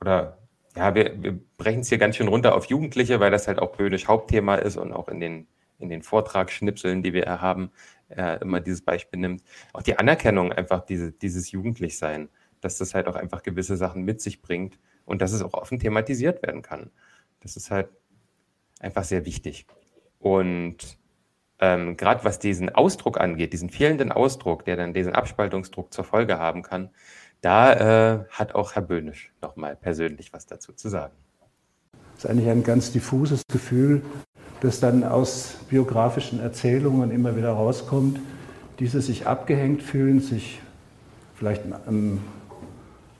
oder 0.00 0.38
ja, 0.76 0.94
wir, 0.94 1.22
wir 1.22 1.38
brechen 1.56 1.80
es 1.80 1.88
hier 1.88 1.98
ganz 1.98 2.16
schön 2.16 2.28
runter 2.28 2.54
auf 2.54 2.66
Jugendliche, 2.66 3.20
weil 3.20 3.30
das 3.30 3.46
halt 3.46 3.58
auch 3.58 3.76
Böhnisch 3.76 4.08
Hauptthema 4.08 4.56
ist 4.56 4.76
und 4.76 4.92
auch 4.92 5.08
in 5.08 5.20
den, 5.20 5.46
in 5.78 5.88
den 5.88 6.02
Vortragsschnipseln, 6.02 7.02
die 7.02 7.12
wir 7.12 7.26
haben, 7.40 7.70
äh, 8.08 8.40
immer 8.40 8.60
dieses 8.60 8.82
Beispiel 8.82 9.20
nimmt. 9.20 9.42
Auch 9.72 9.82
die 9.82 9.98
Anerkennung 9.98 10.52
einfach, 10.52 10.84
diese, 10.84 11.12
dieses 11.12 11.50
Jugendlichsein, 11.52 12.28
dass 12.64 12.78
das 12.78 12.94
halt 12.94 13.06
auch 13.06 13.16
einfach 13.16 13.42
gewisse 13.42 13.76
Sachen 13.76 14.02
mit 14.02 14.20
sich 14.20 14.40
bringt 14.40 14.78
und 15.04 15.20
dass 15.20 15.32
es 15.32 15.42
auch 15.42 15.54
offen 15.54 15.78
thematisiert 15.78 16.42
werden 16.42 16.62
kann. 16.62 16.90
Das 17.40 17.56
ist 17.56 17.70
halt 17.70 17.88
einfach 18.80 19.04
sehr 19.04 19.26
wichtig. 19.26 19.66
Und 20.18 20.98
ähm, 21.60 21.96
gerade 21.96 22.24
was 22.24 22.38
diesen 22.38 22.70
Ausdruck 22.70 23.20
angeht, 23.20 23.52
diesen 23.52 23.68
fehlenden 23.68 24.10
Ausdruck, 24.12 24.64
der 24.64 24.76
dann 24.76 24.94
diesen 24.94 25.12
Abspaltungsdruck 25.12 25.92
zur 25.92 26.04
Folge 26.04 26.38
haben 26.38 26.62
kann, 26.62 26.90
da 27.42 27.72
äh, 28.14 28.24
hat 28.30 28.54
auch 28.54 28.74
Herr 28.74 28.82
Böhnisch 28.82 29.32
nochmal 29.42 29.76
persönlich 29.76 30.32
was 30.32 30.46
dazu 30.46 30.72
zu 30.72 30.88
sagen. 30.88 31.14
Das 32.14 32.24
ist 32.24 32.30
eigentlich 32.30 32.48
ein 32.48 32.62
ganz 32.62 32.92
diffuses 32.92 33.42
Gefühl, 33.52 34.02
das 34.60 34.80
dann 34.80 35.04
aus 35.04 35.58
biografischen 35.68 36.40
Erzählungen 36.40 37.10
immer 37.10 37.36
wieder 37.36 37.50
rauskommt. 37.50 38.20
Diese 38.78 39.02
sich 39.02 39.26
abgehängt 39.26 39.82
fühlen, 39.82 40.20
sich 40.20 40.60
vielleicht 41.34 41.64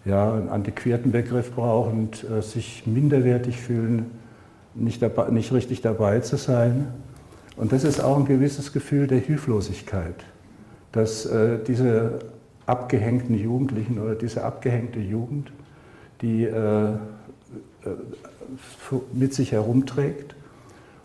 ja, 0.05 0.35
einen 0.35 0.49
antiquierten 0.49 1.13
Begriff 1.13 1.53
brauchen, 1.53 2.11
äh, 2.31 2.43
sich 2.43 2.87
minderwertig 2.87 3.61
fühlen, 3.61 4.11
nicht, 4.75 5.03
dabei, 5.03 5.31
nicht 5.31 5.53
richtig 5.53 5.81
dabei 5.81 6.21
zu 6.21 6.37
sein. 6.37 6.89
Und 7.57 7.73
das 7.73 7.85
ist 7.85 8.01
auch 8.01 8.19
ein 8.19 8.25
gewisses 8.25 8.73
Gefühl 8.73 9.07
der 9.07 9.19
Hilflosigkeit, 9.19 10.17
dass 10.93 11.27
äh, 11.27 11.59
diese 11.67 12.19
abgehängten 12.67 13.39
Jugendlichen 13.39 13.99
oder 13.99 14.15
diese 14.15 14.45
abgehängte 14.45 14.99
Jugend, 14.99 15.53
die 16.21 16.45
äh, 16.45 16.93
äh, 16.93 16.97
mit 19.13 19.35
sich 19.35 19.53
herumträgt 19.53 20.35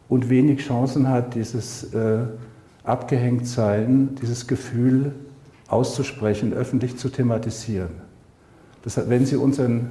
und 0.08 0.30
wenig 0.30 0.66
Chancen 0.66 1.08
hat, 1.10 1.36
dieses 1.36 1.94
äh, 1.94 2.20
Abgehängtsein, 2.84 4.16
dieses 4.22 4.48
Gefühl 4.48 5.14
auszusprechen, 5.68 6.54
öffentlich 6.54 6.98
zu 6.98 7.10
thematisieren. 7.10 8.09
Das, 8.84 9.10
wenn 9.10 9.26
Sie 9.26 9.36
unseren, 9.36 9.90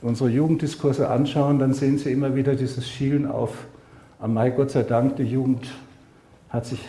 unsere 0.00 0.30
Jugenddiskurse 0.30 1.08
anschauen, 1.08 1.58
dann 1.58 1.74
sehen 1.74 1.98
Sie 1.98 2.10
immer 2.10 2.34
wieder 2.34 2.54
dieses 2.54 2.88
Schielen 2.88 3.26
auf, 3.26 3.66
am 4.18 4.34
Mai 4.34 4.50
Gott 4.50 4.70
sei 4.70 4.82
Dank, 4.82 5.16
die 5.16 5.24
Jugend 5.24 5.68
hat 6.48 6.66
sich 6.66 6.80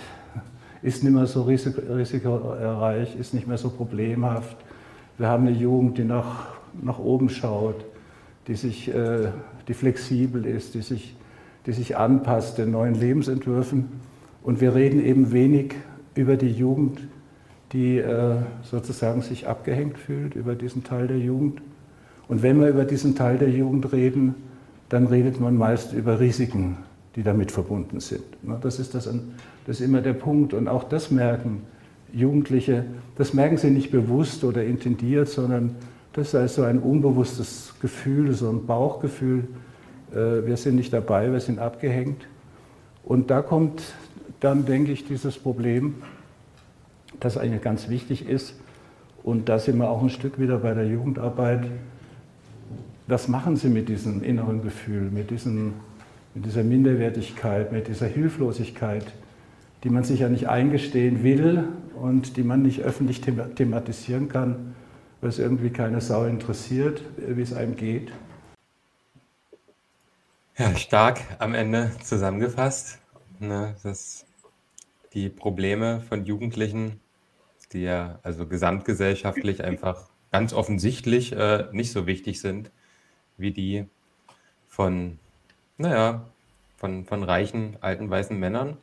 ist 0.83 1.01
nicht 1.03 1.13
mehr 1.13 1.25
so 1.25 1.43
risikoreich, 1.43 3.15
ist 3.17 3.33
nicht 3.33 3.47
mehr 3.47 3.57
so 3.57 3.69
problemhaft. 3.69 4.57
Wir 5.17 5.27
haben 5.29 5.47
eine 5.47 5.55
Jugend, 5.55 5.97
die 5.97 6.03
nach, 6.03 6.47
nach 6.81 6.99
oben 6.99 7.29
schaut, 7.29 7.85
die, 8.47 8.55
sich, 8.55 8.93
äh, 8.93 9.29
die 9.67 9.73
flexibel 9.73 10.45
ist, 10.45 10.73
die 10.73 10.81
sich, 10.81 11.15
die 11.65 11.71
sich 11.71 11.95
anpasst 11.95 12.57
den 12.57 12.71
neuen 12.71 12.95
Lebensentwürfen. 12.95 13.87
Und 14.43 14.59
wir 14.59 14.75
reden 14.75 15.01
eben 15.03 15.31
wenig 15.31 15.73
über 16.15 16.35
die 16.35 16.51
Jugend, 16.51 16.99
die 17.73 17.97
äh, 17.97 18.35
sozusagen 18.61 19.21
sich 19.21 19.47
abgehängt 19.47 19.97
fühlt, 19.97 20.35
über 20.35 20.55
diesen 20.55 20.83
Teil 20.83 21.07
der 21.07 21.17
Jugend. 21.17 21.61
Und 22.27 22.43
wenn 22.43 22.61
wir 22.61 22.69
über 22.69 22.85
diesen 22.85 23.15
Teil 23.15 23.37
der 23.37 23.49
Jugend 23.49 23.91
reden, 23.91 24.35
dann 24.89 25.07
redet 25.07 25.39
man 25.39 25.57
meist 25.57 25.91
über 25.93 26.19
Risiken, 26.19 26.77
die 27.15 27.23
damit 27.23 27.51
verbunden 27.51 27.99
sind. 27.99 28.23
Das 28.61 28.79
ist, 28.79 28.93
das, 28.93 29.05
das 29.05 29.79
ist 29.79 29.81
immer 29.81 30.01
der 30.01 30.13
Punkt. 30.13 30.53
Und 30.53 30.67
auch 30.67 30.83
das 30.83 31.09
merken 31.09 31.63
Jugendliche, 32.13 32.85
das 33.15 33.33
merken 33.33 33.57
sie 33.57 33.71
nicht 33.71 33.91
bewusst 33.91 34.43
oder 34.43 34.63
intendiert, 34.63 35.27
sondern 35.27 35.75
das 36.13 36.35
ist 36.35 36.55
so 36.55 36.61
ein 36.61 36.77
unbewusstes 36.77 37.73
Gefühl, 37.81 38.33
so 38.33 38.49
ein 38.49 38.67
Bauchgefühl. 38.67 39.47
Äh, 40.11 40.45
wir 40.45 40.57
sind 40.57 40.75
nicht 40.75 40.93
dabei, 40.93 41.31
wir 41.31 41.39
sind 41.39 41.57
abgehängt. 41.57 42.27
Und 43.03 43.31
da 43.31 43.41
kommt 43.41 43.81
dann, 44.39 44.65
denke 44.65 44.91
ich, 44.91 45.05
dieses 45.05 45.39
Problem, 45.39 45.95
das 47.19 47.37
eigentlich 47.37 47.61
ganz 47.61 47.89
wichtig 47.89 48.27
ist. 48.27 48.55
Und 49.23 49.49
da 49.49 49.59
sind 49.59 49.77
wir 49.77 49.89
auch 49.89 50.01
ein 50.01 50.09
Stück 50.09 50.39
wieder 50.39 50.57
bei 50.57 50.73
der 50.73 50.87
Jugendarbeit. 50.87 51.65
Was 53.07 53.27
machen 53.27 53.55
Sie 53.55 53.69
mit 53.69 53.89
diesem 53.89 54.23
inneren 54.23 54.61
Gefühl, 54.61 55.09
mit, 55.11 55.29
diesen, 55.29 55.73
mit 56.33 56.45
dieser 56.45 56.63
Minderwertigkeit, 56.63 57.71
mit 57.71 57.87
dieser 57.87 58.07
Hilflosigkeit, 58.07 59.05
die 59.83 59.89
man 59.89 60.03
sich 60.03 60.21
ja 60.21 60.29
nicht 60.29 60.47
eingestehen 60.47 61.23
will 61.23 61.65
und 62.01 62.37
die 62.37 62.43
man 62.43 62.61
nicht 62.61 62.81
öffentlich 62.81 63.21
thematisieren 63.21 64.29
kann, 64.29 64.75
weil 65.21 65.29
es 65.29 65.39
irgendwie 65.39 65.69
keine 65.69 66.01
Sau 66.01 66.25
interessiert, 66.25 67.01
wie 67.17 67.41
es 67.41 67.53
einem 67.53 67.75
geht? 67.75 68.11
Ja, 70.57 70.75
stark 70.75 71.19
am 71.39 71.55
Ende 71.55 71.91
zusammengefasst, 72.03 72.99
ne, 73.39 73.75
dass 73.83 74.25
die 75.13 75.29
Probleme 75.29 76.01
von 76.01 76.25
Jugendlichen, 76.25 76.99
die 77.73 77.83
ja 77.83 78.19
also 78.23 78.47
gesamtgesellschaftlich 78.47 79.63
einfach 79.65 80.09
ganz 80.31 80.53
offensichtlich 80.53 81.33
äh, 81.33 81.67
nicht 81.71 81.91
so 81.91 82.07
wichtig 82.07 82.41
sind 82.41 82.71
wie 83.37 83.51
die 83.51 83.85
von, 84.67 85.19
naja, 85.77 86.25
von, 86.77 87.05
von 87.05 87.23
reichen, 87.23 87.77
alten, 87.81 88.09
weißen 88.09 88.37
Männern. 88.37 88.77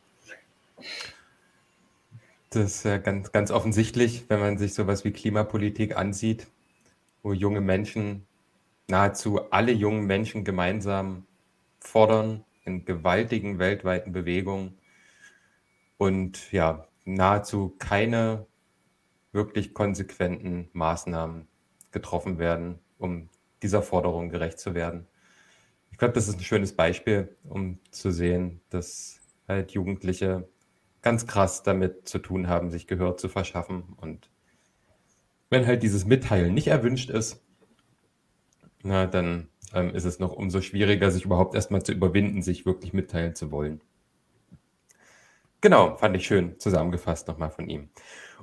Das 2.49 2.63
ist 2.63 2.85
ja 2.85 2.97
ganz, 2.97 3.31
ganz 3.31 3.51
offensichtlich, 3.51 4.25
wenn 4.29 4.39
man 4.39 4.57
sich 4.57 4.73
sowas 4.73 5.03
wie 5.03 5.11
Klimapolitik 5.11 5.95
ansieht, 5.95 6.47
wo 7.23 7.33
junge 7.33 7.61
Menschen, 7.61 8.25
nahezu 8.87 9.51
alle 9.51 9.71
jungen 9.71 10.05
Menschen 10.05 10.43
gemeinsam 10.43 11.25
fordern 11.79 12.43
in 12.65 12.85
gewaltigen 12.85 13.59
weltweiten 13.59 14.11
Bewegungen 14.11 14.77
und 15.97 16.51
ja, 16.51 16.87
nahezu 17.05 17.75
keine 17.79 18.45
wirklich 19.31 19.73
konsequenten 19.73 20.69
Maßnahmen 20.73 21.47
getroffen 21.91 22.39
werden, 22.39 22.79
um 22.97 23.29
dieser 23.63 23.81
Forderung 23.81 24.29
gerecht 24.29 24.59
zu 24.59 24.73
werden. 24.73 25.07
Ich 25.91 25.97
glaube, 25.97 26.13
das 26.13 26.27
ist 26.27 26.37
ein 26.37 26.43
schönes 26.43 26.75
Beispiel, 26.75 27.35
um 27.43 27.79
zu 27.91 28.11
sehen, 28.11 28.61
dass 28.69 29.19
halt 29.47 29.71
Jugendliche 29.71 30.47
ganz 31.01 31.27
krass 31.27 31.63
damit 31.63 32.07
zu 32.07 32.19
tun 32.19 32.47
haben, 32.47 32.69
sich 32.69 32.87
Gehör 32.87 33.17
zu 33.17 33.29
verschaffen. 33.29 33.83
Und 33.97 34.29
wenn 35.49 35.65
halt 35.65 35.83
dieses 35.83 36.05
Mitteilen 36.05 36.53
nicht 36.53 36.67
erwünscht 36.67 37.09
ist, 37.09 37.41
na, 38.83 39.05
dann 39.05 39.47
ähm, 39.73 39.93
ist 39.93 40.05
es 40.05 40.19
noch 40.19 40.33
umso 40.33 40.61
schwieriger, 40.61 41.11
sich 41.11 41.25
überhaupt 41.25 41.55
erstmal 41.55 41.83
zu 41.83 41.91
überwinden, 41.91 42.41
sich 42.41 42.65
wirklich 42.65 42.93
mitteilen 42.93 43.35
zu 43.35 43.51
wollen. 43.51 43.81
Genau, 45.61 45.95
fand 45.97 46.15
ich 46.15 46.25
schön 46.25 46.59
zusammengefasst 46.59 47.27
nochmal 47.27 47.51
von 47.51 47.69
ihm. 47.69 47.89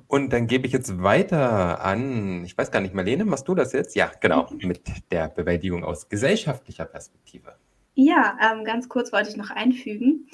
Und 0.08 0.32
dann 0.32 0.46
gebe 0.46 0.66
ich 0.66 0.72
jetzt 0.72 1.02
weiter 1.02 1.84
an, 1.84 2.42
ich 2.44 2.56
weiß 2.56 2.70
gar 2.70 2.80
nicht, 2.80 2.94
Marlene, 2.94 3.26
machst 3.26 3.46
du 3.46 3.54
das 3.54 3.74
jetzt? 3.74 3.94
Ja, 3.94 4.10
genau, 4.20 4.48
mit 4.62 4.80
der 5.10 5.28
Bewältigung 5.28 5.84
aus 5.84 6.08
gesellschaftlicher 6.08 6.86
Perspektive. 6.86 7.56
Ja, 7.94 8.38
ähm, 8.40 8.64
ganz 8.64 8.88
kurz 8.88 9.12
wollte 9.12 9.28
ich 9.28 9.36
noch 9.36 9.50
einfügen, 9.50 10.26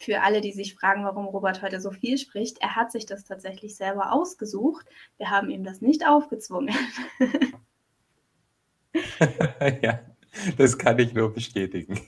für 0.00 0.22
alle, 0.22 0.40
die 0.40 0.52
sich 0.52 0.74
fragen, 0.74 1.04
warum 1.04 1.26
Robert 1.26 1.62
heute 1.62 1.80
so 1.80 1.92
viel 1.92 2.18
spricht, 2.18 2.58
er 2.60 2.74
hat 2.74 2.90
sich 2.90 3.06
das 3.06 3.24
tatsächlich 3.24 3.76
selber 3.76 4.12
ausgesucht. 4.12 4.86
Wir 5.18 5.30
haben 5.30 5.50
ihm 5.50 5.62
das 5.62 5.80
nicht 5.80 6.04
aufgezwungen. 6.06 6.74
ja, 9.82 10.00
das 10.56 10.78
kann 10.78 10.98
ich 10.98 11.12
nur 11.12 11.32
bestätigen. 11.32 12.00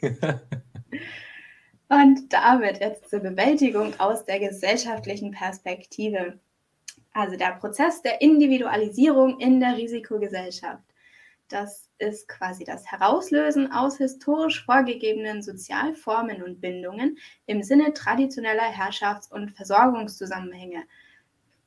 Und 1.89 2.33
damit 2.33 2.81
jetzt 2.81 3.11
zur 3.11 3.20
Bewältigung 3.20 4.01
aus 4.01 4.25
der 4.25 4.41
gesellschaftlichen 4.41 5.33
Perspektive. 5.33 6.41
Also 7.13 7.37
der 7.37 7.53
Prozess 7.53 8.03
der 8.03 8.23
Individualisierung 8.23 9.39
in 9.39 9.61
der 9.61 9.77
Risikogesellschaft. 9.77 10.83
Das 11.49 11.91
ist 11.99 12.29
quasi 12.29 12.65
das 12.65 12.91
Herauslösen 12.91 13.71
aus 13.71 13.99
historisch 13.99 14.65
vorgegebenen 14.65 15.43
Sozialformen 15.43 16.43
und 16.43 16.63
Bindungen 16.63 17.19
im 17.45 17.63
Sinne 17.63 17.93
traditioneller 17.93 18.63
Herrschafts- 18.63 19.31
und 19.31 19.51
Versorgungszusammenhänge. 19.51 20.85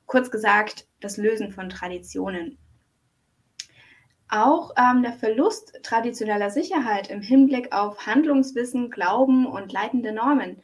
Kurz 0.07 0.31
gesagt, 0.31 0.87
das 1.01 1.17
Lösen 1.17 1.51
von 1.51 1.69
Traditionen. 1.69 2.57
Auch 4.27 4.71
ähm, 4.75 5.03
der 5.03 5.13
Verlust 5.13 5.79
traditioneller 5.83 6.49
Sicherheit 6.49 7.11
im 7.11 7.21
Hinblick 7.21 7.71
auf 7.71 8.07
Handlungswissen, 8.07 8.89
Glauben 8.89 9.45
und 9.45 9.71
leitende 9.71 10.11
Normen. 10.11 10.63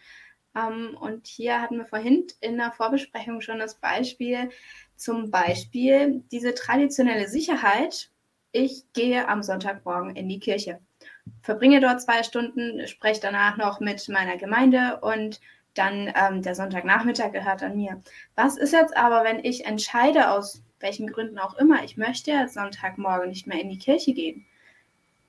Ähm, 0.56 0.97
und 0.99 1.28
hier 1.28 1.62
hatten 1.62 1.78
wir 1.78 1.86
vorhin 1.86 2.28
in 2.39 2.58
der 2.58 2.72
Vorbesprechung 2.72 3.41
schon 3.41 3.60
das 3.60 3.76
Beispiel, 3.76 4.49
zum 4.95 5.32
Beispiel 5.32 6.24
diese 6.32 6.54
traditionelle 6.54 7.28
Sicherheit. 7.28 8.10
Ich 8.52 8.84
gehe 8.93 9.28
am 9.28 9.43
Sonntagmorgen 9.43 10.16
in 10.16 10.28
die 10.28 10.39
Kirche, 10.39 10.80
verbringe 11.41 11.80
dort 11.80 12.02
zwei 12.02 12.24
Stunden, 12.24 12.86
spreche 12.88 13.22
danach 13.22 13.58
noch 13.58 13.80
mit 13.80 14.08
meiner 14.10 14.38
Gemeinde 14.38 14.99
und 15.02 15.39
dann 15.74 16.12
ähm, 16.16 16.41
der 16.41 16.56
Sonntagnachmittag 16.56 17.32
gehört 17.32 17.64
an 17.64 17.78
mir. 17.78 18.02
Was 18.36 18.58
ist 18.58 18.74
jetzt 18.74 18.95
aber, 18.97 19.24
wenn 19.24 19.43
ich 19.43 19.66
entscheide 19.66 20.32
aus 20.32 20.62
welchen 20.80 21.08
Gründen 21.08 21.39
auch 21.39 21.56
immer, 21.58 21.84
ich 21.84 21.95
möchte 21.95 22.47
Sonntagmorgen 22.49 23.30
nicht 23.30 23.47
mehr 23.47 23.62
in 23.62 23.70
die 23.70 23.80
Kirche 23.80 24.14
gehen, 24.14 24.45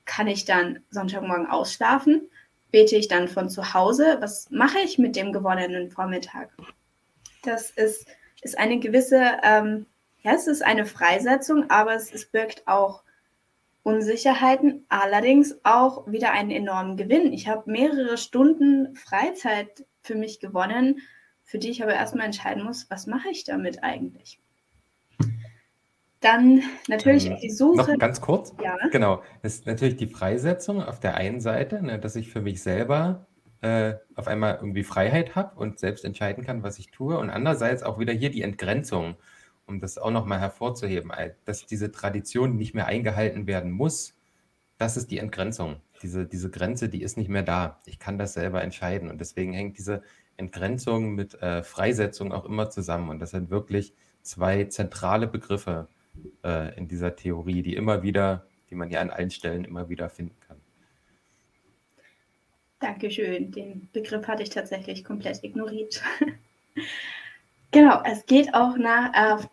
kann 0.04 0.26
ich 0.26 0.44
dann 0.44 0.80
Sonntagmorgen 0.90 1.46
ausschlafen? 1.46 2.28
Bete 2.72 2.96
ich 2.96 3.06
dann 3.06 3.28
von 3.28 3.48
zu 3.48 3.74
Hause? 3.74 4.16
Was 4.20 4.50
mache 4.50 4.78
ich 4.80 4.98
mit 4.98 5.14
dem 5.14 5.32
gewonnenen 5.32 5.90
Vormittag? 5.90 6.50
Das 7.44 7.70
ist, 7.70 8.06
ist 8.40 8.58
eine 8.58 8.80
gewisse, 8.80 9.38
ähm, 9.44 9.86
ja, 10.22 10.32
es 10.32 10.48
ist 10.48 10.62
eine 10.62 10.86
Freisetzung, 10.86 11.70
aber 11.70 11.94
es, 11.94 12.12
es 12.12 12.26
birgt 12.26 12.66
auch 12.66 13.04
Unsicherheiten, 13.84 14.84
allerdings 14.88 15.56
auch 15.64 16.06
wieder 16.06 16.32
einen 16.32 16.50
enormen 16.50 16.96
Gewinn. 16.96 17.32
Ich 17.32 17.48
habe 17.48 17.70
mehrere 17.70 18.16
Stunden 18.16 18.94
Freizeit 18.96 19.84
für 20.02 20.14
mich 20.14 20.40
gewonnen, 20.40 21.00
für 21.44 21.58
die 21.58 21.70
ich 21.70 21.82
aber 21.82 21.94
erstmal 21.94 22.26
entscheiden 22.26 22.64
muss, 22.64 22.88
was 22.90 23.06
mache 23.06 23.28
ich 23.30 23.44
damit 23.44 23.82
eigentlich? 23.82 24.41
Dann 26.22 26.62
natürlich 26.88 27.26
ähm, 27.26 27.36
die 27.42 27.50
Suche. 27.50 27.76
Noch 27.76 27.98
ganz 27.98 28.20
kurz. 28.20 28.54
Ja. 28.62 28.76
Genau. 28.90 29.22
Das 29.42 29.54
ist 29.54 29.66
natürlich 29.66 29.96
die 29.96 30.06
Freisetzung 30.06 30.80
auf 30.80 31.00
der 31.00 31.16
einen 31.16 31.40
Seite, 31.40 31.82
ne, 31.82 31.98
dass 31.98 32.16
ich 32.16 32.30
für 32.30 32.40
mich 32.40 32.62
selber 32.62 33.26
äh, 33.60 33.94
auf 34.14 34.28
einmal 34.28 34.54
irgendwie 34.54 34.84
Freiheit 34.84 35.34
habe 35.34 35.58
und 35.58 35.80
selbst 35.80 36.04
entscheiden 36.04 36.44
kann, 36.44 36.62
was 36.62 36.78
ich 36.78 36.92
tue. 36.92 37.18
Und 37.18 37.28
andererseits 37.28 37.82
auch 37.82 37.98
wieder 37.98 38.12
hier 38.12 38.30
die 38.30 38.42
Entgrenzung, 38.42 39.16
um 39.66 39.80
das 39.80 39.98
auch 39.98 40.12
nochmal 40.12 40.38
hervorzuheben, 40.38 41.12
dass 41.44 41.66
diese 41.66 41.90
Tradition 41.90 42.56
nicht 42.56 42.74
mehr 42.74 42.86
eingehalten 42.86 43.48
werden 43.48 43.72
muss. 43.72 44.14
Das 44.78 44.96
ist 44.96 45.10
die 45.10 45.18
Entgrenzung. 45.18 45.76
Diese, 46.02 46.26
diese 46.26 46.50
Grenze, 46.50 46.88
die 46.88 47.02
ist 47.02 47.16
nicht 47.16 47.30
mehr 47.30 47.42
da. 47.42 47.80
Ich 47.86 47.98
kann 47.98 48.16
das 48.16 48.34
selber 48.34 48.62
entscheiden. 48.62 49.10
Und 49.10 49.20
deswegen 49.20 49.52
hängt 49.52 49.76
diese 49.76 50.02
Entgrenzung 50.36 51.14
mit 51.16 51.40
äh, 51.42 51.64
Freisetzung 51.64 52.32
auch 52.32 52.44
immer 52.44 52.70
zusammen. 52.70 53.08
Und 53.08 53.18
das 53.18 53.30
sind 53.30 53.50
wirklich 53.50 53.92
zwei 54.22 54.64
zentrale 54.64 55.26
Begriffe 55.26 55.88
äh, 56.44 56.76
in 56.76 56.88
dieser 56.88 57.16
Theorie, 57.16 57.62
die 57.62 57.74
immer 57.74 58.02
wieder, 58.02 58.46
die 58.70 58.74
man 58.74 58.90
ja 58.90 59.00
an 59.00 59.10
allen 59.10 59.30
Stellen 59.30 59.64
immer 59.64 59.88
wieder 59.88 60.08
finden 60.08 60.36
kann. 60.46 60.56
Dankeschön. 62.80 63.52
Den 63.52 63.88
Begriff 63.92 64.26
hatte 64.26 64.42
ich 64.42 64.50
tatsächlich 64.50 65.04
komplett 65.04 65.44
ignoriert. 65.44 66.02
genau, 67.70 68.02
es 68.04 68.26
geht 68.26 68.54
auch 68.54 68.76
nach, 68.76 69.40
äh, 69.40 69.46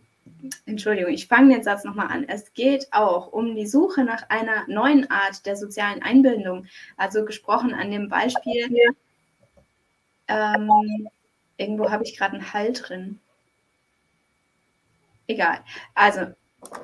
Entschuldigung, 0.65 1.13
ich 1.13 1.27
fange 1.27 1.53
den 1.53 1.63
Satz 1.63 1.83
nochmal 1.83 2.07
an. 2.07 2.27
Es 2.27 2.53
geht 2.53 2.87
auch 2.91 3.31
um 3.31 3.55
die 3.55 3.67
Suche 3.67 4.03
nach 4.03 4.29
einer 4.29 4.67
neuen 4.67 5.09
Art 5.11 5.45
der 5.45 5.55
sozialen 5.55 6.01
Einbindung. 6.01 6.65
Also 6.97 7.23
gesprochen 7.23 7.73
an 7.73 7.91
dem 7.91 8.09
Beispiel, 8.09 8.67
ähm, 10.27 11.09
irgendwo 11.57 11.91
habe 11.91 12.03
ich 12.03 12.17
gerade 12.17 12.35
einen 12.35 12.53
Hall 12.53 12.73
drin. 12.73 13.19
Egal. 15.27 15.59
Also 15.93 16.33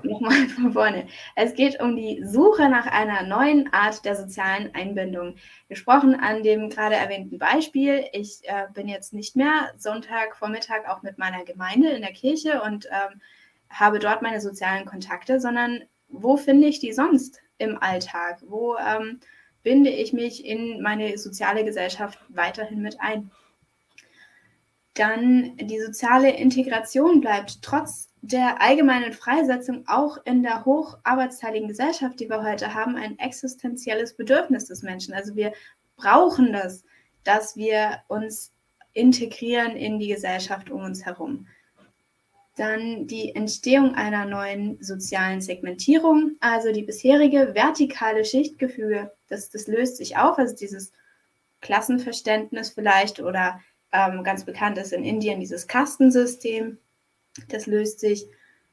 Nochmal 0.03 0.47
von 0.55 0.73
vorne. 0.73 1.07
Es 1.35 1.53
geht 1.53 1.79
um 1.81 1.95
die 1.95 2.23
Suche 2.25 2.69
nach 2.69 2.87
einer 2.87 3.23
neuen 3.23 3.71
Art 3.73 4.05
der 4.05 4.15
sozialen 4.15 4.73
Einbindung. 4.73 5.35
Gesprochen 5.67 6.15
an 6.15 6.43
dem 6.43 6.69
gerade 6.69 6.95
erwähnten 6.95 7.37
Beispiel. 7.37 8.05
Ich 8.13 8.41
äh, 8.43 8.67
bin 8.73 8.87
jetzt 8.87 9.13
nicht 9.13 9.35
mehr 9.35 9.71
Sonntagvormittag 9.77 10.87
auch 10.87 11.01
mit 11.01 11.17
meiner 11.17 11.43
Gemeinde 11.43 11.89
in 11.89 12.01
der 12.01 12.13
Kirche 12.13 12.61
und 12.61 12.85
ähm, 12.85 13.21
habe 13.69 13.99
dort 13.99 14.21
meine 14.21 14.41
sozialen 14.41 14.85
Kontakte, 14.85 15.39
sondern 15.39 15.83
wo 16.07 16.37
finde 16.37 16.67
ich 16.67 16.79
die 16.79 16.93
sonst 16.93 17.41
im 17.57 17.81
Alltag? 17.81 18.41
Wo 18.47 18.77
ähm, 18.77 19.19
binde 19.65 19.89
ich 19.89 20.13
mich 20.13 20.45
in 20.45 20.81
meine 20.81 21.17
soziale 21.17 21.65
Gesellschaft 21.65 22.19
weiterhin 22.29 22.81
mit 22.81 23.01
ein. 23.01 23.31
Dann 24.93 25.57
die 25.57 25.81
soziale 25.81 26.29
Integration 26.29 27.19
bleibt 27.19 27.61
trotz 27.63 28.13
der 28.27 28.59
allgemeinen 28.59 29.13
Freisetzung 29.13 29.83
auch 29.87 30.17
in 30.25 30.41
der 30.41 30.65
hocharbeitsteiligen 30.65 31.67
Gesellschaft, 31.67 32.19
die 32.19 32.27
wir 32.27 32.41
heute 32.41 32.73
haben, 32.73 32.95
ein 32.95 33.19
existenzielles 33.19 34.15
Bedürfnis 34.17 34.65
des 34.65 34.81
Menschen. 34.81 35.13
Also 35.13 35.35
wir 35.35 35.53
brauchen 35.95 36.51
das, 36.51 36.83
dass 37.23 37.55
wir 37.55 37.99
uns 38.07 38.51
integrieren 38.93 39.75
in 39.75 39.99
die 39.99 40.07
Gesellschaft 40.07 40.71
um 40.71 40.81
uns 40.81 41.05
herum. 41.05 41.45
Dann 42.55 43.05
die 43.05 43.35
Entstehung 43.35 43.93
einer 43.93 44.25
neuen 44.25 44.81
sozialen 44.81 45.41
Segmentierung, 45.41 46.31
also 46.39 46.71
die 46.71 46.83
bisherige 46.83 47.53
vertikale 47.53 48.25
Schichtgefüge, 48.25 49.11
das, 49.27 49.51
das 49.51 49.67
löst 49.67 49.97
sich 49.97 50.17
auf, 50.17 50.39
also 50.39 50.55
dieses 50.55 50.93
Klassenverständnis 51.61 52.71
vielleicht 52.71 53.19
oder 53.19 53.59
ähm, 53.91 54.23
ganz 54.23 54.45
bekannt 54.45 54.79
ist 54.79 54.93
in 54.93 55.03
Indien 55.03 55.39
dieses 55.39 55.67
Kastensystem, 55.67 56.79
das 57.49 57.65
löst 57.65 57.99
sich 57.99 58.27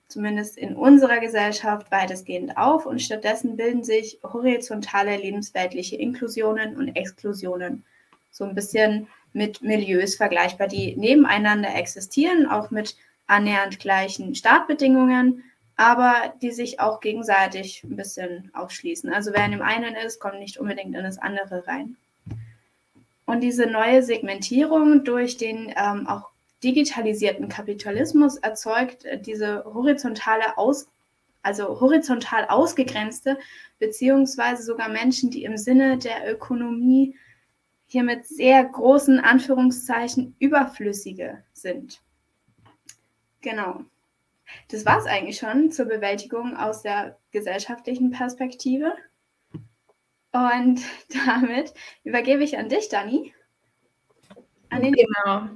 zumindest 0.08 0.58
in 0.58 0.76
unserer 0.76 1.18
Gesellschaft 1.20 1.90
weitestgehend 1.90 2.56
auf 2.56 2.86
und 2.86 3.00
stattdessen 3.00 3.56
bilden 3.56 3.82
sich 3.82 4.18
horizontale 4.22 5.16
lebensweltliche 5.16 5.96
Inklusionen 5.96 6.76
und 6.76 6.94
Exklusionen. 6.94 7.84
So 8.30 8.44
ein 8.44 8.54
bisschen 8.54 9.08
mit 9.32 9.62
Milieus 9.62 10.14
vergleichbar, 10.14 10.68
die 10.68 10.94
nebeneinander 10.96 11.74
existieren, 11.74 12.46
auch 12.46 12.70
mit 12.70 12.96
annähernd 13.26 13.78
gleichen 13.80 14.34
Startbedingungen, 14.34 15.44
aber 15.76 16.34
die 16.42 16.50
sich 16.50 16.80
auch 16.80 17.00
gegenseitig 17.00 17.82
ein 17.82 17.96
bisschen 17.96 18.50
ausschließen. 18.52 19.12
Also 19.12 19.32
wer 19.32 19.46
in 19.46 19.52
dem 19.52 19.62
einen 19.62 19.94
ist, 19.94 20.20
kommt 20.20 20.38
nicht 20.38 20.58
unbedingt 20.58 20.94
in 20.94 21.02
das 21.02 21.18
andere 21.18 21.66
rein. 21.66 21.96
Und 23.24 23.40
diese 23.40 23.66
neue 23.66 24.02
Segmentierung 24.02 25.04
durch 25.04 25.38
den 25.38 25.72
ähm, 25.74 26.06
auch 26.06 26.31
digitalisierten 26.62 27.48
Kapitalismus 27.48 28.36
erzeugt 28.36 29.04
äh, 29.04 29.20
diese 29.20 29.64
horizontale 29.64 30.56
Aus, 30.56 30.88
also 31.42 31.80
horizontal 31.80 32.46
ausgegrenzte, 32.46 33.38
beziehungsweise 33.78 34.62
sogar 34.62 34.88
Menschen, 34.88 35.30
die 35.30 35.44
im 35.44 35.56
Sinne 35.56 35.98
der 35.98 36.30
Ökonomie 36.32 37.16
hier 37.86 38.04
mit 38.04 38.26
sehr 38.26 38.64
großen 38.64 39.20
Anführungszeichen 39.20 40.34
überflüssige 40.38 41.42
sind. 41.52 42.00
Genau. 43.40 43.84
Das 44.68 44.86
war 44.86 44.98
es 44.98 45.06
eigentlich 45.06 45.38
schon 45.38 45.70
zur 45.72 45.86
Bewältigung 45.86 46.56
aus 46.56 46.82
der 46.82 47.18
gesellschaftlichen 47.32 48.10
Perspektive. 48.10 48.94
Und 50.32 50.80
damit 51.26 51.74
übergebe 52.04 52.44
ich 52.44 52.56
an 52.56 52.68
dich, 52.68 52.88
Dani. 52.88 53.34
An 54.70 54.82
genau. 54.82 55.48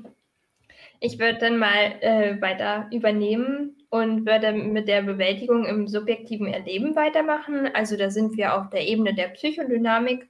Ich 1.01 1.18
würde 1.18 1.38
dann 1.38 1.59
mal 1.59 1.97
äh, 2.01 2.40
weiter 2.40 2.88
übernehmen 2.90 3.76
und 3.90 4.26
würde 4.26 4.53
mit 4.53 4.88
der 4.88 5.03
Bewältigung 5.03 5.64
im 5.64 5.88
subjektiven 5.88 6.47
Erleben 6.47 6.97
weitermachen. 6.97 7.68
Also 7.74 7.97
da 7.97 8.11
sind 8.11 8.36
wir 8.36 8.55
auf 8.55 8.70
der 8.70 8.86
Ebene 8.86 9.14
der 9.14 9.28
Psychodynamik 9.28 10.28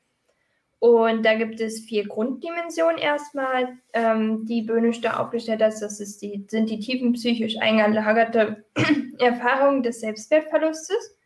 und 0.79 1.25
da 1.25 1.35
gibt 1.35 1.61
es 1.61 1.81
vier 1.81 2.07
Grunddimensionen 2.07 2.99
erstmal, 2.99 3.79
ähm, 3.95 4.45
die 4.45 4.62
Böhnisch 4.62 5.01
da 5.01 5.17
aufgestellt 5.19 5.62
hat. 5.62 5.81
Das 5.81 6.01
ist 6.01 6.21
die, 6.21 6.47
sind 6.49 6.69
die 6.69 6.81
tiefen 6.81 7.14
psychisch 7.14 7.57
eingelagerte 7.59 8.64
Erfahrungen 9.19 9.83
des 9.83 10.01
Selbstwertverlustes, 10.01 11.19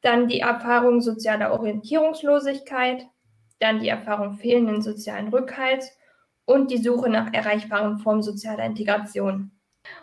dann 0.00 0.28
die 0.28 0.40
Erfahrung 0.40 1.02
sozialer 1.02 1.52
Orientierungslosigkeit, 1.52 3.06
dann 3.60 3.80
die 3.80 3.88
Erfahrung 3.88 4.34
fehlenden 4.34 4.80
sozialen 4.80 5.28
Rückhalts 5.28 5.90
und 6.46 6.70
die 6.70 6.78
Suche 6.78 7.10
nach 7.10 7.32
erreichbaren 7.34 7.98
Formen 7.98 8.22
sozialer 8.22 8.64
Integration. 8.64 9.50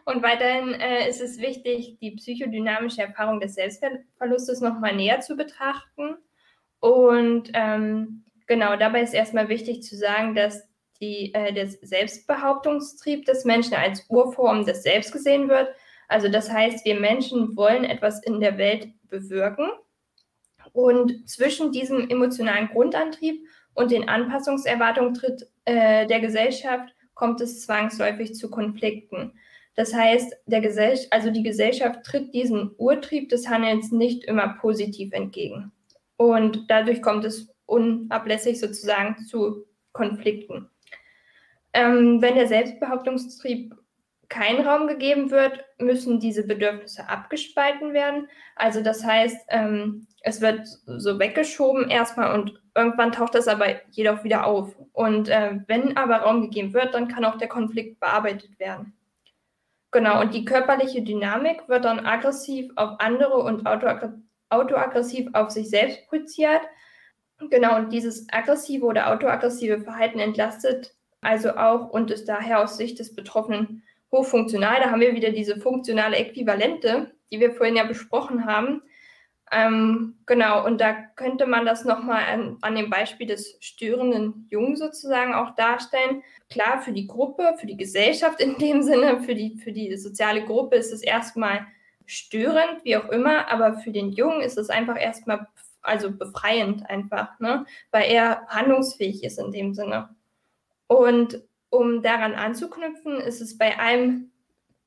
Und 0.05 0.21
weiterhin 0.21 0.75
äh, 0.75 1.09
ist 1.09 1.19
es 1.19 1.39
wichtig, 1.39 1.97
die 1.99 2.11
psychodynamische 2.11 3.01
Erfahrung 3.01 3.39
des 3.39 3.55
Selbstwertverlustes 3.55 4.61
nochmal 4.61 4.95
näher 4.95 5.19
zu 5.19 5.35
betrachten 5.35 6.15
und 6.79 7.49
ähm, 7.53 8.23
Genau, 8.47 8.75
dabei 8.75 9.01
ist 9.01 9.13
erstmal 9.13 9.49
wichtig 9.49 9.83
zu 9.83 9.95
sagen, 9.95 10.35
dass 10.35 10.67
die, 10.99 11.33
äh, 11.33 11.53
der 11.53 11.67
Selbstbehauptungstrieb 11.67 13.25
des 13.25 13.45
Menschen 13.45 13.75
als 13.75 14.05
Urform 14.09 14.65
des 14.65 14.83
Selbst 14.83 15.11
gesehen 15.11 15.49
wird. 15.49 15.69
Also 16.07 16.29
das 16.29 16.51
heißt, 16.51 16.85
wir 16.85 16.99
Menschen 16.99 17.55
wollen 17.55 17.83
etwas 17.83 18.21
in 18.23 18.39
der 18.39 18.57
Welt 18.57 18.89
bewirken. 19.07 19.69
Und 20.71 21.29
zwischen 21.29 21.71
diesem 21.71 22.09
emotionalen 22.09 22.67
Grundantrieb 22.69 23.47
und 23.74 23.91
den 23.91 24.07
Anpassungserwartungen 24.07 25.13
tritt, 25.13 25.47
äh, 25.65 26.05
der 26.07 26.19
Gesellschaft 26.19 26.93
kommt 27.13 27.41
es 27.41 27.61
zwangsläufig 27.61 28.36
zu 28.36 28.49
Konflikten. 28.49 29.34
Das 29.76 29.93
heißt, 29.93 30.36
der 30.45 30.61
Gesell 30.61 30.99
also 31.09 31.32
die 31.32 31.43
Gesellschaft 31.43 32.03
tritt 32.03 32.34
diesem 32.34 32.76
Urtrieb 32.78 33.30
des 33.30 33.49
Handelns 33.49 33.91
nicht 33.91 34.24
immer 34.26 34.55
positiv 34.59 35.13
entgegen. 35.13 35.71
Und 36.17 36.69
dadurch 36.69 37.01
kommt 37.01 37.26
es 37.26 37.53
unablässig 37.65 38.59
sozusagen 38.59 39.17
zu 39.26 39.65
Konflikten. 39.93 40.69
Ähm, 41.74 42.21
wenn 42.21 42.36
der 42.36 42.47
Selbstbehauptungstrieb 42.47 43.74
kein 44.30 44.61
Raum 44.61 44.88
gegeben 44.88 45.32
wird, 45.32 45.63
müssen 45.80 46.19
diese 46.19 46.45
Bedürfnisse 46.45 47.07
abgespalten 47.09 47.93
werden. 47.93 48.28
Also 48.55 48.82
das 48.82 49.03
heißt, 49.03 49.38
ähm, 49.49 50.07
es 50.21 50.41
wird 50.41 50.67
so 50.86 51.19
weggeschoben 51.19 51.89
erstmal 51.89 52.39
und 52.39 52.62
irgendwann 52.76 53.11
taucht 53.11 53.36
das 53.36 53.47
aber 53.47 53.67
jedoch 53.91 54.24
wieder 54.24 54.45
auf. 54.45 54.76
Und 54.93 55.30
äh, 55.30 55.59
wenn 55.67 55.97
aber 55.97 56.17
Raum 56.17 56.41
gegeben 56.41 56.74
wird, 56.74 56.93
dann 56.93 57.07
kann 57.07 57.26
auch 57.26 57.38
der 57.38 57.47
Konflikt 57.47 57.99
bearbeitet 57.99 58.59
werden. 58.59 58.93
Genau, 59.91 60.21
und 60.21 60.34
die 60.34 60.45
körperliche 60.45 61.03
Dynamik 61.03 61.69
wird 61.69 61.86
dann 61.86 62.05
aggressiv 62.05 62.71
auf 62.76 62.99
andere 62.99 63.36
und 63.36 63.67
autoaggressiv 64.49 65.30
auf 65.34 65.51
sich 65.51 65.69
selbst 65.69 66.07
projiziert. 66.07 66.61
Genau, 67.49 67.78
und 67.78 67.93
dieses 67.93 68.28
aggressive 68.32 68.86
oder 68.86 69.11
autoaggressive 69.11 69.82
Verhalten 69.82 70.19
entlastet 70.19 70.95
also 71.21 71.55
auch 71.55 71.89
und 71.89 72.11
ist 72.11 72.28
daher 72.28 72.61
aus 72.61 72.78
Sicht 72.78 72.99
des 72.99 73.15
Betroffenen 73.15 73.84
hochfunktional. 74.11 74.82
Da 74.82 74.91
haben 74.91 75.01
wir 75.01 75.15
wieder 75.15 75.32
diese 75.32 75.59
funktionale 75.59 76.17
Äquivalente, 76.17 77.11
die 77.32 77.39
wir 77.39 77.53
vorhin 77.53 77.76
ja 77.76 77.84
besprochen 77.84 78.45
haben. 78.45 78.82
Ähm, 79.55 80.15
genau, 80.25 80.65
und 80.65 80.81
da 80.81 80.93
könnte 80.93 81.45
man 81.45 81.65
das 81.65 81.85
nochmal 81.85 82.23
an, 82.31 82.57
an 82.61 82.75
dem 82.75 82.89
Beispiel 82.89 83.27
des 83.27 83.57
störenden 83.59 84.47
Jungen 84.49 84.75
sozusagen 84.75 85.33
auch 85.33 85.55
darstellen. 85.55 86.23
Klar, 86.49 86.81
für 86.81 86.91
die 86.91 87.07
Gruppe, 87.07 87.55
für 87.59 87.67
die 87.67 87.77
Gesellschaft 87.77 88.41
in 88.41 88.57
dem 88.57 88.81
Sinne, 88.81 89.21
für 89.21 89.35
die, 89.35 89.57
für 89.57 89.71
die 89.71 89.95
soziale 89.97 90.43
Gruppe 90.43 90.77
ist 90.77 90.91
es 90.91 91.03
erstmal 91.03 91.67
störend, 92.05 92.83
wie 92.83 92.97
auch 92.97 93.09
immer, 93.09 93.51
aber 93.51 93.75
für 93.75 93.91
den 93.91 94.11
Jungen 94.11 94.41
ist 94.41 94.57
es 94.57 94.69
einfach 94.69 94.99
erstmal 94.99 95.47
also 95.81 96.11
befreiend 96.11 96.89
einfach, 96.89 97.39
ne? 97.39 97.65
weil 97.91 98.11
er 98.11 98.47
handlungsfähig 98.47 99.23
ist 99.23 99.37
in 99.37 99.51
dem 99.51 99.73
Sinne. 99.73 100.09
Und 100.87 101.43
um 101.69 102.01
daran 102.01 102.33
anzuknüpfen, 102.33 103.17
ist 103.17 103.41
es 103.41 103.57
bei 103.57 103.77
allem, 103.77 104.31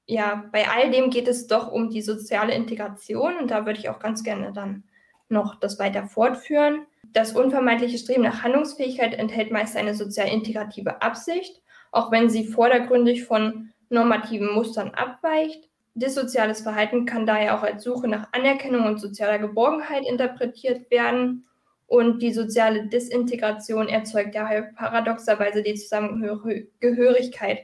ja, 0.07 0.45
bei 0.53 0.69
all 0.69 0.91
dem 0.91 1.11
geht 1.11 1.29
es 1.29 1.47
doch 1.47 1.71
um 1.71 1.91
die 1.91 2.03
soziale 2.03 2.55
Integration 2.55 3.37
und 3.37 3.51
da 3.51 3.67
würde 3.67 3.79
ich 3.79 3.89
auch 3.89 3.99
ganz 3.99 4.23
gerne 4.23 4.53
dann 4.53 4.85
noch 5.29 5.57
das 5.57 5.79
weiter 5.79 6.07
fortführen. 6.07 6.87
Das 7.13 7.33
unvermeidliche 7.33 7.99
Streben 7.99 8.23
nach 8.23 8.43
Handlungsfähigkeit 8.43 9.15
enthält 9.15 9.51
meist 9.51 9.77
eine 9.77 9.95
sozial 9.95 10.29
integrative 10.29 11.03
Absicht, 11.03 11.61
auch 11.91 12.13
wenn 12.13 12.31
sie 12.31 12.47
vordergründig 12.47 13.25
von 13.25 13.73
normativen 13.89 14.53
Mustern 14.53 14.91
abweicht. 14.91 15.69
Dissoziales 15.95 16.61
Verhalten 16.61 17.07
kann 17.07 17.27
daher 17.27 17.59
auch 17.59 17.63
als 17.63 17.83
Suche 17.83 18.07
nach 18.07 18.29
Anerkennung 18.33 18.85
und 18.87 19.01
sozialer 19.01 19.39
Geborgenheit 19.39 20.07
interpretiert 20.07 20.91
werden. 20.91 21.47
Und 21.87 22.21
die 22.21 22.33
soziale 22.33 22.87
Disintegration 22.89 23.89
erzeugt 23.89 24.35
daher 24.35 24.63
paradoxerweise 24.77 25.63
die 25.63 25.75
Zusammengehörigkeit. 25.75 27.61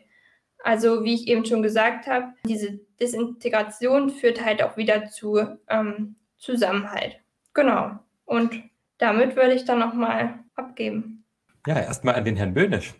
Also 0.64 1.04
wie 1.04 1.14
ich 1.14 1.28
eben 1.28 1.44
schon 1.44 1.62
gesagt 1.62 2.06
habe, 2.06 2.26
diese 2.46 2.78
Disintegration 3.00 4.10
führt 4.10 4.44
halt 4.44 4.62
auch 4.62 4.76
wieder 4.76 5.06
zu 5.06 5.40
ähm, 5.68 6.16
Zusammenhalt. 6.38 7.18
Genau. 7.54 7.98
Und 8.24 8.62
damit 8.98 9.36
würde 9.36 9.54
ich 9.54 9.64
dann 9.64 9.80
nochmal 9.80 10.34
abgeben. 10.54 11.24
Ja, 11.66 11.78
erstmal 11.78 12.14
an 12.14 12.24
den 12.24 12.36
Herrn 12.36 12.54
Böhnisch. 12.54 12.94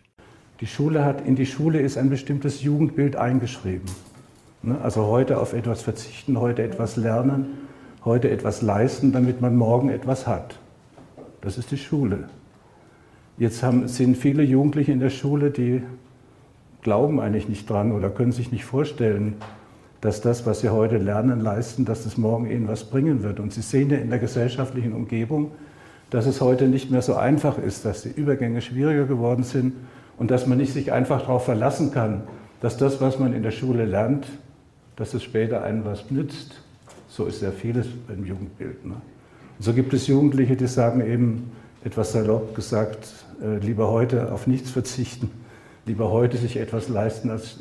Die 0.59 0.67
Schule 0.67 1.03
hat, 1.03 1.25
in 1.25 1.35
die 1.35 1.45
Schule 1.45 1.79
ist 1.79 1.97
ein 1.97 2.09
bestimmtes 2.09 2.63
Jugendbild 2.63 3.15
eingeschrieben. 3.15 3.89
Ne? 4.61 4.79
Also 4.81 5.07
heute 5.07 5.39
auf 5.39 5.53
etwas 5.53 5.81
verzichten, 5.81 6.39
heute 6.39 6.63
etwas 6.63 6.95
lernen, 6.95 7.67
heute 8.05 8.29
etwas 8.29 8.61
leisten, 8.61 9.11
damit 9.11 9.41
man 9.41 9.55
morgen 9.55 9.89
etwas 9.89 10.27
hat. 10.27 10.57
Das 11.41 11.57
ist 11.57 11.71
die 11.71 11.77
Schule. 11.77 12.29
Jetzt 13.37 13.63
haben, 13.63 13.87
sind 13.87 14.15
viele 14.15 14.43
Jugendliche 14.43 14.91
in 14.91 14.99
der 14.99 15.09
Schule, 15.09 15.51
die 15.51 15.83
glauben 16.83 17.19
eigentlich 17.19 17.49
nicht 17.49 17.69
dran 17.69 17.91
oder 17.91 18.09
können 18.09 18.31
sich 18.31 18.51
nicht 18.51 18.65
vorstellen, 18.65 19.35
dass 20.01 20.21
das, 20.21 20.45
was 20.45 20.59
sie 20.59 20.69
heute 20.69 20.97
lernen, 20.97 21.39
leisten, 21.39 21.85
dass 21.85 22.05
es 22.05 22.17
morgen 22.17 22.49
ihnen 22.49 22.67
was 22.67 22.83
bringen 22.83 23.23
wird. 23.23 23.39
Und 23.39 23.53
sie 23.53 23.61
sehen 23.61 23.89
ja 23.89 23.97
in 23.97 24.09
der 24.09 24.19
gesellschaftlichen 24.19 24.93
Umgebung, 24.93 25.51
dass 26.09 26.25
es 26.25 26.41
heute 26.41 26.67
nicht 26.67 26.91
mehr 26.91 27.01
so 27.01 27.15
einfach 27.15 27.57
ist, 27.57 27.85
dass 27.85 28.03
die 28.03 28.09
Übergänge 28.09 28.61
schwieriger 28.61 29.05
geworden 29.05 29.43
sind 29.43 29.73
und 30.17 30.29
dass 30.29 30.45
man 30.45 30.57
nicht 30.57 30.73
sich 30.73 30.91
einfach 30.91 31.21
darauf 31.21 31.45
verlassen 31.45 31.91
kann, 31.91 32.23
dass 32.61 32.77
das, 32.77 33.01
was 33.01 33.17
man 33.17 33.33
in 33.33 33.43
der 33.43 33.51
Schule 33.51 33.85
lernt, 33.85 34.27
dass 34.95 35.13
es 35.13 35.23
später 35.23 35.63
einem 35.63 35.85
was 35.85 36.11
nützt. 36.11 36.61
So 37.07 37.25
ist 37.25 37.41
ja 37.41 37.51
vieles 37.51 37.87
im 38.09 38.25
Jugendbild. 38.25 38.85
Ne? 38.85 38.95
So 39.59 39.73
gibt 39.73 39.93
es 39.93 40.07
Jugendliche, 40.07 40.55
die 40.55 40.67
sagen 40.67 41.01
eben, 41.01 41.51
etwas 41.83 42.11
salopp 42.11 42.55
gesagt, 42.55 43.07
äh, 43.41 43.57
lieber 43.57 43.89
heute 43.89 44.31
auf 44.31 44.47
nichts 44.47 44.71
verzichten, 44.71 45.29
lieber 45.85 46.11
heute 46.11 46.37
sich 46.37 46.57
etwas 46.57 46.89
leisten, 46.89 47.29
als 47.29 47.57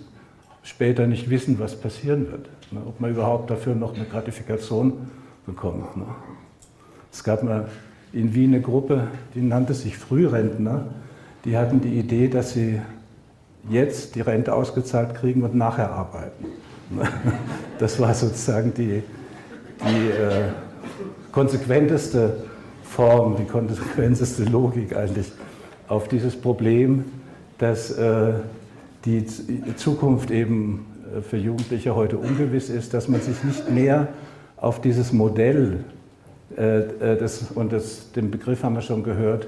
später 0.62 1.06
nicht 1.06 1.30
wissen, 1.30 1.58
was 1.58 1.76
passieren 1.76 2.30
wird. 2.30 2.48
Ne? 2.70 2.80
Ob 2.86 3.00
man 3.00 3.10
überhaupt 3.10 3.50
dafür 3.50 3.74
noch 3.74 3.94
eine 3.94 4.04
Gratifikation 4.04 5.10
bekommt. 5.46 5.96
Ne? 5.96 6.06
Es 7.12 7.24
gab 7.24 7.42
mal 7.42 7.68
in 8.12 8.34
Wien 8.34 8.54
eine 8.54 8.62
Gruppe, 8.62 9.08
die 9.34 9.40
nannte 9.40 9.74
sich 9.74 9.96
Frührentner. 9.96 10.86
Die 11.44 11.56
hatten 11.56 11.80
die 11.80 11.98
Idee, 11.98 12.28
dass 12.28 12.52
sie 12.52 12.80
jetzt 13.68 14.14
die 14.14 14.20
Rente 14.20 14.54
ausgezahlt 14.54 15.14
kriegen 15.14 15.42
und 15.42 15.54
nachher 15.54 15.90
arbeiten. 15.90 16.46
Das 17.78 17.98
war 17.98 18.14
sozusagen 18.14 18.72
die, 18.74 19.02
die 19.80 20.10
äh, 20.10 20.50
konsequenteste 21.32 22.44
Form, 22.84 23.34
die 23.34 23.44
konsequenteste 23.44 24.44
Logik 24.44 24.94
eigentlich 24.94 25.32
auf 25.88 26.06
dieses 26.06 26.40
Problem, 26.40 27.04
dass 27.62 27.92
äh, 27.92 28.32
die 29.04 29.24
Zukunft 29.76 30.32
eben 30.32 30.84
äh, 31.16 31.20
für 31.20 31.36
Jugendliche 31.36 31.94
heute 31.94 32.18
ungewiss 32.18 32.68
ist, 32.68 32.92
dass 32.92 33.06
man 33.06 33.20
sich 33.20 33.44
nicht 33.44 33.70
mehr 33.70 34.08
auf 34.56 34.80
dieses 34.80 35.12
Modell, 35.12 35.84
äh, 36.56 36.82
das, 36.98 37.52
und 37.54 37.72
das, 37.72 38.10
den 38.10 38.32
Begriff 38.32 38.64
haben 38.64 38.74
wir 38.74 38.82
schon 38.82 39.04
gehört, 39.04 39.46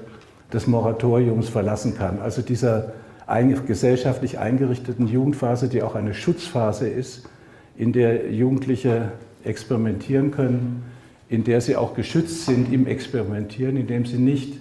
des 0.53 0.65
Moratoriums 0.65 1.49
verlassen 1.49 1.97
kann. 1.97 2.19
Also 2.21 2.41
dieser 2.41 2.93
gesellschaftlich 3.67 4.39
eingerichteten 4.39 5.07
Jugendphase, 5.07 5.67
die 5.67 5.83
auch 5.83 5.95
eine 5.95 6.13
Schutzphase 6.13 6.87
ist, 6.87 7.27
in 7.75 7.91
der 7.91 8.31
Jugendliche 8.31 9.11
experimentieren 9.43 10.31
können, 10.31 10.83
in 11.27 11.43
der 11.43 11.59
sie 11.59 11.75
auch 11.75 11.95
geschützt 11.95 12.45
sind 12.45 12.71
im 12.71 12.87
Experimentieren, 12.87 13.75
indem 13.75 14.05
sie 14.05 14.19
nicht 14.19 14.53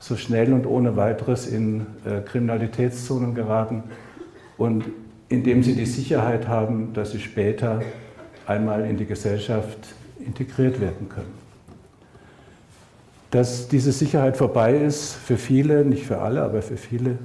so 0.00 0.16
schnell 0.16 0.52
und 0.52 0.66
ohne 0.66 0.96
weiteres 0.96 1.46
in 1.46 1.86
äh, 2.04 2.22
Kriminalitätszonen 2.22 3.34
geraten 3.34 3.84
und 4.56 4.86
indem 5.28 5.62
sie 5.62 5.74
die 5.74 5.86
Sicherheit 5.86 6.48
haben, 6.48 6.92
dass 6.94 7.12
sie 7.12 7.20
später 7.20 7.82
einmal 8.46 8.84
in 8.86 8.96
die 8.96 9.06
Gesellschaft 9.06 9.78
integriert 10.18 10.80
werden 10.80 11.08
können. 11.08 11.38
Dass 13.30 13.68
diese 13.68 13.92
Sicherheit 13.92 14.36
vorbei 14.36 14.76
ist, 14.76 15.14
für 15.14 15.36
viele, 15.36 15.84
nicht 15.84 16.04
für 16.04 16.18
alle, 16.18 16.42
aber 16.42 16.62
für 16.62 16.76
viele, 16.76 17.18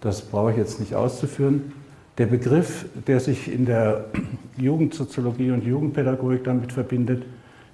das 0.00 0.22
brauche 0.22 0.52
ich 0.52 0.56
jetzt 0.56 0.80
nicht 0.80 0.94
auszuführen. 0.94 1.72
Der 2.16 2.26
Begriff, 2.26 2.86
der 3.06 3.20
sich 3.20 3.52
in 3.52 3.66
der 3.66 4.06
Jugendsoziologie 4.56 5.50
und 5.50 5.64
Jugendpädagogik 5.64 6.44
damit 6.44 6.72
verbindet, 6.72 7.24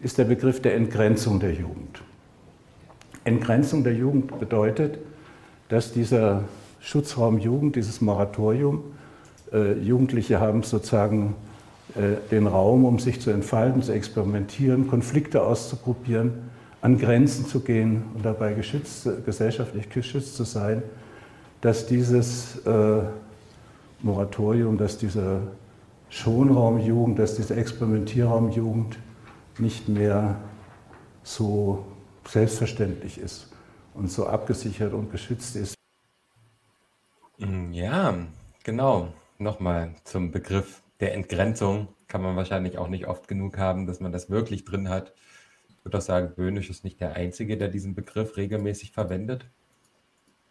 ist 0.01 0.19
der 0.19 0.25
Begriff 0.25 0.61
der 0.61 0.75
Entgrenzung 0.75 1.39
der 1.39 1.53
Jugend. 1.53 2.01
Entgrenzung 3.27 3.85
der 3.85 3.95
Jugend 3.95 4.39
bedeutet, 4.39 4.99
dass 5.69 5.93
dieser 5.93 6.45
Schutzraum 6.81 7.39
Jugend, 7.39 7.77
dieses 7.77 8.01
Moratorium, 8.01 8.85
äh, 9.53 9.73
Jugendliche 9.81 10.41
haben 10.41 10.63
sozusagen 10.63 11.35
äh, 11.95 12.17
den 12.31 12.47
Raum, 12.47 12.85
um 12.85 12.99
sich 12.99 13.21
zu 13.21 13.31
entfalten, 13.31 13.83
zu 13.83 13.93
experimentieren, 13.93 14.87
Konflikte 14.87 15.43
auszuprobieren, 15.43 16.35
an 16.83 16.99
Grenzen 16.99 17.47
zu 17.47 17.61
gehen 17.61 18.05
und 18.15 18.25
dabei 18.25 18.53
geschützt, 18.53 19.09
gesellschaftlich 19.25 19.89
geschützt 19.91 20.37
zu 20.37 20.45
sein, 20.45 20.83
dass 21.61 21.87
dieses 21.87 22.65
äh, 22.65 23.01
Moratorium, 24.03 24.79
dass 24.79 24.99
dieser 24.99 25.41
Schonraumjugend, 26.11 27.19
dass 27.19 27.35
dieser 27.35 27.57
Experimentierraumjugend 27.57 28.99
nicht 29.59 29.89
mehr 29.89 30.37
so 31.25 31.85
selbstverständlich 32.29 33.19
ist 33.19 33.49
und 33.95 34.11
so 34.11 34.27
abgesichert 34.27 34.93
und 34.93 35.11
geschützt 35.11 35.57
ist. 35.57 35.75
Ja, 37.39 38.15
genau. 38.65 39.13
Nochmal 39.39 39.95
zum 40.05 40.31
Begriff 40.31 40.83
der 41.01 41.15
Entgrenzung 41.15 41.89
kann 42.09 42.23
man 42.23 42.37
wahrscheinlich 42.37 42.79
auch 42.79 42.89
nicht 42.89 43.07
oft 43.07 43.29
genug 43.29 43.59
haben, 43.59 43.87
dass 43.87 44.01
man 44.01 44.13
das 44.13 44.31
wirklich 44.31 44.65
drin 44.65 44.89
hat. 44.89 45.13
Ich 45.69 45.85
würde 45.85 45.99
auch 45.99 46.03
sagen, 46.03 46.35
Böhnisch 46.35 46.71
ist 46.71 46.85
nicht 46.85 47.01
der 47.01 47.15
Einzige, 47.15 47.59
der 47.59 47.69
diesen 47.69 47.95
Begriff 47.95 48.37
regelmäßig 48.37 48.93
verwendet. 48.93 49.47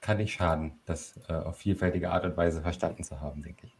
Kann 0.01 0.17
nicht 0.17 0.33
schaden, 0.33 0.73
das 0.85 1.19
äh, 1.27 1.33
auf 1.33 1.57
vielfältige 1.57 2.11
Art 2.11 2.25
und 2.25 2.37
Weise 2.37 2.61
verstanden 2.61 3.03
zu 3.03 3.21
haben, 3.21 3.41
denke 3.41 3.65
ich. 3.65 3.75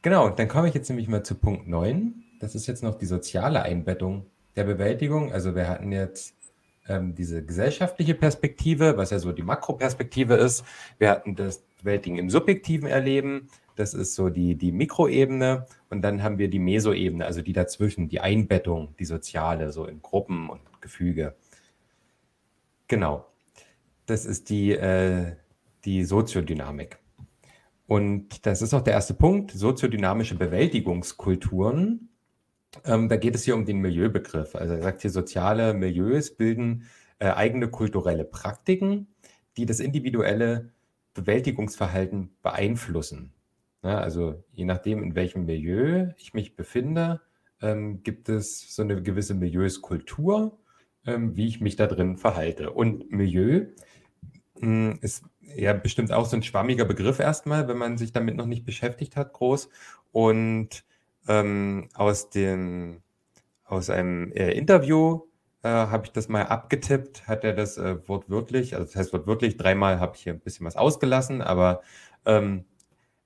Genau, 0.00 0.30
dann 0.30 0.48
komme 0.48 0.68
ich 0.68 0.74
jetzt 0.74 0.88
nämlich 0.88 1.08
mal 1.08 1.22
zu 1.22 1.34
Punkt 1.34 1.66
9. 1.66 2.14
Das 2.40 2.54
ist 2.54 2.66
jetzt 2.66 2.82
noch 2.82 2.94
die 2.94 3.06
soziale 3.06 3.62
Einbettung 3.62 4.26
der 4.56 4.64
Bewältigung. 4.64 5.32
Also 5.32 5.54
wir 5.54 5.68
hatten 5.68 5.92
jetzt 5.92 6.34
ähm, 6.88 7.14
diese 7.14 7.44
gesellschaftliche 7.44 8.14
Perspektive, 8.14 8.96
was 8.96 9.10
ja 9.10 9.18
so 9.18 9.32
die 9.32 9.42
Makroperspektive 9.42 10.34
ist. 10.34 10.64
Wir 10.98 11.10
hatten 11.10 11.34
das 11.34 11.64
Bewältigen 11.78 12.18
im 12.18 12.30
subjektiven 12.30 12.88
Erleben. 12.88 13.48
Das 13.76 13.94
ist 13.94 14.14
so 14.14 14.28
die, 14.28 14.54
die 14.54 14.72
Mikroebene. 14.72 15.66
Und 15.90 16.02
dann 16.02 16.22
haben 16.22 16.38
wir 16.38 16.48
die 16.48 16.58
Mesoebene, 16.58 17.24
also 17.24 17.42
die 17.42 17.52
dazwischen, 17.52 18.08
die 18.08 18.20
Einbettung, 18.20 18.94
die 18.98 19.04
soziale, 19.04 19.72
so 19.72 19.86
in 19.86 20.02
Gruppen 20.02 20.48
und 20.48 20.60
Gefüge. 20.80 21.34
Genau. 22.88 23.26
Das 24.06 24.26
ist 24.26 24.50
die, 24.50 24.72
äh, 24.72 25.36
die 25.84 26.04
Soziodynamik. 26.04 26.98
Und 27.86 28.46
das 28.46 28.62
ist 28.62 28.72
auch 28.74 28.82
der 28.82 28.94
erste 28.94 29.14
Punkt, 29.14 29.50
soziodynamische 29.50 30.36
Bewältigungskulturen. 30.36 32.08
Ähm, 32.84 33.08
da 33.08 33.16
geht 33.16 33.34
es 33.34 33.44
hier 33.44 33.54
um 33.54 33.64
den 33.64 33.78
Milieubegriff. 33.78 34.54
Also 34.54 34.74
er 34.74 34.82
sagt 34.82 35.02
hier, 35.02 35.10
soziale 35.10 35.74
Milieus 35.74 36.34
bilden 36.36 36.84
äh, 37.18 37.28
eigene 37.30 37.68
kulturelle 37.68 38.24
Praktiken, 38.24 39.08
die 39.56 39.66
das 39.66 39.80
individuelle 39.80 40.72
Bewältigungsverhalten 41.14 42.36
beeinflussen. 42.42 43.32
Ja, 43.82 43.98
also 43.98 44.42
je 44.52 44.64
nachdem, 44.64 45.02
in 45.02 45.14
welchem 45.14 45.44
Milieu 45.44 46.08
ich 46.16 46.34
mich 46.34 46.56
befinde, 46.56 47.20
ähm, 47.60 48.02
gibt 48.02 48.28
es 48.28 48.74
so 48.74 48.82
eine 48.82 49.02
gewisse 49.02 49.34
Milieuskultur, 49.34 50.58
ähm, 51.06 51.36
wie 51.36 51.46
ich 51.46 51.60
mich 51.60 51.76
da 51.76 51.86
drin 51.86 52.16
verhalte. 52.16 52.72
Und 52.72 53.12
Milieu 53.12 53.66
mh, 54.60 54.92
hm, 54.92 54.98
ist 55.02 55.24
ja 55.40 55.72
bestimmt 55.74 56.12
auch 56.12 56.26
so 56.26 56.36
ein 56.36 56.42
schwammiger 56.42 56.84
Begriff 56.84 57.20
erstmal, 57.20 57.68
wenn 57.68 57.78
man 57.78 57.98
sich 57.98 58.12
damit 58.12 58.36
noch 58.36 58.46
nicht 58.46 58.64
beschäftigt 58.64 59.16
hat, 59.16 59.32
groß. 59.32 59.68
Und 60.12 60.84
ähm, 61.28 61.88
aus 61.94 62.30
dem 62.30 63.02
aus 63.64 63.90
einem 63.90 64.30
äh, 64.32 64.52
Interview 64.52 65.22
äh, 65.62 65.68
habe 65.68 66.06
ich 66.06 66.12
das 66.12 66.28
mal 66.28 66.42
abgetippt, 66.42 67.26
hat 67.26 67.44
er 67.44 67.54
das 67.54 67.78
äh, 67.78 67.96
wortwörtlich, 68.06 68.74
also 68.74 68.84
das 68.86 68.96
heißt 68.96 69.12
wortwörtlich, 69.12 69.56
dreimal 69.56 70.00
habe 70.00 70.16
ich 70.16 70.22
hier 70.22 70.34
ein 70.34 70.40
bisschen 70.40 70.66
was 70.66 70.76
ausgelassen, 70.76 71.40
aber 71.40 71.80
ähm, 72.26 72.66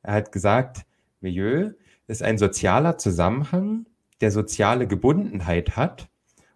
er 0.02 0.14
hat 0.14 0.32
gesagt, 0.32 0.86
Milieu 1.20 1.72
ist 2.06 2.22
ein 2.22 2.38
sozialer 2.38 2.96
Zusammenhang, 2.98 3.86
der 4.20 4.30
soziale 4.30 4.86
Gebundenheit 4.86 5.76
hat 5.76 6.08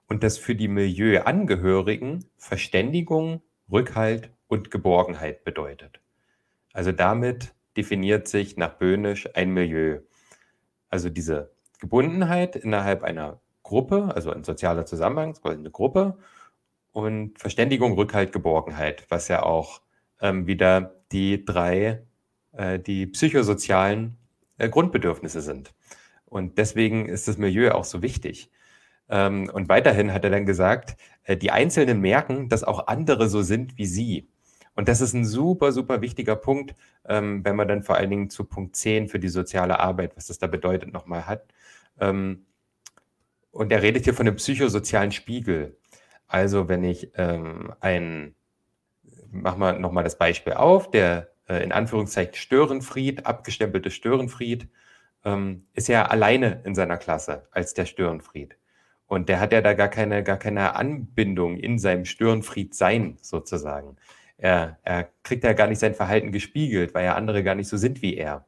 und 0.08 0.22
das 0.22 0.38
für 0.38 0.54
die 0.54 0.68
Milieuangehörigen 0.68 2.24
Verständigung, 2.36 3.42
Rückhalt 3.70 4.30
und 4.46 4.70
Geborgenheit 4.70 5.44
bedeutet. 5.44 6.00
Also 6.72 6.92
damit 6.92 7.54
definiert 7.76 8.28
sich 8.28 8.56
nach 8.56 8.74
Böhnisch 8.74 9.28
ein 9.34 9.50
Milieu. 9.50 10.00
Also 10.92 11.08
diese 11.08 11.50
Gebundenheit 11.80 12.54
innerhalb 12.54 13.02
einer 13.02 13.40
Gruppe, 13.62 14.12
also 14.14 14.30
ein 14.30 14.44
sozialer 14.44 14.84
Zusammenhang, 14.84 15.38
eine 15.42 15.70
Gruppe 15.70 16.18
und 16.92 17.38
Verständigung, 17.38 17.94
Rückhalt, 17.94 18.30
Geborgenheit, 18.30 19.06
was 19.08 19.28
ja 19.28 19.42
auch 19.42 19.80
ähm, 20.20 20.46
wieder 20.46 20.96
die 21.10 21.46
drei, 21.46 22.02
äh, 22.52 22.78
die 22.78 23.06
psychosozialen 23.06 24.18
äh, 24.58 24.68
Grundbedürfnisse 24.68 25.40
sind. 25.40 25.72
Und 26.26 26.58
deswegen 26.58 27.06
ist 27.08 27.26
das 27.26 27.38
Milieu 27.38 27.72
auch 27.72 27.84
so 27.84 28.02
wichtig. 28.02 28.50
Ähm, 29.08 29.50
und 29.50 29.70
weiterhin 29.70 30.12
hat 30.12 30.24
er 30.24 30.30
dann 30.30 30.44
gesagt, 30.44 30.98
äh, 31.24 31.38
die 31.38 31.52
Einzelnen 31.52 32.02
merken, 32.02 32.50
dass 32.50 32.64
auch 32.64 32.86
andere 32.86 33.30
so 33.30 33.40
sind 33.40 33.78
wie 33.78 33.86
sie. 33.86 34.28
Und 34.74 34.88
das 34.88 35.00
ist 35.00 35.12
ein 35.12 35.24
super, 35.24 35.72
super 35.72 36.00
wichtiger 36.00 36.36
Punkt, 36.36 36.74
ähm, 37.06 37.44
wenn 37.44 37.56
man 37.56 37.68
dann 37.68 37.82
vor 37.82 37.96
allen 37.96 38.10
Dingen 38.10 38.30
zu 38.30 38.44
Punkt 38.44 38.76
10 38.76 39.08
für 39.08 39.18
die 39.18 39.28
soziale 39.28 39.80
Arbeit, 39.80 40.16
was 40.16 40.28
das 40.28 40.38
da 40.38 40.46
bedeutet, 40.46 40.92
nochmal 40.92 41.26
hat. 41.26 41.44
Ähm, 42.00 42.46
und 43.50 43.70
er 43.70 43.82
redet 43.82 44.04
hier 44.04 44.14
von 44.14 44.26
dem 44.26 44.36
psychosozialen 44.36 45.12
Spiegel. 45.12 45.76
Also 46.26 46.68
wenn 46.68 46.84
ich 46.84 47.10
ähm, 47.16 47.74
ein, 47.80 48.34
machen 49.30 49.60
wir 49.60 49.74
nochmal 49.74 50.04
das 50.04 50.16
Beispiel 50.16 50.54
auf, 50.54 50.90
der 50.90 51.28
äh, 51.48 51.62
in 51.62 51.72
Anführungszeichen 51.72 52.34
Störenfried, 52.34 53.26
abgestempelte 53.26 53.90
Störenfried, 53.90 54.68
ähm, 55.24 55.66
ist 55.74 55.88
ja 55.88 56.06
alleine 56.06 56.62
in 56.64 56.74
seiner 56.74 56.96
Klasse 56.96 57.46
als 57.50 57.74
der 57.74 57.84
Störenfried. 57.84 58.56
Und 59.06 59.28
der 59.28 59.40
hat 59.40 59.52
ja 59.52 59.60
da 59.60 59.74
gar 59.74 59.88
keine, 59.88 60.22
gar 60.22 60.38
keine 60.38 60.74
Anbindung 60.74 61.58
in 61.58 61.78
seinem 61.78 62.06
Störenfried-Sein 62.06 63.18
sozusagen. 63.20 63.96
Er, 64.42 64.78
er 64.82 65.08
kriegt 65.22 65.44
ja 65.44 65.52
gar 65.52 65.68
nicht 65.68 65.78
sein 65.78 65.94
Verhalten 65.94 66.32
gespiegelt, 66.32 66.94
weil 66.94 67.04
ja 67.04 67.14
andere 67.14 67.44
gar 67.44 67.54
nicht 67.54 67.68
so 67.68 67.76
sind 67.76 68.02
wie 68.02 68.16
er. 68.16 68.44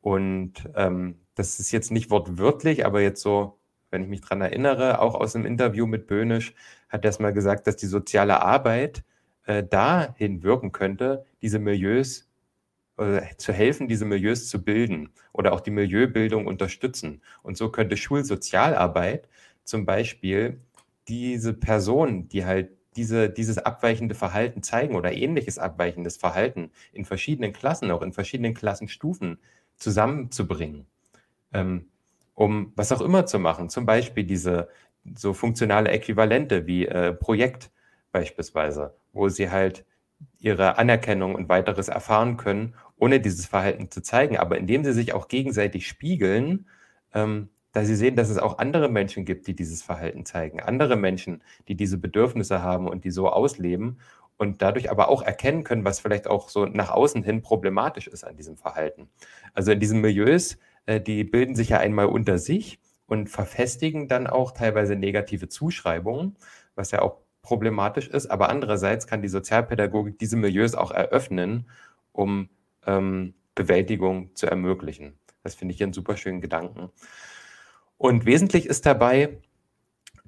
Und 0.00 0.54
ähm, 0.74 1.20
das 1.36 1.60
ist 1.60 1.70
jetzt 1.72 1.92
nicht 1.92 2.10
wortwörtlich, 2.10 2.84
aber 2.84 3.00
jetzt 3.00 3.22
so, 3.22 3.58
wenn 3.90 4.02
ich 4.02 4.08
mich 4.08 4.22
dran 4.22 4.40
erinnere, 4.40 5.00
auch 5.00 5.14
aus 5.14 5.36
einem 5.36 5.46
Interview 5.46 5.86
mit 5.86 6.08
Böhnisch, 6.08 6.54
hat 6.88 7.04
er 7.04 7.10
es 7.10 7.20
mal 7.20 7.32
gesagt, 7.32 7.66
dass 7.68 7.76
die 7.76 7.86
soziale 7.86 8.42
Arbeit 8.42 9.04
äh, 9.46 9.62
dahin 9.62 10.42
wirken 10.42 10.72
könnte, 10.72 11.24
diese 11.42 11.60
Milieus 11.60 12.28
zu 13.38 13.52
helfen, 13.52 13.88
diese 13.88 14.04
Milieus 14.04 14.48
zu 14.48 14.62
bilden 14.62 15.10
oder 15.32 15.54
auch 15.54 15.60
die 15.60 15.70
Milieubildung 15.70 16.46
unterstützen. 16.46 17.22
Und 17.42 17.56
so 17.56 17.70
könnte 17.70 17.96
Schulsozialarbeit 17.96 19.26
zum 19.64 19.86
Beispiel 19.86 20.60
diese 21.08 21.54
Personen, 21.54 22.28
die 22.28 22.44
halt 22.44 22.70
diese, 22.96 23.30
dieses 23.30 23.58
abweichende 23.58 24.14
Verhalten 24.14 24.62
zeigen 24.62 24.96
oder 24.96 25.12
ähnliches 25.12 25.58
abweichendes 25.58 26.16
Verhalten 26.16 26.70
in 26.92 27.04
verschiedenen 27.04 27.52
Klassen, 27.52 27.90
auch 27.90 28.02
in 28.02 28.12
verschiedenen 28.12 28.54
Klassenstufen 28.54 29.38
zusammenzubringen, 29.76 30.86
ähm, 31.52 31.88
um 32.34 32.72
was 32.76 32.92
auch 32.92 33.00
immer 33.00 33.26
zu 33.26 33.38
machen. 33.38 33.70
Zum 33.70 33.86
Beispiel 33.86 34.24
diese 34.24 34.68
so 35.14 35.32
funktionale 35.32 35.90
Äquivalente 35.90 36.66
wie 36.66 36.86
äh, 36.86 37.12
Projekt 37.12 37.70
beispielsweise, 38.12 38.94
wo 39.12 39.28
sie 39.28 39.50
halt 39.50 39.84
ihre 40.38 40.78
Anerkennung 40.78 41.34
und 41.34 41.48
weiteres 41.48 41.88
erfahren 41.88 42.36
können, 42.36 42.74
ohne 42.96 43.20
dieses 43.20 43.46
Verhalten 43.46 43.90
zu 43.90 44.02
zeigen, 44.02 44.36
aber 44.36 44.58
indem 44.58 44.84
sie 44.84 44.92
sich 44.92 45.14
auch 45.14 45.28
gegenseitig 45.28 45.86
spiegeln, 45.86 46.66
ähm, 47.14 47.48
da 47.72 47.84
sie 47.84 47.94
sehen, 47.94 48.16
dass 48.16 48.30
es 48.30 48.38
auch 48.38 48.58
andere 48.58 48.88
Menschen 48.88 49.24
gibt, 49.24 49.46
die 49.46 49.54
dieses 49.54 49.82
Verhalten 49.82 50.24
zeigen, 50.26 50.60
andere 50.60 50.96
Menschen, 50.96 51.42
die 51.68 51.74
diese 51.76 51.98
Bedürfnisse 51.98 52.62
haben 52.62 52.88
und 52.88 53.04
die 53.04 53.10
so 53.10 53.28
ausleben 53.28 53.98
und 54.36 54.62
dadurch 54.62 54.90
aber 54.90 55.08
auch 55.08 55.22
erkennen 55.22 55.64
können, 55.64 55.84
was 55.84 56.00
vielleicht 56.00 56.26
auch 56.26 56.48
so 56.48 56.64
nach 56.64 56.90
außen 56.90 57.22
hin 57.22 57.42
problematisch 57.42 58.08
ist 58.08 58.24
an 58.24 58.36
diesem 58.36 58.56
Verhalten. 58.56 59.08
Also 59.54 59.72
in 59.72 59.80
diesen 59.80 60.00
Milieus, 60.00 60.58
äh, 60.86 61.00
die 61.00 61.24
bilden 61.24 61.54
sich 61.54 61.68
ja 61.70 61.78
einmal 61.78 62.06
unter 62.06 62.38
sich 62.38 62.80
und 63.06 63.28
verfestigen 63.28 64.08
dann 64.08 64.26
auch 64.26 64.52
teilweise 64.52 64.96
negative 64.96 65.48
Zuschreibungen, 65.48 66.36
was 66.74 66.90
ja 66.90 67.02
auch 67.02 67.18
problematisch 67.42 68.08
ist. 68.08 68.28
Aber 68.30 68.48
andererseits 68.48 69.06
kann 69.06 69.22
die 69.22 69.28
Sozialpädagogik 69.28 70.18
diese 70.18 70.36
Milieus 70.36 70.74
auch 70.74 70.90
eröffnen, 70.90 71.68
um 72.12 72.48
ähm, 72.86 73.34
Bewältigung 73.54 74.34
zu 74.34 74.46
ermöglichen. 74.46 75.18
Das 75.42 75.54
finde 75.54 75.74
ich 75.74 75.82
einen 75.82 75.92
super 75.92 76.16
schönen 76.16 76.40
Gedanken. 76.40 76.90
Und 78.00 78.24
wesentlich 78.24 78.64
ist 78.64 78.86
dabei, 78.86 79.42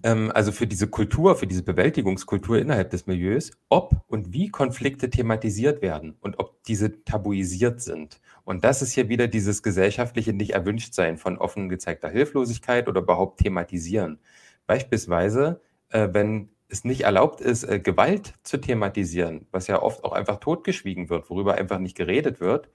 ähm, 0.02 0.30
also 0.34 0.52
für 0.52 0.66
diese 0.66 0.88
Kultur, 0.88 1.36
für 1.36 1.46
diese 1.46 1.62
Bewältigungskultur 1.62 2.58
innerhalb 2.58 2.90
des 2.90 3.06
Milieus, 3.06 3.52
ob 3.70 3.94
und 4.08 4.34
wie 4.34 4.50
Konflikte 4.50 5.08
thematisiert 5.08 5.80
werden 5.80 6.14
und 6.20 6.38
ob 6.38 6.62
diese 6.64 7.02
tabuisiert 7.04 7.80
sind. 7.80 8.20
Und 8.44 8.62
das 8.62 8.82
ist 8.82 8.92
hier 8.92 9.08
wieder 9.08 9.26
dieses 9.26 9.62
gesellschaftliche 9.62 10.34
Nicht-Erwünschtsein 10.34 11.16
von 11.16 11.38
offen 11.38 11.70
gezeigter 11.70 12.10
Hilflosigkeit 12.10 12.88
oder 12.88 13.00
überhaupt 13.00 13.40
thematisieren. 13.40 14.18
Beispielsweise, 14.66 15.62
äh, 15.88 16.10
wenn 16.12 16.50
es 16.68 16.84
nicht 16.84 17.04
erlaubt 17.04 17.40
ist, 17.40 17.64
äh, 17.64 17.80
Gewalt 17.80 18.34
zu 18.42 18.58
thematisieren, 18.58 19.46
was 19.50 19.66
ja 19.66 19.80
oft 19.80 20.04
auch 20.04 20.12
einfach 20.12 20.40
totgeschwiegen 20.40 21.08
wird, 21.08 21.30
worüber 21.30 21.54
einfach 21.54 21.78
nicht 21.78 21.96
geredet 21.96 22.38
wird, 22.38 22.68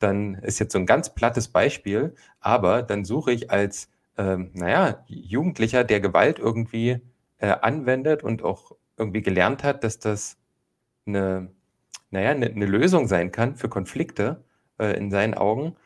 dann 0.00 0.34
ist 0.34 0.58
jetzt 0.58 0.72
so 0.74 0.78
ein 0.78 0.84
ganz 0.86 1.14
plattes 1.14 1.48
Beispiel, 1.48 2.14
aber 2.40 2.82
dann 2.82 3.06
suche 3.06 3.32
ich 3.32 3.50
als 3.50 3.88
ähm, 4.18 4.50
naja, 4.54 5.04
Jugendlicher, 5.06 5.84
der 5.84 6.00
Gewalt 6.00 6.38
irgendwie 6.38 7.00
äh, 7.38 7.48
anwendet 7.48 8.22
und 8.22 8.42
auch 8.42 8.72
irgendwie 8.96 9.22
gelernt 9.22 9.64
hat, 9.64 9.84
dass 9.84 9.98
das 9.98 10.38
eine, 11.06 11.50
naja, 12.10 12.30
eine, 12.30 12.46
eine 12.46 12.66
Lösung 12.66 13.08
sein 13.08 13.32
kann 13.32 13.56
für 13.56 13.68
Konflikte 13.68 14.44
äh, 14.78 14.96
in 14.96 15.10
seinen 15.10 15.34
Augen, 15.34 15.76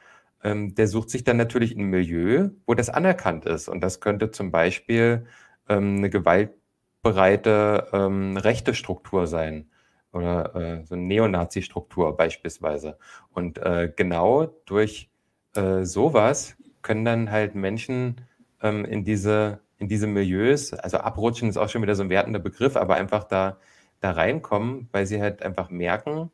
ähm, 0.45 0.75
der 0.75 0.89
sucht 0.89 1.11
sich 1.11 1.25
dann 1.25 1.37
natürlich 1.37 1.75
ein 1.77 1.85
Milieu, 1.85 2.51
wo 2.67 2.75
das 2.75 2.91
anerkannt 2.91 3.45
ist. 3.47 3.69
Und 3.69 3.81
das 3.81 4.01
könnte 4.01 4.31
zum 4.31 4.51
Beispiel 4.51 5.27
ähm, 5.69 5.97
eine 5.99 6.11
gewaltbereite 6.11 7.89
ähm, 7.93 8.37
rechte 8.37 8.75
Struktur 8.75 9.27
sein 9.27 9.71
oder 10.13 10.55
äh, 10.55 10.85
so 10.87 10.95
eine 10.95 11.05
Neonazi-Struktur 11.05 12.17
beispielsweise. 12.17 12.99
Und 13.33 13.59
äh, 13.59 13.93
genau 13.95 14.47
durch 14.67 15.11
äh, 15.55 15.85
sowas 15.85 16.57
können 16.89 17.05
dann 17.05 17.31
halt 17.31 17.55
Menschen 17.55 18.23
ähm, 18.63 18.87
in, 18.87 19.05
diese, 19.05 19.61
in 19.77 19.89
diese 19.89 20.07
Milieus, 20.07 20.73
also 20.73 20.97
abrutschen 20.97 21.51
ist 21.51 21.59
auch 21.59 21.69
schon 21.69 21.83
wieder 21.83 21.95
so 21.95 22.03
ein 22.03 22.09
wertender 22.09 22.39
Begriff, 22.39 22.77
aber 22.77 22.95
einfach 22.95 23.25
da, 23.25 23.59
da 24.01 24.13
reinkommen, 24.13 24.89
weil 24.91 25.05
sie 25.05 25.21
halt 25.21 25.43
einfach 25.43 25.69
merken 25.69 26.31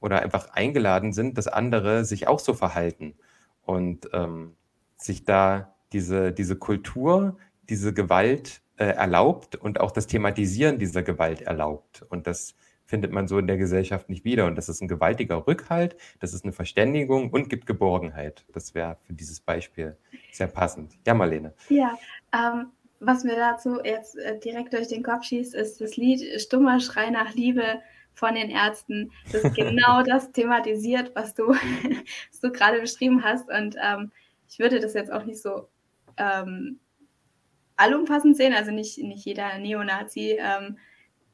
oder 0.00 0.22
einfach 0.22 0.48
eingeladen 0.54 1.12
sind, 1.12 1.36
dass 1.36 1.46
andere 1.46 2.06
sich 2.06 2.26
auch 2.26 2.38
so 2.38 2.54
verhalten 2.54 3.16
und 3.66 4.08
ähm, 4.14 4.54
sich 4.96 5.26
da 5.26 5.74
diese, 5.92 6.32
diese 6.32 6.56
Kultur, 6.56 7.36
diese 7.68 7.92
Gewalt 7.92 8.62
äh, 8.78 8.86
erlaubt 8.86 9.56
und 9.56 9.78
auch 9.78 9.90
das 9.90 10.06
Thematisieren 10.06 10.78
dieser 10.78 11.02
Gewalt 11.02 11.42
erlaubt. 11.42 12.06
Und 12.08 12.26
das 12.26 12.54
findet 12.88 13.12
man 13.12 13.28
so 13.28 13.38
in 13.38 13.46
der 13.46 13.58
Gesellschaft 13.58 14.08
nicht 14.08 14.24
wieder. 14.24 14.46
Und 14.46 14.56
das 14.56 14.70
ist 14.70 14.80
ein 14.80 14.88
gewaltiger 14.88 15.46
Rückhalt, 15.46 15.94
das 16.20 16.32
ist 16.32 16.44
eine 16.44 16.52
Verständigung 16.52 17.30
und 17.30 17.50
gibt 17.50 17.66
Geborgenheit. 17.66 18.46
Das 18.52 18.74
wäre 18.74 18.96
für 19.06 19.12
dieses 19.12 19.40
Beispiel 19.40 19.96
sehr 20.32 20.46
passend. 20.46 20.94
Ja, 21.06 21.12
Marlene. 21.12 21.52
Ja, 21.68 21.98
ähm, 22.32 22.68
was 22.98 23.24
mir 23.24 23.36
dazu 23.36 23.78
jetzt 23.84 24.16
äh, 24.16 24.38
direkt 24.40 24.72
durch 24.72 24.88
den 24.88 25.02
Kopf 25.02 25.24
schießt, 25.24 25.54
ist 25.54 25.82
das 25.82 25.96
Lied 25.98 26.40
Stummer 26.40 26.80
Schrei 26.80 27.10
nach 27.10 27.34
Liebe 27.34 27.80
von 28.14 28.34
den 28.34 28.48
Ärzten. 28.48 29.12
Das 29.30 29.44
ist 29.44 29.54
genau 29.54 30.02
das 30.06 30.32
thematisiert, 30.32 31.12
was 31.14 31.34
du, 31.34 31.48
was 32.30 32.40
du 32.40 32.50
gerade 32.50 32.80
beschrieben 32.80 33.22
hast. 33.22 33.50
Und 33.50 33.76
ähm, 33.80 34.10
ich 34.48 34.58
würde 34.58 34.80
das 34.80 34.94
jetzt 34.94 35.12
auch 35.12 35.24
nicht 35.24 35.42
so 35.42 35.68
ähm, 36.16 36.80
allumfassend 37.76 38.34
sehen, 38.34 38.54
also 38.54 38.70
nicht, 38.70 38.96
nicht 38.96 39.26
jeder 39.26 39.58
Neonazi 39.58 40.38
ähm, 40.40 40.78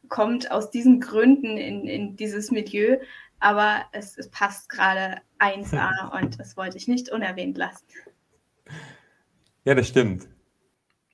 kommt 0.08 0.50
aus 0.50 0.70
diesen 0.70 1.00
Gründen 1.00 1.56
in, 1.56 1.86
in 1.86 2.16
dieses 2.16 2.50
Milieu, 2.50 2.98
aber 3.40 3.84
es, 3.92 4.16
es 4.16 4.30
passt 4.30 4.68
gerade 4.68 5.20
1A 5.38 6.12
und 6.20 6.38
das 6.38 6.56
wollte 6.56 6.76
ich 6.76 6.88
nicht 6.88 7.10
unerwähnt 7.10 7.56
lassen. 7.58 7.86
Ja, 9.64 9.74
das 9.74 9.88
stimmt. 9.88 10.28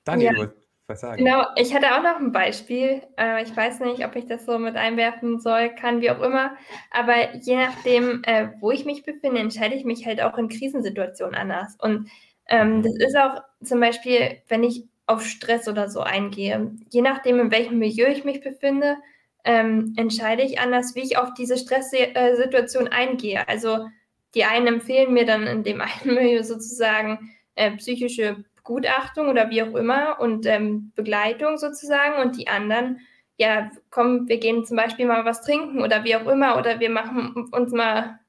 Daniel, 0.03 0.37
ja. 0.37 0.51
was 0.87 1.01
sagen? 1.01 1.23
Genau, 1.23 1.45
ich 1.55 1.73
hatte 1.73 1.95
auch 1.95 2.03
noch 2.03 2.17
ein 2.17 2.31
Beispiel. 2.31 3.01
Äh, 3.17 3.43
ich 3.43 3.55
weiß 3.55 3.79
nicht, 3.81 4.05
ob 4.05 4.15
ich 4.15 4.25
das 4.25 4.45
so 4.45 4.57
mit 4.57 4.75
einwerfen 4.75 5.39
soll, 5.39 5.69
kann, 5.69 6.01
wie 6.01 6.11
auch 6.11 6.21
immer. 6.21 6.55
Aber 6.89 7.35
je 7.35 7.55
nachdem, 7.55 8.21
äh, 8.23 8.49
wo 8.59 8.71
ich 8.71 8.85
mich 8.85 9.03
befinde, 9.03 9.39
entscheide 9.39 9.75
ich 9.75 9.85
mich 9.85 10.05
halt 10.05 10.21
auch 10.21 10.37
in 10.37 10.49
Krisensituationen 10.49 11.35
anders. 11.35 11.77
Und 11.79 12.09
ähm, 12.47 12.81
das 12.81 12.95
ist 12.95 13.15
auch 13.15 13.41
zum 13.63 13.79
Beispiel, 13.79 14.41
wenn 14.49 14.63
ich 14.63 14.85
auf 15.11 15.25
Stress 15.25 15.67
oder 15.67 15.89
so 15.89 16.01
eingehe. 16.01 16.71
Je 16.89 17.01
nachdem, 17.01 17.39
in 17.39 17.51
welchem 17.51 17.79
Milieu 17.79 18.07
ich 18.07 18.23
mich 18.23 18.41
befinde, 18.41 18.97
ähm, 19.43 19.93
entscheide 19.97 20.43
ich 20.43 20.59
anders, 20.59 20.95
wie 20.95 21.01
ich 21.01 21.17
auf 21.17 21.33
diese 21.33 21.57
Stresssituation 21.57 22.87
eingehe. 22.87 23.47
Also 23.47 23.87
die 24.35 24.45
einen 24.45 24.67
empfehlen 24.67 25.13
mir 25.13 25.25
dann 25.25 25.47
in 25.47 25.63
dem 25.63 25.81
einen 25.81 26.15
Milieu 26.15 26.43
sozusagen 26.43 27.31
äh, 27.55 27.71
psychische 27.77 28.43
Gutachtung 28.63 29.29
oder 29.29 29.49
wie 29.49 29.63
auch 29.63 29.75
immer 29.75 30.19
und 30.19 30.45
ähm, 30.45 30.91
Begleitung 30.95 31.57
sozusagen 31.57 32.21
und 32.21 32.37
die 32.37 32.47
anderen, 32.47 32.99
ja, 33.37 33.71
komm, 33.89 34.27
wir 34.29 34.37
gehen 34.37 34.65
zum 34.65 34.77
Beispiel 34.77 35.07
mal 35.07 35.25
was 35.25 35.41
trinken 35.41 35.81
oder 35.81 36.03
wie 36.03 36.15
auch 36.15 36.27
immer 36.27 36.57
oder 36.57 36.79
wir 36.79 36.89
machen 36.89 37.49
uns 37.51 37.71
mal 37.73 38.19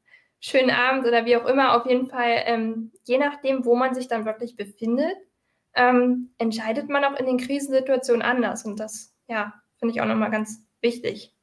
schönen 0.40 0.70
Abend 0.70 1.06
oder 1.06 1.26
wie 1.26 1.36
auch 1.36 1.46
immer. 1.46 1.76
Auf 1.76 1.86
jeden 1.86 2.06
Fall, 2.08 2.42
ähm, 2.46 2.92
je 3.04 3.18
nachdem, 3.18 3.64
wo 3.64 3.76
man 3.76 3.94
sich 3.94 4.08
dann 4.08 4.24
wirklich 4.24 4.56
befindet, 4.56 5.16
ähm, 5.74 6.30
entscheidet 6.38 6.88
man 6.88 7.04
auch 7.04 7.18
in 7.18 7.26
den 7.26 7.38
Krisensituationen 7.38 8.22
anders. 8.22 8.64
Und 8.64 8.80
das, 8.80 9.14
ja, 9.28 9.54
finde 9.78 9.94
ich 9.94 10.00
auch 10.00 10.06
nochmal 10.06 10.30
ganz 10.30 10.62
wichtig. 10.80 11.34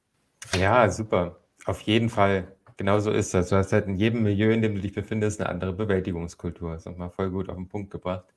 Ja, 0.57 0.89
super. 0.89 1.39
Auf 1.65 1.81
jeden 1.81 2.09
Fall. 2.09 2.55
Genau 2.77 2.99
so 2.99 3.11
ist 3.11 3.33
das. 3.33 3.49
Du 3.49 3.57
hast 3.57 3.73
halt 3.73 3.87
in 3.87 3.95
jedem 3.95 4.23
Milieu, 4.23 4.51
in 4.51 4.61
dem 4.61 4.75
du 4.75 4.81
dich 4.81 4.93
befindest, 4.93 5.41
eine 5.41 5.49
andere 5.49 5.73
Bewältigungskultur. 5.73 6.71
Das 6.71 6.81
ist 6.81 6.85
nochmal 6.85 7.09
voll 7.09 7.29
gut 7.29 7.49
auf 7.49 7.55
den 7.55 7.67
Punkt 7.67 7.91
gebracht. 7.91 8.33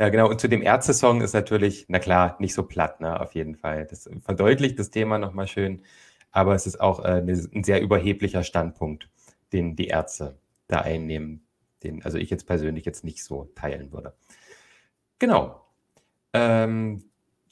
Ja, 0.00 0.08
genau. 0.08 0.28
Und 0.28 0.40
zu 0.40 0.48
dem 0.48 0.62
Ärzte-Song 0.62 1.20
ist 1.20 1.34
natürlich, 1.34 1.86
na 1.88 2.00
klar, 2.00 2.36
nicht 2.40 2.54
so 2.54 2.64
platt, 2.64 3.00
ne, 3.00 3.20
auf 3.20 3.34
jeden 3.34 3.54
Fall. 3.54 3.86
Das 3.86 4.10
verdeutlicht 4.24 4.78
das 4.80 4.90
Thema 4.90 5.18
nochmal 5.18 5.46
schön. 5.46 5.82
Aber 6.32 6.54
es 6.56 6.66
ist 6.66 6.80
auch 6.80 7.04
äh, 7.04 7.22
ein 7.22 7.62
sehr 7.62 7.80
überheblicher 7.80 8.42
Standpunkt, 8.42 9.08
den 9.52 9.76
die 9.76 9.86
Ärzte 9.86 10.36
da 10.66 10.80
einnehmen, 10.80 11.46
den 11.84 12.02
also 12.04 12.18
ich 12.18 12.30
jetzt 12.30 12.46
persönlich 12.46 12.84
jetzt 12.84 13.04
nicht 13.04 13.22
so 13.22 13.44
teilen 13.54 13.92
würde. 13.92 14.14
Genau. 15.18 15.60
Ähm, 16.32 17.04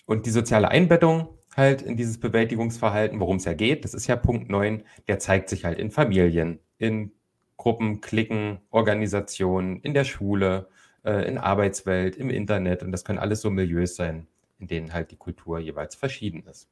und 0.07 0.27
die 0.27 0.31
soziale 0.31 0.69
Einbettung 0.69 1.29
halt 1.57 1.83
in 1.83 1.97
dieses 1.97 2.19
Bewältigungsverhalten, 2.19 3.21
worum 3.21 3.37
es 3.37 3.45
ja 3.45 3.55
geht, 3.55 3.85
das 3.85 3.95
ist 3.95 4.07
ja 4.07 4.17
Punkt 4.17 4.51
9, 4.51 4.85
der 5.09 5.19
zeigt 5.19 5.49
sich 5.49 5.65
halt 5.65 5.79
in 5.79 5.91
Familien, 5.91 6.61
in 6.79 7.13
Gruppen, 7.57 8.01
Klicken, 8.01 8.61
Organisationen, 8.71 9.81
in 9.81 9.95
der 9.95 10.05
Schule, 10.05 10.69
äh, 11.05 11.27
in 11.29 11.39
Arbeitswelt, 11.39 12.17
im 12.17 12.31
Internet 12.31 12.83
und 12.83 12.93
das 12.93 13.05
können 13.05 13.19
alles 13.19 13.43
so 13.43 13.51
Milieus 13.51 13.97
sein, 13.97 14.27
in 14.59 14.67
denen 14.67 14.93
halt 14.93 15.11
die 15.11 15.17
Kultur 15.17 15.59
jeweils 15.59 15.95
verschieden 15.95 16.45
ist. 16.47 16.69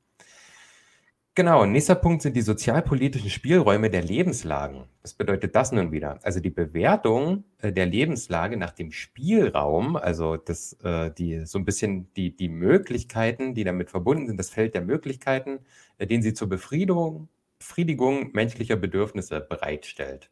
Genau, 1.37 1.65
nächster 1.65 1.95
Punkt 1.95 2.23
sind 2.23 2.35
die 2.35 2.43
sozialpolitischen 2.43 3.31
Spielräume 3.31 3.89
der 3.89 4.03
Lebenslagen. 4.03 4.89
Was 5.03 5.15
bedeutet 5.15 5.55
das 5.55 5.71
nun 5.71 5.93
wieder? 5.93 6.19
Also 6.25 6.41
die 6.41 6.51
Bewertung 6.51 7.45
äh, 7.59 7.73
der 7.73 7.87
Lebenslage 7.87 8.57
nach 8.57 8.73
dem 8.73 8.91
Spielraum, 8.91 9.95
also 9.95 10.37
das, 10.37 10.73
äh, 10.83 11.13
die, 11.13 11.47
so 11.47 11.59
ein 11.59 11.65
bisschen 11.65 12.13
die, 12.15 12.35
die 12.35 12.49
Möglichkeiten, 12.49 13.55
die 13.55 13.63
damit 13.63 13.91
verbunden 13.91 14.27
sind, 14.27 14.39
das 14.39 14.51
Feld 14.51 14.75
der 14.75 14.83
Möglichkeiten, 14.83 15.61
äh, 15.99 16.07
den 16.07 16.21
sie 16.21 16.35
zur 16.35 16.49
Befriedigung, 16.49 17.29
Befriedigung 17.61 18.33
menschlicher 18.33 18.77
Bedürfnisse 18.77 19.41
bereitstellt. 19.41 20.31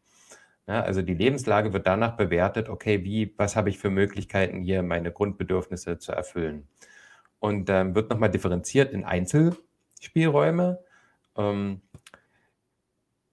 Ja, 0.66 0.82
also 0.82 1.00
die 1.02 1.14
Lebenslage 1.14 1.72
wird 1.72 1.86
danach 1.86 2.16
bewertet, 2.16 2.68
okay, 2.68 3.04
wie, 3.04 3.34
was 3.36 3.54
habe 3.56 3.70
ich 3.70 3.78
für 3.78 3.90
Möglichkeiten 3.90 4.62
hier, 4.62 4.82
meine 4.82 5.12
Grundbedürfnisse 5.12 5.98
zu 5.98 6.12
erfüllen? 6.12 6.68
Und 7.38 7.70
ähm, 7.70 7.94
wird 7.94 8.10
nochmal 8.10 8.30
differenziert 8.30 8.92
in 8.92 9.04
Einzelspielräume 9.04 10.80
ähm, 11.38 11.80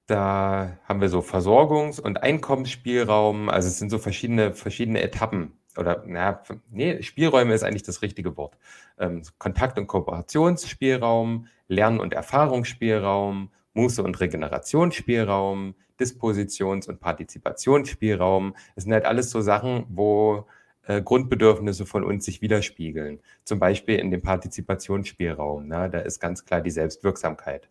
da 0.08 0.78
haben 0.88 1.02
wir 1.02 1.10
so 1.10 1.20
Versorgungs- 1.22 2.00
und 2.00 2.22
Einkommensspielraum. 2.22 3.50
Also 3.50 3.68
es 3.68 3.80
sind 3.80 3.90
so 3.90 3.98
verschiedene, 3.98 4.54
verschiedene 4.54 5.02
Etappen. 5.02 5.54
Oder, 5.78 6.04
naja, 6.06 6.42
nee, 6.70 7.02
Spielräume 7.02 7.54
ist 7.54 7.64
eigentlich 7.64 7.84
das 7.84 8.02
richtige 8.02 8.38
Wort. 8.38 8.58
Ähm, 8.98 9.24
Kontakt- 9.40 9.78
und 9.78 9.88
Kooperationsspielraum, 9.88 11.48
Lern- 11.68 12.00
und 12.00 12.14
Erfahrungsspielraum, 12.14 13.52
Muße- 13.74 14.02
und 14.02 14.20
Regenerationsspielraum, 14.20 15.76
Dispositions- 16.00 16.88
und 16.88 17.00
Partizipationsspielraum. 17.00 18.56
Das 18.76 18.86
sind 18.86 18.94
halt 18.94 19.06
alles 19.06 19.32
so 19.32 19.42
Sachen, 19.42 19.86
wo 19.90 20.48
äh, 20.84 21.02
Grundbedürfnisse 21.02 21.86
von 21.86 22.04
uns 22.04 22.26
sich 22.26 22.42
widerspiegeln. 22.42 23.20
Zum 23.44 23.60
Beispiel 23.60 23.98
in 23.98 24.12
dem 24.12 24.22
Partizipationsspielraum. 24.22 25.68
Na, 25.68 25.88
da 25.90 26.00
ist 26.00 26.20
ganz 26.20 26.46
klar 26.46 26.62
die 26.62 26.72
Selbstwirksamkeit. 26.72 27.70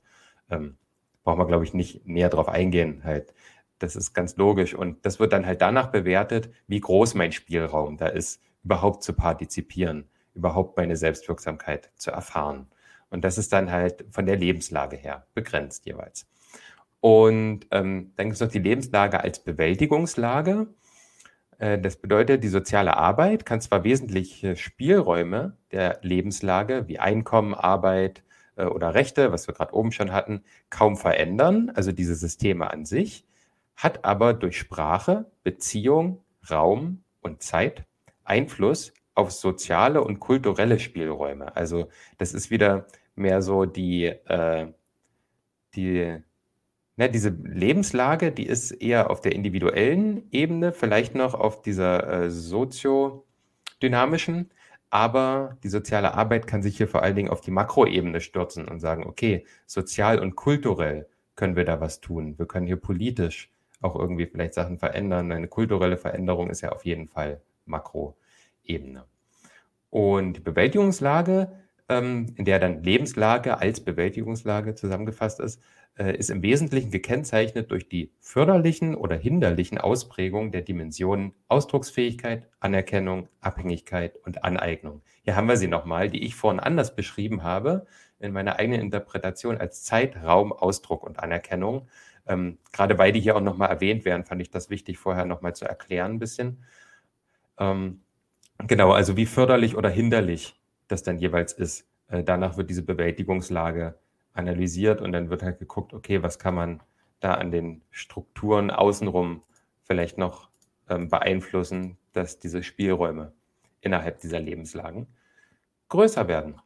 Ähm, 0.51 0.77
brauchen 1.23 1.39
wir, 1.39 1.47
glaube 1.47 1.65
ich, 1.65 1.75
nicht 1.75 2.07
näher 2.07 2.29
drauf 2.29 2.49
eingehen. 2.49 3.03
Halt. 3.05 3.35
Das 3.79 3.97
ist 3.97 4.15
ganz 4.15 4.37
logisch. 4.37 4.75
Und 4.75 5.05
das 5.05 5.19
wird 5.19 5.33
dann 5.33 5.47
halt 5.47 5.63
danach 5.63 5.89
bewertet, 5.89 6.51
wie 6.67 6.81
groß 6.81 7.15
mein 7.15 7.33
Spielraum 7.33 7.97
da 7.97 8.07
ist, 8.07 8.41
überhaupt 8.63 9.03
zu 9.03 9.13
partizipieren, 9.13 10.09
überhaupt 10.35 10.77
meine 10.77 10.97
Selbstwirksamkeit 10.97 11.91
zu 11.97 12.11
erfahren. 12.11 12.69
Und 13.11 13.25
das 13.25 13.39
ist 13.39 13.53
dann 13.53 13.71
halt 13.71 14.05
von 14.11 14.27
der 14.27 14.37
Lebenslage 14.37 14.97
her 14.97 15.27
begrenzt 15.35 15.87
jeweils. 15.87 16.27
Und 17.01 17.67
ähm, 17.71 18.13
dann 18.17 18.27
gibt 18.27 18.35
es 18.35 18.41
noch 18.41 18.49
die 18.49 18.59
Lebenslage 18.59 19.21
als 19.21 19.39
Bewältigungslage. 19.39 20.69
Äh, 21.59 21.79
das 21.79 21.97
bedeutet, 21.97 22.43
die 22.43 22.49
soziale 22.49 22.97
Arbeit 22.97 23.47
kann 23.47 23.61
zwar 23.61 23.85
wesentliche 23.85 24.57
Spielräume 24.57 25.57
der 25.71 25.99
Lebenslage 26.03 26.89
wie 26.89 26.99
Einkommen, 26.99 27.55
Arbeit, 27.55 28.24
äh, 28.57 28.65
oder 28.65 28.95
Rechte, 28.95 29.33
was 29.33 29.47
wir 29.47 29.55
gerade 29.55 29.75
oben 29.75 29.93
schon 29.93 30.13
hatten, 30.13 30.43
kaum 30.71 30.97
verändern, 30.97 31.71
also 31.75 31.93
diese 31.93 32.15
Systeme 32.15 32.71
an 32.71 32.85
sich, 32.85 33.25
hat 33.77 34.05
aber 34.05 34.35
durch 34.35 34.59
Sprache, 34.59 35.27
Beziehung, 35.43 36.23
Raum 36.49 37.03
und 37.21 37.43
Zeit 37.43 37.85
Einfluss 38.25 38.93
auf 39.15 39.31
soziale 39.31 40.03
und 40.03 40.21
kulturelle 40.21 40.79
Spielräume. 40.79 41.57
Also 41.57 41.89
das 42.19 42.35
ist 42.35 42.51
wieder 42.51 42.87
mehr 43.15 43.43
so 43.43 43.65
die, 43.65 44.07
äh, 44.07 44.73
die 45.75 46.19
ne, 46.97 47.11
diese 47.11 47.31
Lebenslage, 47.31 48.33
die 48.33 48.47
ist 48.47 48.73
eher 48.73 49.11
auf 49.11 49.21
der 49.21 49.33
individuellen 49.33 50.29
Ebene, 50.31 50.73
vielleicht 50.73 51.15
noch 51.15 51.35
auf 51.35 51.63
dieser 51.63 52.25
äh, 52.25 52.31
soziodynamischen, 52.31 54.51
aber 54.95 55.59
die 55.65 55.71
soziale 55.71 56.15
Arbeit 56.15 56.47
kann 56.47 56.63
sich 56.63 56.77
hier 56.77 56.87
vor 56.87 57.03
allen 57.03 57.17
Dingen 57.17 57.29
auf 57.29 57.41
die 57.41 57.51
Makroebene 57.51 58.21
stürzen 58.21 58.69
und 58.69 58.79
sagen, 58.79 59.05
okay, 59.05 59.45
sozial 59.67 60.21
und 60.21 60.37
kulturell 60.37 61.09
können 61.35 61.57
wir 61.57 61.65
da 61.65 61.81
was 61.81 62.01
tun. 62.01 62.39
Wir 62.39 62.47
können 62.47 62.69
hier 62.69 62.77
politisch 62.77 63.51
auch 63.81 63.97
irgendwie 63.97 64.27
vielleicht 64.27 64.55
Sachen 64.55 64.79
verändern. 64.79 65.33
Eine 65.33 65.49
kulturelle 65.49 65.97
Veränderung 65.97 66.49
ist 66.49 66.61
ja 66.61 66.71
auf 66.71 66.85
jeden 66.85 67.09
Fall 67.09 67.41
Makroebene. 67.67 69.05
Und 69.91 70.35
die 70.35 70.41
Bewältigungslage, 70.41 71.51
ähm, 71.89 72.35
in 72.37 72.45
der 72.45 72.59
dann 72.59 72.83
Lebenslage 72.83 73.59
als 73.59 73.81
Bewältigungslage 73.81 74.75
zusammengefasst 74.75 75.41
ist, 75.41 75.61
äh, 75.97 76.17
ist 76.17 76.31
im 76.31 76.43
Wesentlichen 76.43 76.91
gekennzeichnet 76.91 77.71
durch 77.71 77.89
die 77.89 78.13
förderlichen 78.21 78.95
oder 78.95 79.17
hinderlichen 79.17 79.79
Ausprägungen 79.79 80.51
der 80.51 80.63
Dimensionen 80.63 81.35
Ausdrucksfähigkeit, 81.49 82.49
Anerkennung, 82.61 83.29
Abhängigkeit 83.41 84.17
und 84.25 84.45
Aneignung. 84.45 85.03
Hier 85.23 85.37
haben 85.37 85.49
wir 85.49 85.57
sie 85.57 85.69
nochmal, 85.69 86.11
die 86.11 86.25
ich 86.25 86.35
vorhin 86.35 86.61
anders 86.61 86.97
beschrieben 86.97 87.43
habe 87.43 87.87
in 88.19 88.33
meiner 88.33 88.59
eigenen 88.59 88.81
Interpretation 88.81 89.59
als 89.59 89.85
Zeit, 89.85 90.17
Raum, 90.23 90.53
Ausdruck 90.53 91.05
und 91.05 91.19
Anerkennung. 91.19 91.89
Ähm, 92.27 92.59
gerade 92.73 92.99
weil 92.99 93.13
die 93.13 93.21
hier 93.21 93.37
auch 93.37 93.41
nochmal 93.41 93.69
erwähnt 93.69 94.05
werden, 94.07 94.25
fand 94.25 94.41
ich 94.41 94.51
das 94.51 94.71
wichtig, 94.71 94.99
vorher 94.99 95.27
nochmal 95.27 95.55
zu 95.55 95.67
erklären 95.67 96.13
ein 96.13 96.19
bisschen. 96.19 96.65
Ähm, 97.59 98.01
genau, 98.67 98.93
also 98.93 99.17
wie 99.17 99.27
förderlich 99.27 99.77
oder 99.77 99.91
hinderlich 99.91 100.57
das 100.89 101.03
dann 101.03 101.19
jeweils 101.19 101.53
ist. 101.53 101.87
Äh, 102.09 102.23
danach 102.25 102.57
wird 102.57 102.71
diese 102.71 102.83
Bewältigungslage 102.83 103.99
analysiert 104.33 105.01
und 105.01 105.13
dann 105.13 105.31
wird 105.31 105.43
halt 105.43 105.59
geguckt, 105.59 105.93
okay, 105.95 106.23
was 106.23 106.39
kann 106.39 106.55
man 106.55 106.83
da 107.21 107.35
an 107.35 107.51
den 107.51 107.83
Strukturen 107.91 108.71
außenrum 108.71 109.43
vielleicht 109.85 110.19
noch 110.19 110.51
ähm, 110.89 111.09
beeinflussen, 111.09 111.97
dass 112.13 112.39
diese 112.39 112.63
Spielräume 112.63 113.33
innerhalb 113.81 114.21
dieser 114.21 114.41
Lebenslagen 114.41 115.07
größer 115.89 116.29
werden. 116.29 116.61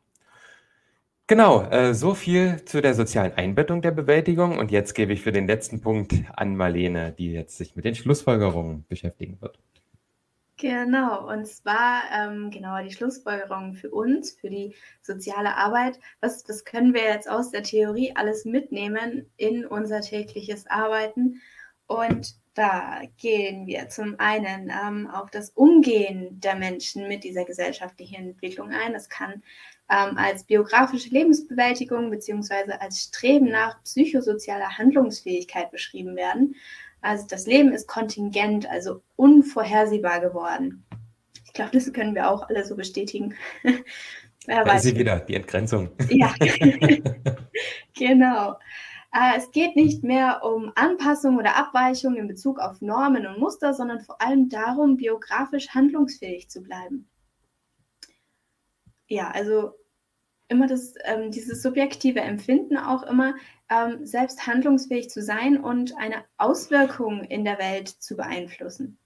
Genau, 1.27 1.63
äh, 1.71 1.93
so 1.93 2.15
viel 2.15 2.65
zu 2.65 2.81
der 2.81 2.95
sozialen 2.95 3.33
Einbettung 3.35 3.83
der 3.83 3.91
Bewältigung. 3.91 4.59
Und 4.59 4.71
jetzt 4.71 4.95
gebe 4.95 5.13
ich 5.13 5.21
für 5.21 5.33
den 5.33 5.47
letzten 5.47 5.83
Punkt 5.83 6.15
an 6.35 6.57
Marlene, 6.57 7.13
die 7.13 7.33
jetzt 7.33 7.59
sich 7.59 7.77
mit 7.77 7.85
den 7.85 7.95
Schlussfolgerungen 7.95 8.87
beschäftigen 8.89 9.39
wird. 9.43 9.59
Genau, 10.59 11.29
und 11.31 11.47
zwar 11.47 12.03
ähm, 12.13 12.51
genau 12.51 12.83
die 12.83 12.91
Schlussfolgerung 12.91 13.75
für 13.75 13.91
uns, 13.91 14.33
für 14.33 14.51
die 14.51 14.75
soziale 15.03 15.55
Arbeit. 15.55 16.01
Was, 16.21 16.49
was 16.49 16.65
können 16.65 16.95
wir 16.95 17.05
jetzt 17.05 17.31
aus 17.31 17.53
der 17.53 17.63
Theorie 17.63 18.13
alles 18.17 18.45
mitnehmen 18.45 19.31
in 19.37 19.65
unser 19.65 20.01
tägliches 20.01 20.67
Arbeiten? 20.67 21.41
Und 21.87 22.35
da 22.55 23.03
gehen 23.19 23.69
wir 23.69 23.89
zum 23.89 24.17
einen 24.19 24.69
ähm, 24.69 25.09
auf 25.09 25.31
das 25.31 25.51
Umgehen 25.51 26.41
der 26.41 26.57
Menschen 26.57 27.07
mit 27.07 27.23
dieser 27.23 27.45
gesellschaftlichen 27.45 28.17
Entwicklung 28.17 28.71
ein. 28.71 28.93
Das 28.93 29.09
kann 29.09 29.45
ähm, 29.89 30.19
als 30.19 30.43
biografische 30.43 31.11
Lebensbewältigung 31.11 32.11
beziehungsweise 32.11 32.81
als 32.81 33.05
Streben 33.05 33.47
nach 33.47 33.81
psychosozialer 33.85 34.77
Handlungsfähigkeit 34.77 35.71
beschrieben 35.71 36.17
werden. 36.17 36.57
Also 37.01 37.27
das 37.29 37.47
Leben 37.47 37.73
ist 37.73 37.87
kontingent, 37.87 38.69
also 38.69 39.03
unvorhersehbar 39.17 40.21
geworden. 40.21 40.85
Ich 41.45 41.53
glaube, 41.53 41.71
das 41.73 41.93
können 41.93 42.15
wir 42.15 42.31
auch 42.31 42.49
alle 42.49 42.65
so 42.65 42.77
bestätigen. 42.77 43.35
Wer 44.47 44.65
da 44.65 44.73
weiß. 44.73 44.85
ist 44.85 44.91
sie 44.91 44.99
wieder, 44.99 45.21
die 45.21 45.35
Entgrenzung. 45.35 45.91
Ja, 46.09 46.35
genau. 47.95 48.59
Äh, 49.13 49.37
es 49.37 49.51
geht 49.51 49.77
nicht 49.77 50.03
mehr 50.03 50.43
um 50.43 50.73
Anpassung 50.75 51.39
oder 51.39 51.57
Abweichung 51.57 52.17
in 52.17 52.29
Bezug 52.29 52.59
auf 52.59 52.81
Normen 52.81 53.27
und 53.27 53.39
Muster, 53.39 53.75
sondern 53.75 54.01
vor 54.01 54.21
allem 54.21 54.49
darum, 54.49 54.97
biografisch 54.97 55.69
handlungsfähig 55.71 56.49
zu 56.49 56.63
bleiben. 56.63 57.09
Ja, 59.07 59.31
also 59.31 59.73
immer 60.49 60.67
das, 60.67 60.95
ähm, 61.05 61.31
dieses 61.31 61.63
subjektive 61.63 62.21
Empfinden 62.21 62.77
auch 62.77 63.03
immer, 63.03 63.35
ähm, 63.71 64.05
selbst 64.07 64.47
handlungsfähig 64.47 65.11
zu 65.11 65.23
sein 65.23 65.59
und 65.59 65.97
eine 65.99 66.25
Auswirkung 66.39 67.25
in 67.25 67.45
der 67.45 67.59
Welt 67.59 67.89
zu 67.89 68.17
beeinflussen. 68.17 68.99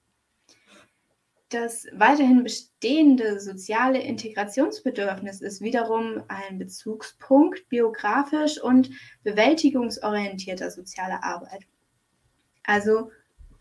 Das 1.49 1.87
weiterhin 1.93 2.45
bestehende 2.45 3.39
soziale 3.39 4.01
Integrationsbedürfnis 4.01 5.43
ist 5.43 5.61
wiederum 5.61 6.23
ein 6.29 6.59
Bezugspunkt 6.59 7.69
biografisch 7.69 8.59
und 8.63 8.91
bewältigungsorientierter 9.23 10.71
sozialer 10.71 11.23
Arbeit. 11.23 11.67
Also 12.65 13.11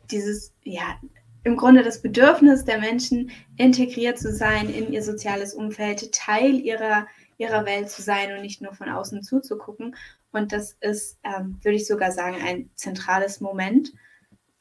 dieses, 0.10 0.54
ja, 0.64 1.02
im 1.44 1.58
Grunde 1.58 1.84
das 1.84 2.02
Bedürfnis 2.02 2.66
der 2.66 2.80
Menschen, 2.80 3.32
integriert 3.58 4.20
zu 4.20 4.32
sein 4.32 4.70
in 4.70 4.94
ihr 4.94 5.04
soziales 5.04 5.54
Umfeld, 5.54 6.12
Teil 6.14 6.60
ihrer, 6.60 7.08
ihrer 7.42 7.66
Welt 7.66 7.90
zu 7.90 8.02
sein 8.02 8.32
und 8.34 8.42
nicht 8.42 8.62
nur 8.62 8.74
von 8.74 8.90
außen 8.90 9.24
zuzugucken 9.24 9.96
und 10.32 10.52
das 10.52 10.78
ist, 10.80 11.20
ähm, 11.24 11.58
würde 11.62 11.76
ich 11.76 11.88
sogar 11.88 12.12
sagen, 12.12 12.38
ein 12.42 12.70
zentrales 12.76 13.42
Moment 13.42 13.92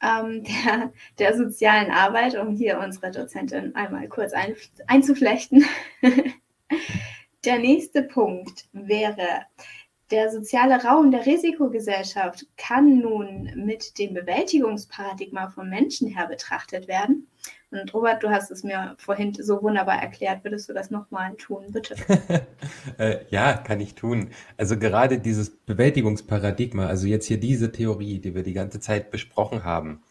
ähm, 0.03 0.45
der, 0.65 0.93
der 1.19 1.37
sozialen 1.37 1.91
Arbeit, 1.91 2.37
um 2.37 2.51
hier 2.51 2.79
unsere 2.81 3.11
Dozentin 3.11 3.75
einmal 3.75 4.09
kurz 4.09 4.33
ein, 4.33 4.57
einzuflechten. 4.87 5.65
der 7.45 7.59
nächste 7.59 8.03
Punkt 8.03 8.67
wäre, 8.73 9.47
der 10.11 10.31
soziale 10.31 10.83
Raum 10.83 11.13
der 11.13 11.25
Risikogesellschaft 11.25 12.47
kann 12.57 12.99
nun 12.99 13.53
mit 13.55 13.99
dem 13.99 14.13
Bewältigungsparadigma 14.13 15.51
vom 15.51 15.69
Menschen 15.69 16.09
her 16.09 16.27
betrachtet 16.27 16.89
werden. 16.89 17.29
Und 17.73 17.95
Robert, 17.95 18.23
du 18.23 18.31
hast 18.31 18.51
es 18.51 18.65
mir 18.65 18.97
vorhin 18.99 19.33
so 19.35 19.63
wunderbar 19.63 20.03
erklärt. 20.03 20.43
Würdest 20.43 20.69
du 20.69 20.73
das 20.73 20.91
nochmal 20.91 21.35
tun, 21.37 21.67
bitte? 21.69 21.95
äh, 22.99 23.19
ja, 23.31 23.53
kann 23.55 23.81
ich 23.81 23.95
tun. 23.95 24.31
Also 24.57 24.77
gerade 24.77 25.19
dieses 25.19 25.51
Bewältigungsparadigma, 25.51 26.87
also 26.87 27.07
jetzt 27.07 27.27
hier 27.27 27.39
diese 27.39 27.71
Theorie, 27.71 28.19
die 28.19 28.35
wir 28.35 28.43
die 28.43 28.55
ganze 28.55 28.81
Zeit 28.81 29.13
besprochen 29.13 29.63
haben, 29.63 30.03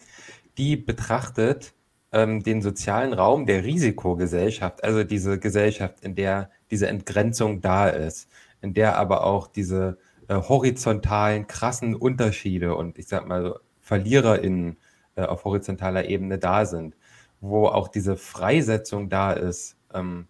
die 0.58 0.78
betrachtet 0.78 1.74
ähm, 2.14 2.44
den 2.44 2.62
sozialen 2.62 3.14
Raum 3.14 3.46
der 3.46 3.66
Risikogesellschaft, 3.66 4.84
also 4.84 5.04
diese 5.04 5.38
Gesellschaft, 5.38 6.02
in 6.02 6.16
der 6.16 6.50
diese 6.72 6.88
Entgrenzung 6.88 7.62
da 7.62 7.90
ist, 7.90 8.30
in 8.62 8.74
der 8.74 8.98
aber 8.98 9.26
auch 9.26 9.48
diese 9.48 9.98
äh, 10.28 10.36
horizontalen, 10.36 11.48
krassen 11.48 11.96
Unterschiede 11.96 12.76
und 12.76 12.98
ich 12.98 13.08
sag 13.08 13.28
mal 13.28 13.60
VerliererInnen 13.82 14.78
äh, 15.16 15.24
auf 15.24 15.46
horizontaler 15.46 16.06
Ebene 16.06 16.38
da 16.38 16.66
sind, 16.66 16.96
wo 17.42 17.68
auch 17.68 17.88
diese 17.88 18.18
Freisetzung 18.18 19.10
da 19.10 19.34
ist, 19.34 19.78
ähm, 19.94 20.28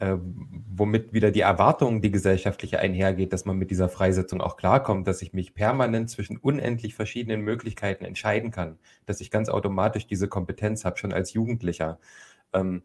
äh, 0.00 0.16
womit 0.74 1.12
wieder 1.12 1.30
die 1.30 1.40
Erwartung, 1.40 2.00
die 2.00 2.10
gesellschaftliche 2.10 2.78
einhergeht, 2.78 3.32
dass 3.34 3.44
man 3.44 3.58
mit 3.58 3.70
dieser 3.70 3.90
Freisetzung 3.90 4.40
auch 4.40 4.56
klarkommt, 4.56 5.06
dass 5.06 5.20
ich 5.20 5.34
mich 5.34 5.54
permanent 5.54 6.08
zwischen 6.08 6.38
unendlich 6.38 6.94
verschiedenen 6.94 7.42
Möglichkeiten 7.42 8.04
entscheiden 8.04 8.50
kann, 8.50 8.78
dass 9.04 9.20
ich 9.20 9.30
ganz 9.30 9.50
automatisch 9.50 10.06
diese 10.06 10.26
Kompetenz 10.26 10.84
habe, 10.86 10.96
schon 10.96 11.12
als 11.12 11.34
Jugendlicher, 11.34 11.98
ähm, 12.54 12.82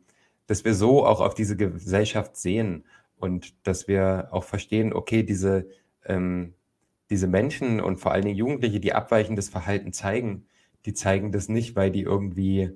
dass 0.48 0.66
wir 0.66 0.74
so 0.74 1.06
auch 1.06 1.22
auf 1.22 1.34
diese 1.34 1.56
Gesellschaft 1.56 2.36
sehen 2.36 2.84
und 3.18 3.56
dass 3.66 3.88
wir 3.88 4.28
auch 4.32 4.44
verstehen, 4.44 4.92
okay, 4.94 5.24
diese, 5.24 5.68
ähm, 6.06 6.54
diese 7.10 7.28
Menschen 7.28 7.80
und 7.80 7.98
vor 7.98 8.12
allen 8.12 8.26
Dingen 8.26 8.38
Jugendliche, 8.38 8.82
die 8.82 8.94
abweichendes 8.94 9.50
Verhalten 9.50 9.94
zeigen, 9.94 10.48
die 10.86 10.94
zeigen 10.94 11.32
das 11.32 11.50
nicht, 11.50 11.76
weil 11.78 11.92
die 11.92 12.02
irgendwie 12.02 12.72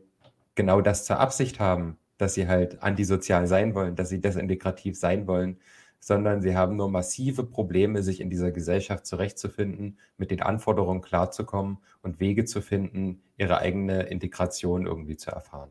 genau 0.59 0.81
das 0.81 1.05
zur 1.05 1.19
Absicht 1.19 1.61
haben, 1.61 1.97
dass 2.17 2.33
sie 2.33 2.49
halt 2.49 2.83
antisozial 2.83 3.47
sein 3.47 3.75
wollen, 3.75 3.95
dass 3.95 4.09
sie 4.09 4.19
desintegrativ 4.19 4.99
sein 4.99 5.25
wollen, 5.25 5.57
sondern 6.01 6.41
sie 6.41 6.53
haben 6.53 6.75
nur 6.75 6.91
massive 6.91 7.45
Probleme, 7.45 8.03
sich 8.03 8.19
in 8.19 8.29
dieser 8.29 8.51
Gesellschaft 8.51 9.05
zurechtzufinden, 9.05 9.97
mit 10.17 10.31
den 10.31 10.41
Anforderungen 10.41 10.99
klarzukommen 10.99 11.77
und 12.01 12.19
Wege 12.19 12.43
zu 12.43 12.61
finden, 12.61 13.21
ihre 13.37 13.59
eigene 13.59 14.03
Integration 14.03 14.85
irgendwie 14.85 15.15
zu 15.15 15.31
erfahren. 15.31 15.69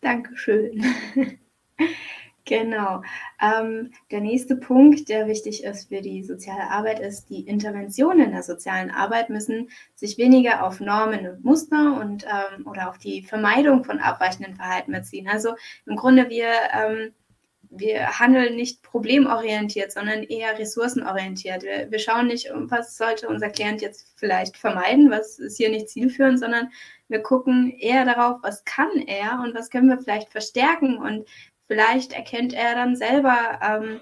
Dankeschön. 0.00 0.84
Genau. 2.44 3.02
Ähm, 3.40 3.92
der 4.10 4.20
nächste 4.20 4.56
Punkt, 4.56 5.08
der 5.08 5.28
wichtig 5.28 5.62
ist 5.62 5.88
für 5.88 6.00
die 6.00 6.24
soziale 6.24 6.70
Arbeit, 6.70 6.98
ist, 6.98 7.26
die 7.30 7.46
Interventionen 7.46 8.32
der 8.32 8.42
sozialen 8.42 8.90
Arbeit 8.90 9.30
müssen 9.30 9.70
sich 9.94 10.18
weniger 10.18 10.66
auf 10.66 10.80
Normen 10.80 11.28
und 11.28 11.44
Muster 11.44 12.00
und 12.00 12.24
ähm, 12.24 12.66
oder 12.66 12.88
auf 12.88 12.98
die 12.98 13.22
Vermeidung 13.22 13.84
von 13.84 14.00
abweichenden 14.00 14.56
Verhalten 14.56 14.90
beziehen. 14.90 15.28
Also 15.28 15.54
im 15.86 15.94
Grunde 15.94 16.30
wir 16.30 16.48
ähm, 16.74 17.12
wir 17.74 18.18
handeln 18.18 18.54
nicht 18.54 18.82
problemorientiert, 18.82 19.92
sondern 19.92 20.24
eher 20.24 20.58
ressourcenorientiert. 20.58 21.62
Wir, 21.62 21.90
wir, 21.90 21.98
schauen 21.98 22.26
nicht, 22.26 22.50
was 22.52 22.98
sollte 22.98 23.28
unser 23.28 23.48
Klient 23.48 23.80
jetzt 23.80 24.12
vielleicht 24.16 24.58
vermeiden, 24.58 25.10
was 25.10 25.38
ist 25.38 25.56
hier 25.56 25.70
nicht 25.70 25.88
zielführend, 25.88 26.38
sondern 26.38 26.70
wir 27.08 27.22
gucken 27.22 27.70
eher 27.78 28.04
darauf, 28.04 28.40
was 28.42 28.64
kann 28.64 28.90
er 29.06 29.40
und 29.42 29.54
was 29.54 29.70
können 29.70 29.88
wir 29.88 29.98
vielleicht 29.98 30.30
verstärken 30.30 30.98
und 30.98 31.26
vielleicht 31.72 32.12
erkennt 32.12 32.52
er 32.52 32.74
dann 32.74 32.96
selber, 32.96 33.58
ähm, 33.62 34.00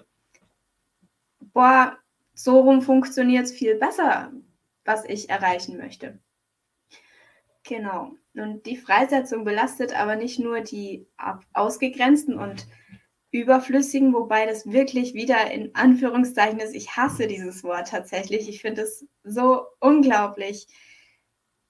boah, 1.52 1.96
so 2.34 2.58
rum 2.58 2.82
funktioniert 2.82 3.44
es 3.44 3.52
viel 3.52 3.76
besser, 3.76 4.32
was 4.84 5.04
ich 5.04 5.30
erreichen 5.30 5.76
möchte. 5.76 6.18
Genau. 7.62 8.10
Und 8.34 8.66
die 8.66 8.76
Freisetzung 8.76 9.44
belastet 9.44 9.96
aber 9.96 10.16
nicht 10.16 10.40
nur 10.40 10.62
die 10.62 11.06
Ausgegrenzten 11.52 12.36
und 12.36 12.66
Überflüssigen, 13.30 14.12
wobei 14.12 14.46
das 14.46 14.66
wirklich 14.72 15.14
wieder 15.14 15.52
in 15.52 15.72
Anführungszeichen 15.76 16.58
ist. 16.58 16.74
Ich 16.74 16.96
hasse 16.96 17.28
dieses 17.28 17.62
Wort 17.62 17.88
tatsächlich. 17.88 18.48
Ich 18.48 18.62
finde 18.62 18.82
es 18.82 19.06
so 19.22 19.66
unglaublich 19.78 20.66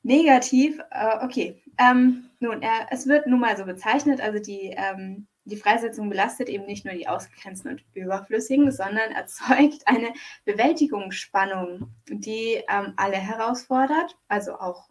negativ. 0.02 0.80
Äh, 0.90 1.22
okay, 1.22 1.62
ähm, 1.76 2.30
nun, 2.38 2.62
äh, 2.62 2.86
es 2.90 3.06
wird 3.06 3.26
nun 3.26 3.40
mal 3.40 3.58
so 3.58 3.66
bezeichnet, 3.66 4.22
also 4.22 4.38
die 4.38 4.74
ähm, 4.74 5.26
die 5.50 5.56
Freisetzung 5.56 6.08
belastet 6.08 6.48
eben 6.48 6.64
nicht 6.66 6.84
nur 6.84 6.94
die 6.94 7.08
Ausgegrenzten 7.08 7.72
und 7.72 7.84
Überflüssigen, 7.94 8.70
sondern 8.72 9.12
erzeugt 9.12 9.82
eine 9.86 10.12
Bewältigungsspannung, 10.44 11.92
die 12.08 12.62
ähm, 12.68 12.94
alle 12.96 13.16
herausfordert, 13.16 14.16
also 14.28 14.54
auch 14.54 14.88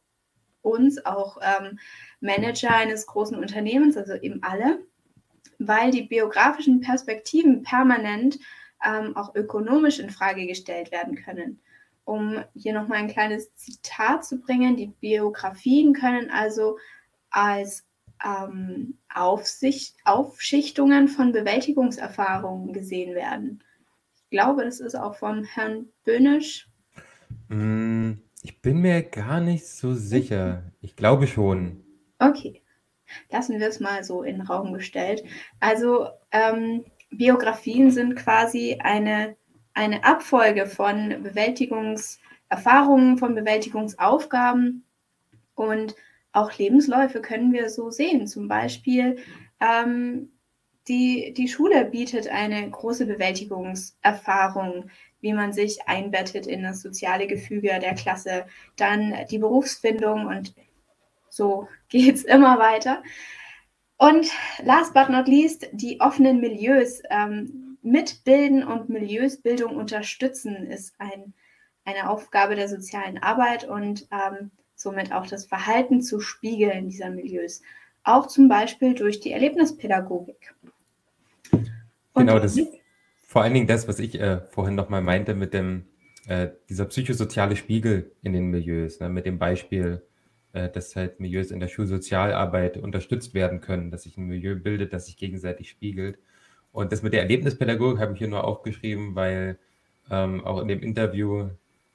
uns, 0.61 1.03
auch 1.05 1.37
ähm, 1.41 1.79
Manager 2.19 2.75
eines 2.75 3.07
großen 3.07 3.37
Unternehmens, 3.37 3.97
also 3.97 4.13
eben 4.15 4.43
alle, 4.43 4.79
weil 5.57 5.91
die 5.91 6.03
biografischen 6.03 6.81
Perspektiven 6.81 7.63
permanent 7.63 8.39
ähm, 8.85 9.15
auch 9.15 9.35
ökonomisch 9.35 9.99
in 9.99 10.09
Frage 10.09 10.45
gestellt 10.45 10.91
werden 10.91 11.15
können. 11.15 11.59
Um 12.05 12.43
hier 12.55 12.73
nochmal 12.73 12.99
ein 12.99 13.07
kleines 13.07 13.53
Zitat 13.55 14.25
zu 14.25 14.39
bringen, 14.39 14.75
die 14.75 14.87
Biografien 14.87 15.93
können 15.93 16.29
also 16.31 16.77
als 17.29 17.85
ähm, 18.23 18.97
Aufsicht, 19.13 19.95
Aufschichtungen 20.05 21.07
von 21.07 21.31
Bewältigungserfahrungen 21.31 22.73
gesehen 22.73 23.15
werden. 23.15 23.63
Ich 24.15 24.29
glaube, 24.29 24.63
das 24.63 24.79
ist 24.79 24.95
auch 24.95 25.15
vom 25.15 25.43
Herrn 25.43 25.87
Böhnisch. 26.03 26.69
Mm, 27.47 28.13
ich 28.43 28.61
bin 28.61 28.81
mir 28.81 29.01
gar 29.03 29.39
nicht 29.39 29.67
so 29.67 29.93
sicher. 29.93 30.71
Ich 30.81 30.95
glaube 30.95 31.27
schon. 31.27 31.83
Okay, 32.19 32.61
lassen 33.29 33.59
wir 33.59 33.67
es 33.67 33.79
mal 33.79 34.03
so 34.03 34.23
in 34.23 34.37
den 34.37 34.47
Raum 34.47 34.73
gestellt. 34.73 35.23
Also 35.59 36.09
ähm, 36.31 36.85
Biografien 37.09 37.91
sind 37.91 38.15
quasi 38.15 38.79
eine, 38.81 39.35
eine 39.73 40.03
Abfolge 40.03 40.67
von 40.67 41.23
Bewältigungserfahrungen, 41.23 43.17
von 43.17 43.35
Bewältigungsaufgaben 43.35 44.85
und 45.55 45.95
auch 46.31 46.57
Lebensläufe 46.57 47.21
können 47.21 47.53
wir 47.53 47.69
so 47.69 47.91
sehen. 47.91 48.27
Zum 48.27 48.47
Beispiel 48.47 49.17
ähm, 49.59 50.31
die, 50.87 51.33
die 51.33 51.47
Schule 51.47 51.85
bietet 51.85 52.27
eine 52.27 52.69
große 52.69 53.05
Bewältigungserfahrung, 53.05 54.89
wie 55.21 55.33
man 55.33 55.53
sich 55.53 55.87
einbettet 55.87 56.47
in 56.47 56.63
das 56.63 56.81
soziale 56.81 57.27
Gefüge 57.27 57.79
der 57.79 57.93
Klasse, 57.93 58.45
dann 58.75 59.13
die 59.29 59.37
Berufsfindung 59.37 60.27
und 60.27 60.55
so 61.29 61.67
geht 61.89 62.15
es 62.15 62.23
immer 62.23 62.59
weiter. 62.59 63.03
Und 63.97 64.31
last 64.63 64.93
but 64.93 65.09
not 65.09 65.27
least, 65.27 65.67
die 65.73 65.99
offenen 65.99 66.39
Milieus 66.39 67.01
ähm, 67.09 67.77
mitbilden 67.81 68.63
und 68.63 68.89
Milieusbildung 68.89 69.75
unterstützen 69.75 70.55
ist 70.67 70.95
ein, 70.99 71.33
eine 71.83 72.09
Aufgabe 72.09 72.55
der 72.55 72.69
sozialen 72.69 73.17
Arbeit 73.21 73.65
und 73.65 74.07
ähm, 74.11 74.51
somit 74.79 75.11
auch 75.11 75.27
das 75.27 75.45
Verhalten 75.45 76.01
zu 76.01 76.21
spiegeln 76.21 76.87
dieser 76.87 77.09
Milieus. 77.09 77.61
Auch 78.03 78.27
zum 78.27 78.47
Beispiel 78.47 78.95
durch 78.95 79.19
die 79.19 79.31
Erlebnispädagogik. 79.33 80.55
Und 81.51 81.65
genau, 82.13 82.39
das 82.39 82.57
vor 83.21 83.43
allen 83.43 83.53
Dingen 83.53 83.67
das, 83.67 83.87
was 83.87 83.99
ich 83.99 84.19
äh, 84.19 84.39
vorhin 84.39 84.75
nochmal 84.75 85.01
meinte 85.01 85.35
mit 85.35 85.53
dem, 85.53 85.85
äh, 86.27 86.47
dieser 86.69 86.85
psychosoziale 86.85 87.57
Spiegel 87.57 88.11
in 88.23 88.33
den 88.33 88.47
Milieus, 88.47 89.01
ne, 89.01 89.09
mit 89.09 89.25
dem 89.25 89.37
Beispiel, 89.37 90.01
äh, 90.53 90.69
dass 90.69 90.95
halt 90.95 91.19
Milieus 91.19 91.51
in 91.51 91.59
der 91.59 91.67
Schulsozialarbeit 91.67 92.77
unterstützt 92.77 93.33
werden 93.33 93.59
können, 93.59 93.91
dass 93.91 94.03
sich 94.03 94.17
ein 94.17 94.27
Milieu 94.27 94.55
bildet, 94.55 94.93
das 94.93 95.07
sich 95.07 95.17
gegenseitig 95.17 95.69
spiegelt. 95.69 96.19
Und 96.71 96.93
das 96.93 97.03
mit 97.03 97.11
der 97.11 97.21
Erlebnispädagogik 97.21 97.99
habe 97.99 98.13
ich 98.13 98.19
hier 98.19 98.29
nur 98.29 98.45
aufgeschrieben, 98.45 99.13
weil 99.13 99.59
ähm, 100.09 100.43
auch 100.45 100.61
in 100.61 100.69
dem 100.69 100.81
Interview 100.81 101.49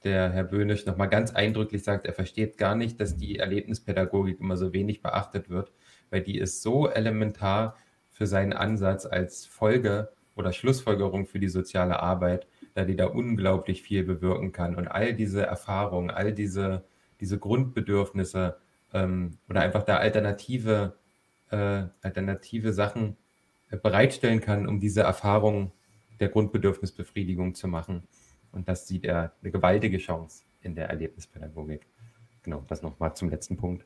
der 0.05 0.31
Herr 0.31 0.43
Böhnisch 0.43 0.85
nochmal 0.85 1.09
ganz 1.09 1.33
eindrücklich 1.33 1.83
sagt, 1.83 2.05
er 2.05 2.13
versteht 2.13 2.57
gar 2.57 2.75
nicht, 2.75 3.01
dass 3.01 3.17
die 3.17 3.39
Erlebnispädagogik 3.39 4.39
immer 4.39 4.55
so 4.55 4.71
wenig 4.71 5.01
beachtet 5.01 5.49
wird, 5.49 5.71
weil 6.11 6.21
die 6.21 6.37
ist 6.37 6.61
so 6.61 6.87
elementar 6.87 7.75
für 8.11 8.27
seinen 8.27 8.53
Ansatz 8.53 9.05
als 9.05 9.45
Folge 9.45 10.09
oder 10.35 10.53
Schlussfolgerung 10.53 11.25
für 11.25 11.39
die 11.39 11.49
soziale 11.49 11.99
Arbeit, 11.99 12.47
da 12.75 12.85
die 12.85 12.95
da 12.95 13.07
unglaublich 13.07 13.81
viel 13.81 14.03
bewirken 14.03 14.51
kann. 14.51 14.75
Und 14.75 14.87
all 14.87 15.13
diese 15.13 15.43
Erfahrungen, 15.43 16.11
all 16.11 16.33
diese, 16.33 16.85
diese 17.19 17.39
Grundbedürfnisse 17.39 18.57
ähm, 18.93 19.37
oder 19.49 19.61
einfach 19.61 19.83
da 19.83 19.97
alternative, 19.97 20.95
äh, 21.51 21.83
alternative 22.01 22.73
Sachen 22.73 23.17
äh, 23.71 23.77
bereitstellen 23.77 24.39
kann, 24.39 24.67
um 24.67 24.79
diese 24.79 25.01
Erfahrung 25.01 25.71
der 26.19 26.29
Grundbedürfnisbefriedigung 26.29 27.55
zu 27.55 27.67
machen. 27.67 28.03
Und 28.55 28.67
das 28.69 28.87
sieht 28.87 29.03
er 29.03 29.33
eine 29.41 29.51
gewaltige 29.51 29.97
Chance 29.97 30.43
in 30.61 30.75
der 30.75 30.89
Erlebnispädagogik. 30.89 31.85
Genau, 32.41 32.63
das 32.67 32.81
nochmal 32.81 33.15
zum 33.15 33.29
letzten 33.29 33.57
Punkt. 33.57 33.85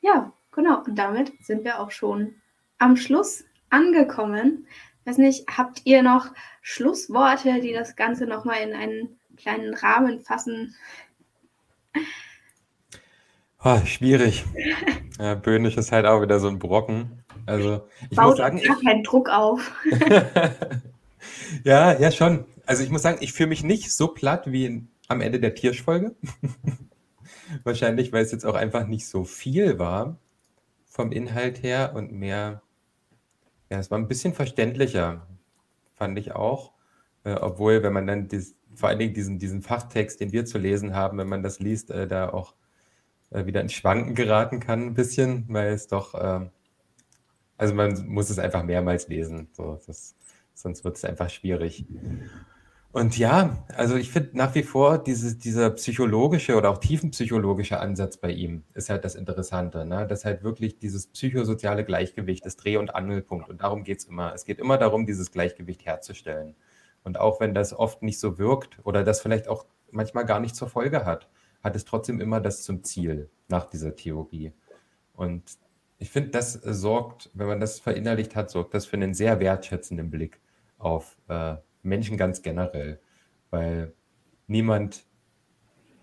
Ja, 0.00 0.32
genau. 0.52 0.82
Und 0.84 0.96
damit 0.96 1.32
sind 1.40 1.64
wir 1.64 1.80
auch 1.80 1.90
schon 1.90 2.34
am 2.78 2.96
Schluss 2.96 3.44
angekommen. 3.70 4.66
Ich 5.00 5.06
weiß 5.06 5.18
nicht, 5.18 5.46
habt 5.48 5.82
ihr 5.84 6.02
noch 6.02 6.32
Schlussworte, 6.60 7.60
die 7.60 7.72
das 7.72 7.96
Ganze 7.96 8.26
nochmal 8.26 8.60
in 8.62 8.74
einen 8.74 9.18
kleinen 9.36 9.74
Rahmen 9.74 10.20
fassen? 10.20 10.74
Oh, 13.62 13.78
schwierig. 13.86 14.44
Ja, 15.18 15.34
Böhnisch 15.34 15.76
ist 15.76 15.92
halt 15.92 16.06
auch 16.06 16.20
wieder 16.20 16.40
so 16.40 16.48
ein 16.48 16.58
Brocken. 16.58 17.24
Also 17.46 17.86
ich 18.10 18.16
Baut 18.16 18.30
muss 18.30 18.36
sagen, 18.38 18.60
gar 18.60 18.76
ich, 18.76 18.84
keinen 18.84 19.04
Druck 19.04 19.28
auf. 19.28 19.72
ja, 21.64 21.98
ja 21.98 22.10
schon. 22.10 22.44
Also 22.66 22.82
ich 22.82 22.90
muss 22.90 23.02
sagen, 23.02 23.18
ich 23.20 23.32
fühle 23.32 23.48
mich 23.48 23.62
nicht 23.62 23.92
so 23.92 24.08
platt 24.08 24.50
wie 24.50 24.66
in, 24.66 24.88
am 25.08 25.20
Ende 25.20 25.40
der 25.40 25.54
Tiersch-Folge. 25.54 26.16
Wahrscheinlich, 27.64 28.12
weil 28.12 28.24
es 28.24 28.32
jetzt 28.32 28.46
auch 28.46 28.54
einfach 28.54 28.86
nicht 28.86 29.06
so 29.06 29.24
viel 29.24 29.78
war 29.78 30.18
vom 30.94 31.10
Inhalt 31.10 31.62
her 31.62 31.92
und 31.96 32.12
mehr, 32.12 32.62
ja, 33.68 33.78
es 33.78 33.90
war 33.90 33.98
ein 33.98 34.06
bisschen 34.06 34.32
verständlicher, 34.32 35.26
fand 35.94 36.18
ich 36.18 36.32
auch. 36.32 36.72
Äh, 37.24 37.34
obwohl, 37.34 37.82
wenn 37.82 37.92
man 37.92 38.06
dann 38.06 38.28
dies, 38.28 38.54
vor 38.74 38.90
allen 38.90 39.00
Dingen 39.00 39.14
diesen, 39.14 39.38
diesen 39.38 39.60
Fachtext, 39.62 40.20
den 40.20 40.32
wir 40.32 40.44
zu 40.44 40.58
lesen 40.58 40.94
haben, 40.94 41.18
wenn 41.18 41.28
man 41.28 41.42
das 41.42 41.58
liest, 41.58 41.90
äh, 41.90 42.06
da 42.06 42.28
auch 42.28 42.54
äh, 43.30 43.46
wieder 43.46 43.60
ins 43.60 43.72
Schwanken 43.72 44.14
geraten 44.14 44.60
kann, 44.60 44.86
ein 44.86 44.94
bisschen, 44.94 45.46
weil 45.48 45.72
es 45.72 45.88
doch, 45.88 46.14
äh, 46.14 46.48
also 47.56 47.74
man 47.74 48.06
muss 48.06 48.30
es 48.30 48.38
einfach 48.38 48.62
mehrmals 48.62 49.08
lesen, 49.08 49.48
so, 49.52 49.80
das, 49.86 50.14
sonst 50.54 50.84
wird 50.84 50.96
es 50.96 51.04
einfach 51.04 51.30
schwierig. 51.30 51.84
Und 52.94 53.18
ja, 53.18 53.64
also 53.74 53.96
ich 53.96 54.12
finde 54.12 54.36
nach 54.38 54.54
wie 54.54 54.62
vor 54.62 54.98
diese, 54.98 55.36
dieser 55.36 55.70
psychologische 55.70 56.54
oder 56.54 56.70
auch 56.70 56.78
tiefenpsychologische 56.78 57.80
Ansatz 57.80 58.18
bei 58.18 58.30
ihm 58.30 58.62
ist 58.72 58.88
halt 58.88 59.04
das 59.04 59.16
Interessante, 59.16 59.84
ne? 59.84 60.06
dass 60.06 60.24
halt 60.24 60.44
wirklich 60.44 60.78
dieses 60.78 61.08
psychosoziale 61.08 61.84
Gleichgewicht 61.84 62.46
ist 62.46 62.58
Dreh- 62.58 62.76
und 62.76 62.94
Angelpunkt 62.94 63.48
und 63.48 63.62
darum 63.62 63.82
geht 63.82 63.98
es 63.98 64.04
immer. 64.04 64.32
Es 64.32 64.44
geht 64.44 64.60
immer 64.60 64.78
darum, 64.78 65.06
dieses 65.06 65.32
Gleichgewicht 65.32 65.84
herzustellen. 65.84 66.54
Und 67.02 67.18
auch 67.18 67.40
wenn 67.40 67.52
das 67.52 67.72
oft 67.72 68.02
nicht 68.02 68.20
so 68.20 68.38
wirkt 68.38 68.78
oder 68.84 69.02
das 69.02 69.20
vielleicht 69.20 69.48
auch 69.48 69.66
manchmal 69.90 70.24
gar 70.24 70.38
nicht 70.38 70.54
zur 70.54 70.68
Folge 70.68 71.04
hat, 71.04 71.28
hat 71.64 71.74
es 71.74 71.84
trotzdem 71.84 72.20
immer 72.20 72.40
das 72.40 72.62
zum 72.62 72.84
Ziel 72.84 73.28
nach 73.48 73.64
dieser 73.64 73.96
Theorie. 73.96 74.52
Und 75.14 75.42
ich 75.98 76.10
finde, 76.10 76.30
das 76.30 76.52
sorgt, 76.52 77.28
wenn 77.34 77.48
man 77.48 77.58
das 77.58 77.80
verinnerlicht 77.80 78.36
hat, 78.36 78.50
sorgt 78.50 78.72
das 78.74 78.86
für 78.86 78.94
einen 78.94 79.14
sehr 79.14 79.40
wertschätzenden 79.40 80.10
Blick 80.10 80.40
auf 80.84 81.16
äh, 81.28 81.56
Menschen 81.82 82.16
ganz 82.16 82.42
generell, 82.42 83.00
weil 83.50 83.94
niemand, 84.46 85.04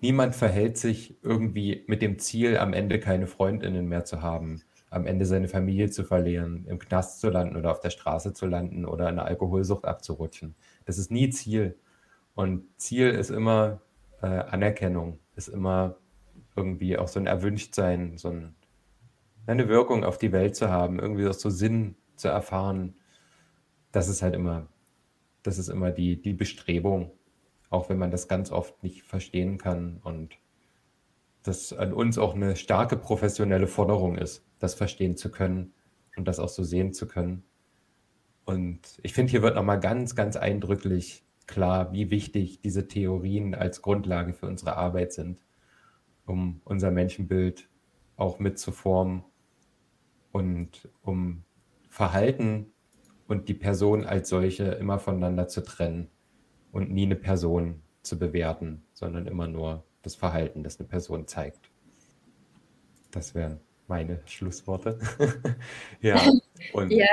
niemand 0.01 0.35
verhält 0.35 0.77
sich 0.77 1.17
irgendwie 1.23 1.83
mit 1.87 2.01
dem 2.01 2.19
Ziel, 2.19 2.57
am 2.57 2.73
Ende 2.73 2.99
keine 2.99 3.27
Freundinnen 3.27 3.87
mehr 3.87 4.05
zu 4.05 4.21
haben, 4.21 4.61
am 4.89 5.05
Ende 5.05 5.25
seine 5.25 5.47
Familie 5.47 5.89
zu 5.89 6.03
verlieren, 6.03 6.65
im 6.67 6.79
Knast 6.79 7.21
zu 7.21 7.29
landen 7.29 7.55
oder 7.55 7.71
auf 7.71 7.79
der 7.79 7.89
Straße 7.89 8.33
zu 8.33 8.45
landen 8.45 8.85
oder 8.85 9.07
eine 9.07 9.23
Alkoholsucht 9.23 9.85
abzurutschen. 9.85 10.55
Das 10.85 10.97
ist 10.97 11.11
nie 11.11 11.29
Ziel. 11.29 11.77
Und 12.35 12.65
Ziel 12.77 13.09
ist 13.09 13.29
immer 13.29 13.81
äh, 14.21 14.27
Anerkennung, 14.27 15.19
ist 15.35 15.47
immer 15.47 15.97
irgendwie 16.55 16.97
auch 16.97 17.07
so 17.07 17.19
ein 17.19 17.27
Erwünschtsein, 17.27 18.17
so 18.17 18.29
ein, 18.29 18.55
eine 19.47 19.67
Wirkung 19.69 20.03
auf 20.03 20.17
die 20.17 20.31
Welt 20.31 20.55
zu 20.55 20.69
haben, 20.69 20.99
irgendwie 20.99 21.27
auch 21.27 21.33
so 21.33 21.49
Sinn 21.49 21.95
zu 22.15 22.27
erfahren. 22.27 22.95
Das 23.91 24.07
ist 24.07 24.21
halt 24.21 24.35
immer 24.35 24.67
das 25.43 25.57
ist 25.57 25.69
immer 25.69 25.91
die, 25.91 26.21
die 26.21 26.33
Bestrebung, 26.33 27.11
auch 27.69 27.89
wenn 27.89 27.97
man 27.97 28.11
das 28.11 28.27
ganz 28.27 28.51
oft 28.51 28.83
nicht 28.83 29.03
verstehen 29.03 29.57
kann 29.57 29.99
und 30.03 30.37
das 31.43 31.73
an 31.73 31.93
uns 31.93 32.17
auch 32.17 32.35
eine 32.35 32.55
starke 32.55 32.97
professionelle 32.97 33.67
Forderung 33.67 34.17
ist, 34.17 34.45
das 34.59 34.75
verstehen 34.75 35.17
zu 35.17 35.31
können 35.31 35.73
und 36.15 36.27
das 36.27 36.39
auch 36.39 36.49
so 36.49 36.63
sehen 36.63 36.93
zu 36.93 37.07
können. 37.07 37.43
Und 38.45 38.99
ich 39.01 39.13
finde, 39.13 39.31
hier 39.31 39.41
wird 39.41 39.55
nochmal 39.55 39.79
ganz, 39.79 40.15
ganz 40.15 40.35
eindrücklich 40.35 41.23
klar, 41.47 41.91
wie 41.93 42.11
wichtig 42.11 42.61
diese 42.61 42.87
Theorien 42.87 43.55
als 43.55 43.81
Grundlage 43.81 44.33
für 44.33 44.47
unsere 44.47 44.77
Arbeit 44.77 45.13
sind, 45.13 45.39
um 46.25 46.61
unser 46.63 46.91
Menschenbild 46.91 47.69
auch 48.17 48.39
mitzuformen 48.39 49.23
und 50.31 50.89
um 51.01 51.43
Verhalten 51.89 52.70
und 53.31 53.47
die 53.47 53.53
Person 53.53 54.05
als 54.05 54.27
solche 54.27 54.65
immer 54.65 54.99
voneinander 54.99 55.47
zu 55.47 55.61
trennen 55.63 56.09
und 56.73 56.91
nie 56.91 57.05
eine 57.05 57.15
Person 57.15 57.81
zu 58.01 58.19
bewerten, 58.19 58.83
sondern 58.91 59.25
immer 59.25 59.47
nur 59.47 59.85
das 60.01 60.15
Verhalten, 60.15 60.63
das 60.63 60.81
eine 60.81 60.89
Person 60.89 61.27
zeigt. 61.27 61.69
Das 63.09 63.33
wären 63.33 63.61
meine 63.87 64.19
Schlussworte. 64.25 64.99
ja, 66.01 66.21
und 66.73 66.91
ja, 66.91 67.05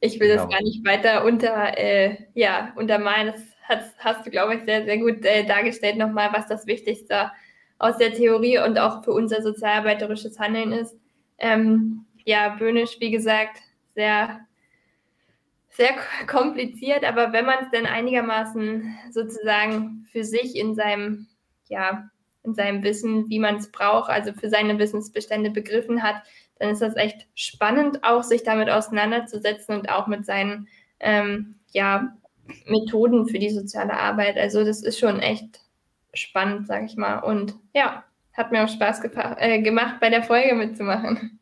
ich 0.00 0.18
will 0.18 0.28
genau. 0.28 0.44
das 0.44 0.50
gar 0.50 0.62
nicht 0.62 0.82
weiter 0.86 1.26
unter, 1.26 1.76
äh, 1.76 2.24
ja, 2.32 2.72
untermalen. 2.76 3.26
Das 3.26 3.42
hast, 3.64 3.98
hast 3.98 4.26
du, 4.26 4.30
glaube 4.30 4.54
ich, 4.54 4.64
sehr, 4.64 4.86
sehr 4.86 4.96
gut 4.96 5.26
äh, 5.26 5.44
dargestellt 5.44 5.98
nochmal, 5.98 6.30
was 6.32 6.46
das 6.46 6.66
Wichtigste 6.66 7.30
aus 7.78 7.98
der 7.98 8.14
Theorie 8.14 8.60
und 8.60 8.78
auch 8.78 9.04
für 9.04 9.12
unser 9.12 9.42
sozialarbeiterisches 9.42 10.38
Handeln 10.38 10.72
ist. 10.72 10.96
Ähm, 11.36 12.06
ja, 12.24 12.56
Böhnisch, 12.58 12.96
wie 12.98 13.10
gesagt, 13.10 13.58
sehr 13.94 14.45
sehr 15.76 15.94
kompliziert, 16.26 17.04
aber 17.04 17.32
wenn 17.32 17.44
man 17.44 17.64
es 17.64 17.70
denn 17.70 17.86
einigermaßen 17.86 18.96
sozusagen 19.10 20.06
für 20.10 20.24
sich 20.24 20.56
in 20.56 20.74
seinem, 20.74 21.26
ja, 21.68 22.10
in 22.42 22.54
seinem 22.54 22.82
Wissen, 22.82 23.28
wie 23.28 23.38
man 23.38 23.56
es 23.56 23.70
braucht, 23.70 24.10
also 24.10 24.32
für 24.32 24.48
seine 24.48 24.78
Wissensbestände 24.78 25.50
begriffen 25.50 26.02
hat, 26.02 26.22
dann 26.58 26.70
ist 26.70 26.80
das 26.80 26.96
echt 26.96 27.26
spannend, 27.34 28.02
auch 28.02 28.22
sich 28.22 28.42
damit 28.42 28.70
auseinanderzusetzen 28.70 29.74
und 29.74 29.90
auch 29.90 30.06
mit 30.06 30.24
seinen 30.24 30.68
ähm, 31.00 31.56
ja, 31.72 32.16
Methoden 32.66 33.28
für 33.28 33.38
die 33.38 33.50
soziale 33.50 33.94
Arbeit. 33.94 34.38
Also 34.38 34.64
das 34.64 34.82
ist 34.82 34.98
schon 34.98 35.20
echt 35.20 35.60
spannend, 36.14 36.66
sag 36.66 36.84
ich 36.84 36.96
mal. 36.96 37.18
Und 37.18 37.56
ja, 37.74 38.04
hat 38.32 38.52
mir 38.52 38.64
auch 38.64 38.68
Spaß 38.68 39.02
äh, 39.38 39.60
gemacht, 39.60 39.96
bei 40.00 40.08
der 40.08 40.22
Folge 40.22 40.54
mitzumachen. 40.54 41.38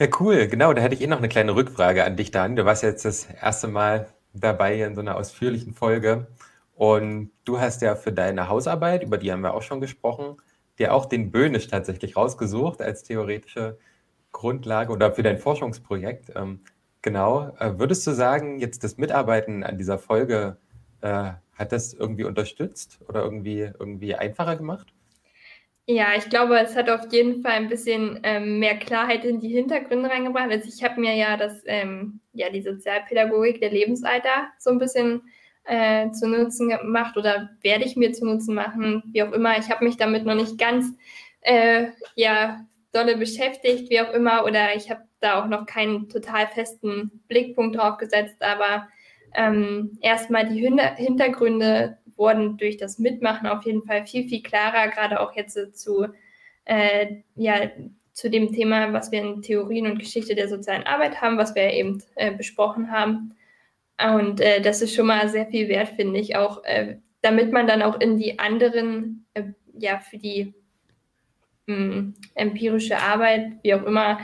Ja, 0.00 0.06
cool. 0.20 0.46
Genau, 0.46 0.72
da 0.72 0.82
hätte 0.82 0.94
ich 0.94 1.00
eh 1.00 1.06
noch 1.08 1.18
eine 1.18 1.28
kleine 1.28 1.54
Rückfrage 1.56 2.04
an 2.04 2.16
dich 2.16 2.30
dann. 2.30 2.54
Du 2.54 2.64
warst 2.64 2.82
jetzt 2.84 3.04
das 3.04 3.24
erste 3.26 3.66
Mal 3.66 4.08
dabei 4.32 4.80
in 4.82 4.94
so 4.94 5.00
einer 5.00 5.16
ausführlichen 5.16 5.72
Folge. 5.74 6.28
Und 6.74 7.32
du 7.44 7.58
hast 7.60 7.82
ja 7.82 7.96
für 7.96 8.12
deine 8.12 8.48
Hausarbeit, 8.48 9.02
über 9.02 9.18
die 9.18 9.32
haben 9.32 9.40
wir 9.40 9.54
auch 9.54 9.62
schon 9.62 9.80
gesprochen, 9.80 10.36
dir 10.78 10.94
auch 10.94 11.06
den 11.06 11.32
Böhnisch 11.32 11.66
tatsächlich 11.66 12.16
rausgesucht 12.16 12.80
als 12.80 13.02
theoretische 13.02 13.78
Grundlage 14.32 14.92
oder 14.92 15.12
für 15.12 15.24
dein 15.24 15.38
Forschungsprojekt. 15.38 16.32
Ähm, 16.36 16.60
genau. 17.02 17.50
Äh, 17.58 17.78
würdest 17.80 18.06
du 18.06 18.12
sagen, 18.12 18.60
jetzt 18.60 18.84
das 18.84 18.98
Mitarbeiten 18.98 19.64
an 19.64 19.78
dieser 19.78 19.98
Folge, 19.98 20.58
äh, 21.00 21.32
hat 21.54 21.72
das 21.72 21.92
irgendwie 21.94 22.24
unterstützt 22.24 23.00
oder 23.08 23.24
irgendwie, 23.24 23.62
irgendwie 23.78 24.14
einfacher 24.14 24.56
gemacht? 24.56 24.92
Ja, 25.90 26.08
ich 26.18 26.28
glaube, 26.28 26.58
es 26.60 26.76
hat 26.76 26.90
auf 26.90 27.10
jeden 27.10 27.40
Fall 27.40 27.52
ein 27.52 27.70
bisschen 27.70 28.20
ähm, 28.22 28.58
mehr 28.58 28.76
Klarheit 28.78 29.24
in 29.24 29.40
die 29.40 29.48
Hintergründe 29.48 30.10
reingebracht. 30.10 30.50
Also 30.50 30.68
ich 30.68 30.84
habe 30.84 31.00
mir 31.00 31.14
ja 31.14 31.38
das, 31.38 31.62
ähm, 31.64 32.20
ja, 32.34 32.50
die 32.50 32.60
Sozialpädagogik 32.60 33.58
der 33.60 33.70
Lebensalter 33.70 34.48
so 34.58 34.68
ein 34.68 34.78
bisschen 34.78 35.22
äh, 35.64 36.10
zu 36.10 36.28
Nutzen 36.28 36.68
gemacht 36.68 37.16
oder 37.16 37.48
werde 37.62 37.86
ich 37.86 37.96
mir 37.96 38.12
zu 38.12 38.26
Nutzen 38.26 38.54
machen, 38.54 39.02
wie 39.12 39.22
auch 39.22 39.32
immer. 39.32 39.58
Ich 39.58 39.70
habe 39.70 39.82
mich 39.82 39.96
damit 39.96 40.26
noch 40.26 40.34
nicht 40.34 40.58
ganz, 40.58 40.94
äh, 41.40 41.86
ja, 42.16 42.66
dolle 42.92 43.16
beschäftigt, 43.16 43.88
wie 43.88 44.02
auch 44.02 44.12
immer, 44.12 44.44
oder 44.44 44.74
ich 44.76 44.90
habe 44.90 45.04
da 45.20 45.42
auch 45.42 45.46
noch 45.48 45.64
keinen 45.64 46.10
total 46.10 46.48
festen 46.48 47.22
Blickpunkt 47.28 47.78
drauf 47.78 47.96
gesetzt, 47.96 48.36
aber 48.42 48.88
ähm, 49.34 49.96
erstmal 50.02 50.46
die 50.48 50.60
Hintergründe 50.96 51.96
wurden 52.18 52.56
durch 52.56 52.76
das 52.76 52.98
Mitmachen 52.98 53.46
auf 53.46 53.64
jeden 53.64 53.82
Fall 53.82 54.06
viel, 54.06 54.28
viel 54.28 54.42
klarer, 54.42 54.88
gerade 54.88 55.20
auch 55.20 55.34
jetzt 55.34 55.78
zu, 55.78 56.06
äh, 56.64 57.16
ja, 57.36 57.70
zu 58.12 58.28
dem 58.28 58.52
Thema, 58.52 58.92
was 58.92 59.12
wir 59.12 59.20
in 59.20 59.42
Theorien 59.42 59.86
und 59.86 59.98
Geschichte 59.98 60.34
der 60.34 60.48
sozialen 60.48 60.82
Arbeit 60.82 61.20
haben, 61.20 61.38
was 61.38 61.54
wir 61.54 61.72
eben 61.72 62.02
äh, 62.16 62.32
besprochen 62.32 62.90
haben. 62.90 63.36
Und 64.16 64.40
äh, 64.40 64.60
das 64.60 64.82
ist 64.82 64.94
schon 64.94 65.06
mal 65.06 65.28
sehr 65.28 65.46
viel 65.46 65.68
wert, 65.68 65.90
finde 65.90 66.18
ich, 66.18 66.36
auch 66.36 66.64
äh, 66.64 66.96
damit 67.22 67.52
man 67.52 67.66
dann 67.66 67.82
auch 67.82 68.00
in 68.00 68.16
die 68.16 68.38
anderen, 68.38 69.26
äh, 69.34 69.44
ja, 69.72 69.98
für 69.98 70.18
die 70.18 70.52
mh, 71.66 71.76
hm, 71.76 72.14
empirische 72.34 72.98
Arbeit, 72.98 73.52
wie 73.62 73.74
auch 73.74 73.84
immer, 73.84 74.18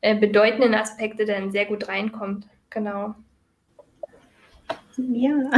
äh, 0.00 0.14
bedeutenden 0.14 0.74
Aspekte 0.74 1.24
dann 1.24 1.50
sehr 1.52 1.66
gut 1.66 1.88
reinkommt. 1.88 2.46
Genau. 2.70 3.14
Ja. 4.96 5.50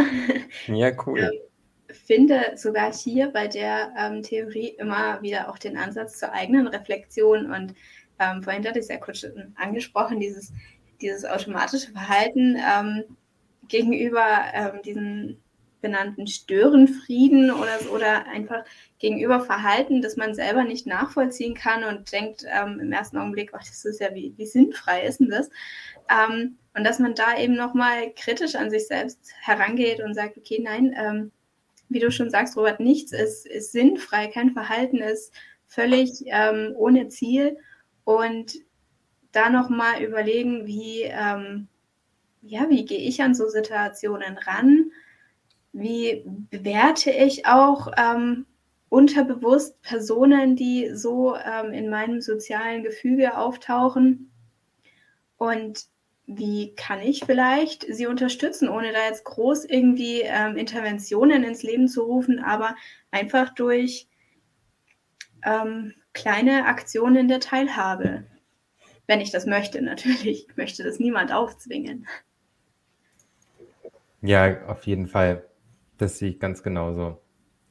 Ja, 0.68 0.90
cool 1.06 1.45
finde 1.90 2.52
sogar 2.56 2.92
hier 2.92 3.28
bei 3.28 3.48
der 3.48 3.92
ähm, 3.98 4.22
Theorie 4.22 4.74
immer 4.78 5.20
wieder 5.22 5.50
auch 5.50 5.58
den 5.58 5.76
Ansatz 5.76 6.18
zur 6.18 6.32
eigenen 6.32 6.66
Reflexion 6.66 7.50
und 7.50 7.74
ähm, 8.18 8.42
vorhin 8.42 8.66
hatte 8.66 8.78
ich 8.78 8.84
es 8.84 8.88
ja 8.88 8.96
kurz 8.96 9.26
angesprochen, 9.56 10.20
dieses, 10.20 10.52
dieses 11.00 11.24
automatische 11.24 11.92
Verhalten 11.92 12.56
ähm, 12.56 13.04
gegenüber 13.68 14.26
ähm, 14.54 14.80
diesen 14.84 15.42
benannten 15.82 16.26
Störenfrieden 16.26 17.50
oder, 17.50 17.78
oder 17.92 18.26
einfach 18.26 18.64
gegenüber 18.98 19.40
Verhalten, 19.40 20.02
das 20.02 20.16
man 20.16 20.34
selber 20.34 20.64
nicht 20.64 20.86
nachvollziehen 20.86 21.54
kann 21.54 21.84
und 21.84 22.10
denkt 22.12 22.44
ähm, 22.50 22.80
im 22.80 22.92
ersten 22.92 23.18
Augenblick, 23.18 23.50
ach, 23.52 23.60
das 23.60 23.84
ist 23.84 24.00
ja, 24.00 24.14
wie, 24.14 24.32
wie 24.36 24.46
sinnfrei 24.46 25.02
ist 25.02 25.20
denn 25.20 25.28
das? 25.28 25.50
Ähm, 26.10 26.58
und 26.74 26.84
dass 26.84 26.98
man 26.98 27.14
da 27.14 27.38
eben 27.38 27.54
nochmal 27.54 28.12
kritisch 28.14 28.54
an 28.54 28.70
sich 28.70 28.86
selbst 28.86 29.32
herangeht 29.40 30.00
und 30.00 30.14
sagt, 30.14 30.36
okay, 30.36 30.60
nein, 30.62 30.94
ähm, 30.98 31.30
wie 31.96 32.00
du 32.00 32.10
schon 32.10 32.28
sagst, 32.28 32.58
Robert, 32.58 32.78
nichts 32.78 33.10
ist, 33.12 33.46
ist 33.46 33.72
sinnfrei, 33.72 34.26
kein 34.26 34.50
Verhalten 34.50 34.98
ist 34.98 35.32
völlig 35.66 36.24
ähm, 36.26 36.74
ohne 36.76 37.08
Ziel 37.08 37.56
und 38.04 38.52
da 39.32 39.48
nochmal 39.48 40.02
überlegen, 40.02 40.66
wie, 40.66 41.04
ähm, 41.04 41.68
ja, 42.42 42.68
wie 42.68 42.84
gehe 42.84 42.98
ich 42.98 43.22
an 43.22 43.34
so 43.34 43.48
Situationen 43.48 44.36
ran? 44.36 44.90
Wie 45.72 46.22
bewerte 46.50 47.10
ich 47.12 47.46
auch 47.46 47.90
ähm, 47.96 48.44
unterbewusst 48.90 49.80
Personen, 49.80 50.54
die 50.54 50.90
so 50.94 51.34
ähm, 51.34 51.72
in 51.72 51.88
meinem 51.88 52.20
sozialen 52.20 52.82
Gefüge 52.82 53.38
auftauchen? 53.38 54.30
Und 55.38 55.86
wie 56.26 56.74
kann 56.74 57.00
ich 57.00 57.24
vielleicht 57.24 57.86
sie 57.88 58.06
unterstützen, 58.06 58.68
ohne 58.68 58.92
da 58.92 59.06
jetzt 59.06 59.24
groß 59.24 59.64
irgendwie 59.64 60.22
ähm, 60.22 60.56
Interventionen 60.56 61.44
ins 61.44 61.62
Leben 61.62 61.88
zu 61.88 62.02
rufen, 62.02 62.40
aber 62.40 62.74
einfach 63.12 63.54
durch 63.54 64.08
ähm, 65.44 65.94
kleine 66.12 66.66
Aktionen 66.66 67.28
der 67.28 67.40
Teilhabe. 67.40 68.24
Wenn 69.06 69.20
ich 69.20 69.30
das 69.30 69.46
möchte, 69.46 69.80
natürlich. 69.82 70.48
Ich 70.48 70.56
möchte 70.56 70.82
das 70.82 70.98
niemand 70.98 71.32
aufzwingen. 71.32 72.08
Ja, 74.20 74.66
auf 74.66 74.84
jeden 74.86 75.06
Fall. 75.06 75.44
Das 75.96 76.18
sehe 76.18 76.30
ich 76.30 76.40
ganz 76.40 76.62
genauso. 76.62 77.20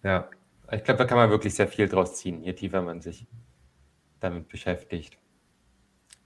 Ja, 0.02 0.30
ich 0.72 0.84
glaube, 0.84 0.99
da 0.99 1.06
kann 1.06 1.18
man 1.18 1.30
wirklich 1.30 1.53
sehr 1.53 1.68
viel 1.68 1.90
draus 1.90 2.15
ziehen, 2.15 2.41
je 2.41 2.53
tiefer 2.53 2.82
man 2.82 3.02
sich 3.02 3.27
damit 4.22 4.48
beschäftigt. 4.48 5.18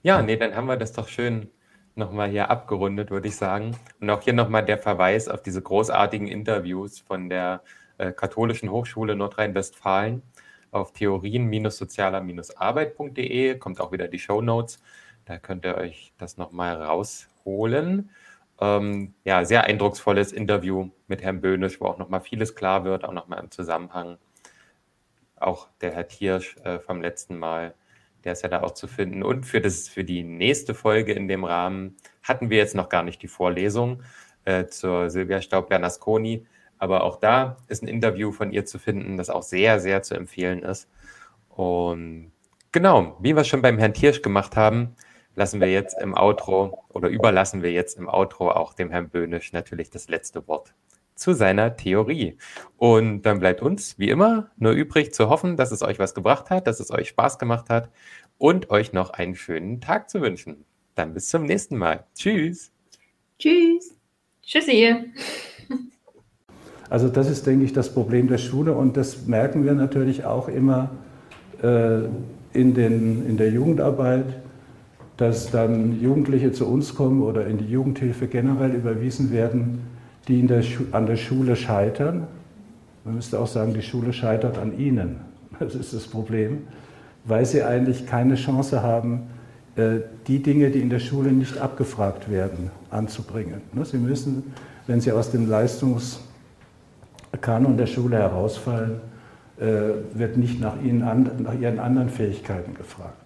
Ja, 0.02 0.22
nee, 0.22 0.36
dann 0.36 0.54
haben 0.54 0.66
wir 0.66 0.76
das 0.76 0.92
doch 0.92 1.08
schön 1.08 1.50
nochmal 1.94 2.30
hier 2.30 2.50
abgerundet, 2.50 3.10
würde 3.10 3.28
ich 3.28 3.36
sagen. 3.36 3.76
Und 4.00 4.10
auch 4.10 4.22
hier 4.22 4.32
nochmal 4.32 4.64
der 4.64 4.78
Verweis 4.78 5.28
auf 5.28 5.42
diese 5.42 5.62
großartigen 5.62 6.28
Interviews 6.28 7.00
von 7.00 7.28
der 7.28 7.62
äh, 7.98 8.12
Katholischen 8.12 8.70
Hochschule 8.70 9.16
Nordrhein-Westfalen 9.16 10.22
auf 10.70 10.92
theorien-sozialer-arbeit.de 10.92 13.58
kommt 13.58 13.80
auch 13.80 13.92
wieder 13.92 14.08
die 14.08 14.18
Show 14.18 14.40
Notes. 14.40 14.80
Da 15.24 15.38
könnt 15.38 15.64
ihr 15.64 15.76
euch 15.76 16.12
das 16.18 16.36
nochmal 16.36 16.82
rausholen. 16.82 18.10
Ähm, 18.60 19.14
ja, 19.24 19.44
sehr 19.44 19.64
eindrucksvolles 19.64 20.32
Interview 20.32 20.90
mit 21.08 21.22
Herrn 21.22 21.40
Böhnisch, 21.40 21.80
wo 21.80 21.86
auch 21.86 21.98
nochmal 21.98 22.20
vieles 22.20 22.54
klar 22.54 22.84
wird, 22.84 23.04
auch 23.04 23.12
nochmal 23.12 23.40
im 23.40 23.50
Zusammenhang. 23.50 24.18
Auch 25.36 25.68
der 25.80 25.92
Herr 25.92 26.08
Thiersch 26.08 26.56
äh, 26.64 26.78
vom 26.78 27.00
letzten 27.00 27.38
Mal, 27.38 27.74
der 28.24 28.32
ist 28.32 28.42
ja 28.42 28.48
da 28.48 28.62
auch 28.62 28.72
zu 28.72 28.86
finden. 28.86 29.22
Und 29.22 29.44
für, 29.46 29.60
das, 29.60 29.88
für 29.88 30.04
die 30.04 30.22
nächste 30.22 30.74
Folge 30.74 31.12
in 31.12 31.28
dem 31.28 31.44
Rahmen 31.44 31.96
hatten 32.22 32.50
wir 32.50 32.58
jetzt 32.58 32.74
noch 32.74 32.88
gar 32.88 33.02
nicht 33.02 33.22
die 33.22 33.28
Vorlesung 33.28 34.02
äh, 34.44 34.66
zur 34.66 35.10
Silvia 35.10 35.40
Staub-Bernasconi. 35.40 36.46
Aber 36.78 37.04
auch 37.04 37.16
da 37.16 37.56
ist 37.68 37.82
ein 37.82 37.88
Interview 37.88 38.32
von 38.32 38.52
ihr 38.52 38.64
zu 38.64 38.78
finden, 38.78 39.16
das 39.16 39.30
auch 39.30 39.42
sehr, 39.42 39.80
sehr 39.80 40.02
zu 40.02 40.14
empfehlen 40.14 40.62
ist. 40.62 40.88
Und 41.48 42.32
genau, 42.72 43.16
wie 43.20 43.34
wir 43.34 43.42
es 43.42 43.48
schon 43.48 43.62
beim 43.62 43.78
Herrn 43.78 43.94
Tiersch 43.94 44.22
gemacht 44.22 44.56
haben, 44.56 44.94
lassen 45.34 45.60
wir 45.60 45.70
jetzt 45.70 46.00
im 46.00 46.14
Outro 46.14 46.84
oder 46.88 47.08
überlassen 47.08 47.62
wir 47.62 47.72
jetzt 47.72 47.98
im 47.98 48.08
Outro 48.08 48.50
auch 48.50 48.74
dem 48.74 48.90
Herrn 48.90 49.10
Böhnisch 49.10 49.52
natürlich 49.52 49.90
das 49.90 50.08
letzte 50.08 50.46
Wort 50.48 50.74
zu 51.20 51.34
seiner 51.34 51.76
Theorie. 51.76 52.36
Und 52.76 53.22
dann 53.22 53.40
bleibt 53.40 53.62
uns, 53.62 53.98
wie 53.98 54.08
immer, 54.08 54.50
nur 54.56 54.72
übrig 54.72 55.12
zu 55.12 55.28
hoffen, 55.28 55.56
dass 55.56 55.70
es 55.70 55.82
euch 55.82 55.98
was 55.98 56.14
gebracht 56.14 56.50
hat, 56.50 56.66
dass 56.66 56.80
es 56.80 56.90
euch 56.90 57.08
Spaß 57.08 57.38
gemacht 57.38 57.68
hat 57.68 57.90
und 58.38 58.70
euch 58.70 58.92
noch 58.92 59.10
einen 59.10 59.36
schönen 59.36 59.80
Tag 59.80 60.08
zu 60.08 60.20
wünschen. 60.22 60.64
Dann 60.94 61.14
bis 61.14 61.28
zum 61.28 61.44
nächsten 61.44 61.76
Mal. 61.76 62.04
Tschüss. 62.14 62.72
Tschüss. 63.38 63.94
Tschüssi. 64.42 65.12
Also 66.88 67.08
das 67.08 67.30
ist, 67.30 67.46
denke 67.46 67.64
ich, 67.64 67.72
das 67.72 67.94
Problem 67.94 68.26
der 68.26 68.38
Schule 68.38 68.74
und 68.74 68.96
das 68.96 69.26
merken 69.26 69.64
wir 69.64 69.74
natürlich 69.74 70.24
auch 70.24 70.48
immer 70.48 70.90
äh, 71.62 72.00
in, 72.52 72.74
den, 72.74 73.26
in 73.28 73.36
der 73.36 73.50
Jugendarbeit, 73.50 74.24
dass 75.16 75.50
dann 75.50 76.00
Jugendliche 76.00 76.50
zu 76.50 76.66
uns 76.66 76.94
kommen 76.94 77.22
oder 77.22 77.46
in 77.46 77.58
die 77.58 77.66
Jugendhilfe 77.66 78.26
generell 78.26 78.72
überwiesen 78.74 79.30
werden, 79.30 79.82
die 80.28 80.46
der 80.46 80.62
an 80.92 81.06
der 81.06 81.16
Schule 81.16 81.56
scheitern. 81.56 82.26
Man 83.04 83.14
müsste 83.14 83.38
auch 83.40 83.46
sagen, 83.46 83.74
die 83.74 83.82
Schule 83.82 84.12
scheitert 84.12 84.58
an 84.58 84.78
ihnen. 84.78 85.16
Das 85.58 85.74
ist 85.74 85.92
das 85.92 86.06
Problem, 86.06 86.62
weil 87.24 87.44
sie 87.44 87.62
eigentlich 87.62 88.06
keine 88.06 88.36
Chance 88.36 88.82
haben, 88.82 89.24
äh, 89.76 89.96
die 90.26 90.42
Dinge, 90.42 90.70
die 90.70 90.80
in 90.80 90.88
der 90.88 91.00
Schule 91.00 91.32
nicht 91.32 91.58
abgefragt 91.58 92.30
werden, 92.30 92.70
anzubringen. 92.90 93.60
Ne, 93.74 93.84
sie 93.84 93.98
müssen, 93.98 94.54
wenn 94.86 95.02
sie 95.02 95.12
aus 95.12 95.30
dem 95.30 95.50
Leistungs 95.50 96.20
Kanon 97.42 97.76
der 97.76 97.86
Schule 97.86 98.16
herausfallen, 98.16 99.00
äh, 99.58 99.64
wird 100.14 100.38
nicht 100.38 100.60
nach, 100.60 100.80
ihnen, 100.82 101.00
nach 101.42 101.58
ihren 101.60 101.78
anderen 101.78 102.08
Fähigkeiten 102.08 102.74
gefragt. 102.74 103.16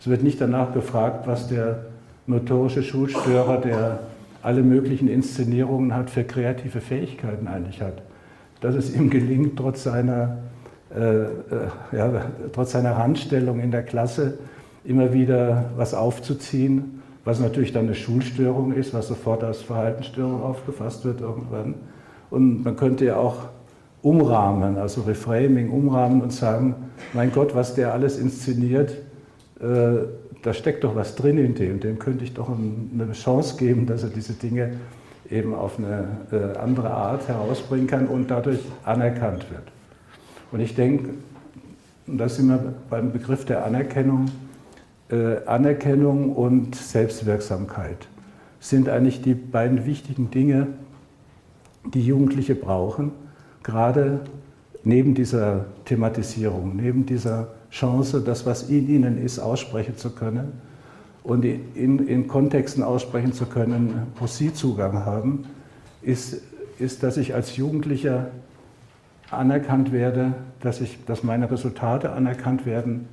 Es 0.00 0.10
wird 0.10 0.22
nicht 0.22 0.40
danach 0.40 0.72
gefragt, 0.72 1.26
was 1.26 1.48
der 1.48 1.86
notorische 2.26 2.82
Schulstörer, 2.82 3.60
der 3.60 4.00
alle 4.46 4.62
möglichen 4.62 5.08
Inszenierungen 5.08 5.92
hat, 5.92 6.08
für 6.08 6.22
kreative 6.22 6.80
Fähigkeiten 6.80 7.48
eigentlich 7.48 7.82
hat. 7.82 8.02
Dass 8.60 8.76
es 8.76 8.94
ihm 8.94 9.10
gelingt, 9.10 9.56
trotz 9.56 9.82
seiner, 9.82 10.38
äh, 10.94 11.00
äh, 11.00 11.28
ja, 11.90 12.26
trotz 12.52 12.70
seiner 12.70 12.96
Handstellung 12.96 13.58
in 13.58 13.72
der 13.72 13.82
Klasse 13.82 14.38
immer 14.84 15.12
wieder 15.12 15.70
was 15.76 15.94
aufzuziehen, 15.94 17.02
was 17.24 17.40
natürlich 17.40 17.72
dann 17.72 17.86
eine 17.86 17.96
Schulstörung 17.96 18.72
ist, 18.72 18.94
was 18.94 19.08
sofort 19.08 19.42
als 19.42 19.62
Verhaltensstörung 19.62 20.40
aufgefasst 20.44 21.04
wird 21.04 21.20
irgendwann. 21.20 21.74
Und 22.30 22.64
man 22.64 22.76
könnte 22.76 23.04
ja 23.04 23.16
auch 23.16 23.48
umrahmen, 24.00 24.78
also 24.78 25.00
Reframing, 25.02 25.70
umrahmen 25.70 26.22
und 26.22 26.32
sagen, 26.32 26.76
mein 27.14 27.32
Gott, 27.32 27.56
was 27.56 27.74
der 27.74 27.92
alles 27.92 28.16
inszeniert, 28.16 28.92
äh, 29.60 30.04
da 30.46 30.54
steckt 30.54 30.84
doch 30.84 30.94
was 30.94 31.16
drin 31.16 31.38
in 31.38 31.56
dem, 31.56 31.80
dem 31.80 31.98
könnte 31.98 32.22
ich 32.22 32.32
doch 32.32 32.48
eine 32.48 33.12
Chance 33.14 33.56
geben, 33.56 33.84
dass 33.84 34.04
er 34.04 34.10
diese 34.10 34.34
Dinge 34.34 34.74
eben 35.28 35.52
auf 35.52 35.76
eine 35.76 36.06
äh, 36.30 36.56
andere 36.56 36.92
Art 36.92 37.26
herausbringen 37.26 37.88
kann 37.88 38.06
und 38.06 38.30
dadurch 38.30 38.60
anerkannt 38.84 39.50
wird. 39.50 39.64
Und 40.52 40.60
ich 40.60 40.76
denke, 40.76 41.14
und 42.06 42.18
da 42.18 42.28
sind 42.28 42.46
wir 42.46 42.74
beim 42.88 43.10
Begriff 43.10 43.44
der 43.44 43.64
Anerkennung, 43.66 44.26
äh, 45.10 45.44
Anerkennung 45.46 46.36
und 46.36 46.76
Selbstwirksamkeit 46.76 48.06
sind 48.60 48.88
eigentlich 48.88 49.22
die 49.22 49.34
beiden 49.34 49.84
wichtigen 49.84 50.30
Dinge, 50.30 50.68
die 51.92 52.06
Jugendliche 52.06 52.54
brauchen, 52.54 53.10
gerade 53.64 54.20
neben 54.84 55.16
dieser 55.16 55.64
Thematisierung, 55.86 56.76
neben 56.76 57.04
dieser 57.04 57.48
Chance, 57.70 58.20
das, 58.20 58.46
was 58.46 58.64
in 58.64 58.88
ihnen 58.88 59.22
ist, 59.22 59.38
aussprechen 59.38 59.96
zu 59.96 60.10
können 60.10 60.52
und 61.22 61.44
in, 61.44 62.06
in 62.06 62.28
Kontexten 62.28 62.82
aussprechen 62.82 63.32
zu 63.32 63.46
können, 63.46 64.06
wo 64.18 64.26
sie 64.26 64.54
Zugang 64.54 65.04
haben, 65.04 65.44
ist, 66.02 66.40
ist, 66.78 67.02
dass 67.02 67.16
ich 67.16 67.34
als 67.34 67.56
Jugendlicher 67.56 68.28
anerkannt 69.30 69.92
werde, 69.92 70.34
dass, 70.60 70.80
ich, 70.80 71.04
dass 71.04 71.22
meine 71.22 71.50
Resultate 71.50 72.12
anerkannt 72.12 72.64
werden, 72.64 73.08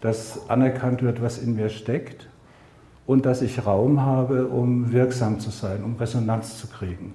dass 0.00 0.50
anerkannt 0.50 1.02
wird, 1.02 1.22
was 1.22 1.38
in 1.38 1.56
mir 1.56 1.70
steckt 1.70 2.28
und 3.06 3.24
dass 3.24 3.40
ich 3.40 3.64
Raum 3.64 4.02
habe, 4.02 4.48
um 4.48 4.92
wirksam 4.92 5.40
zu 5.40 5.50
sein, 5.50 5.82
um 5.82 5.96
Resonanz 5.96 6.58
zu 6.58 6.66
kriegen. 6.66 7.14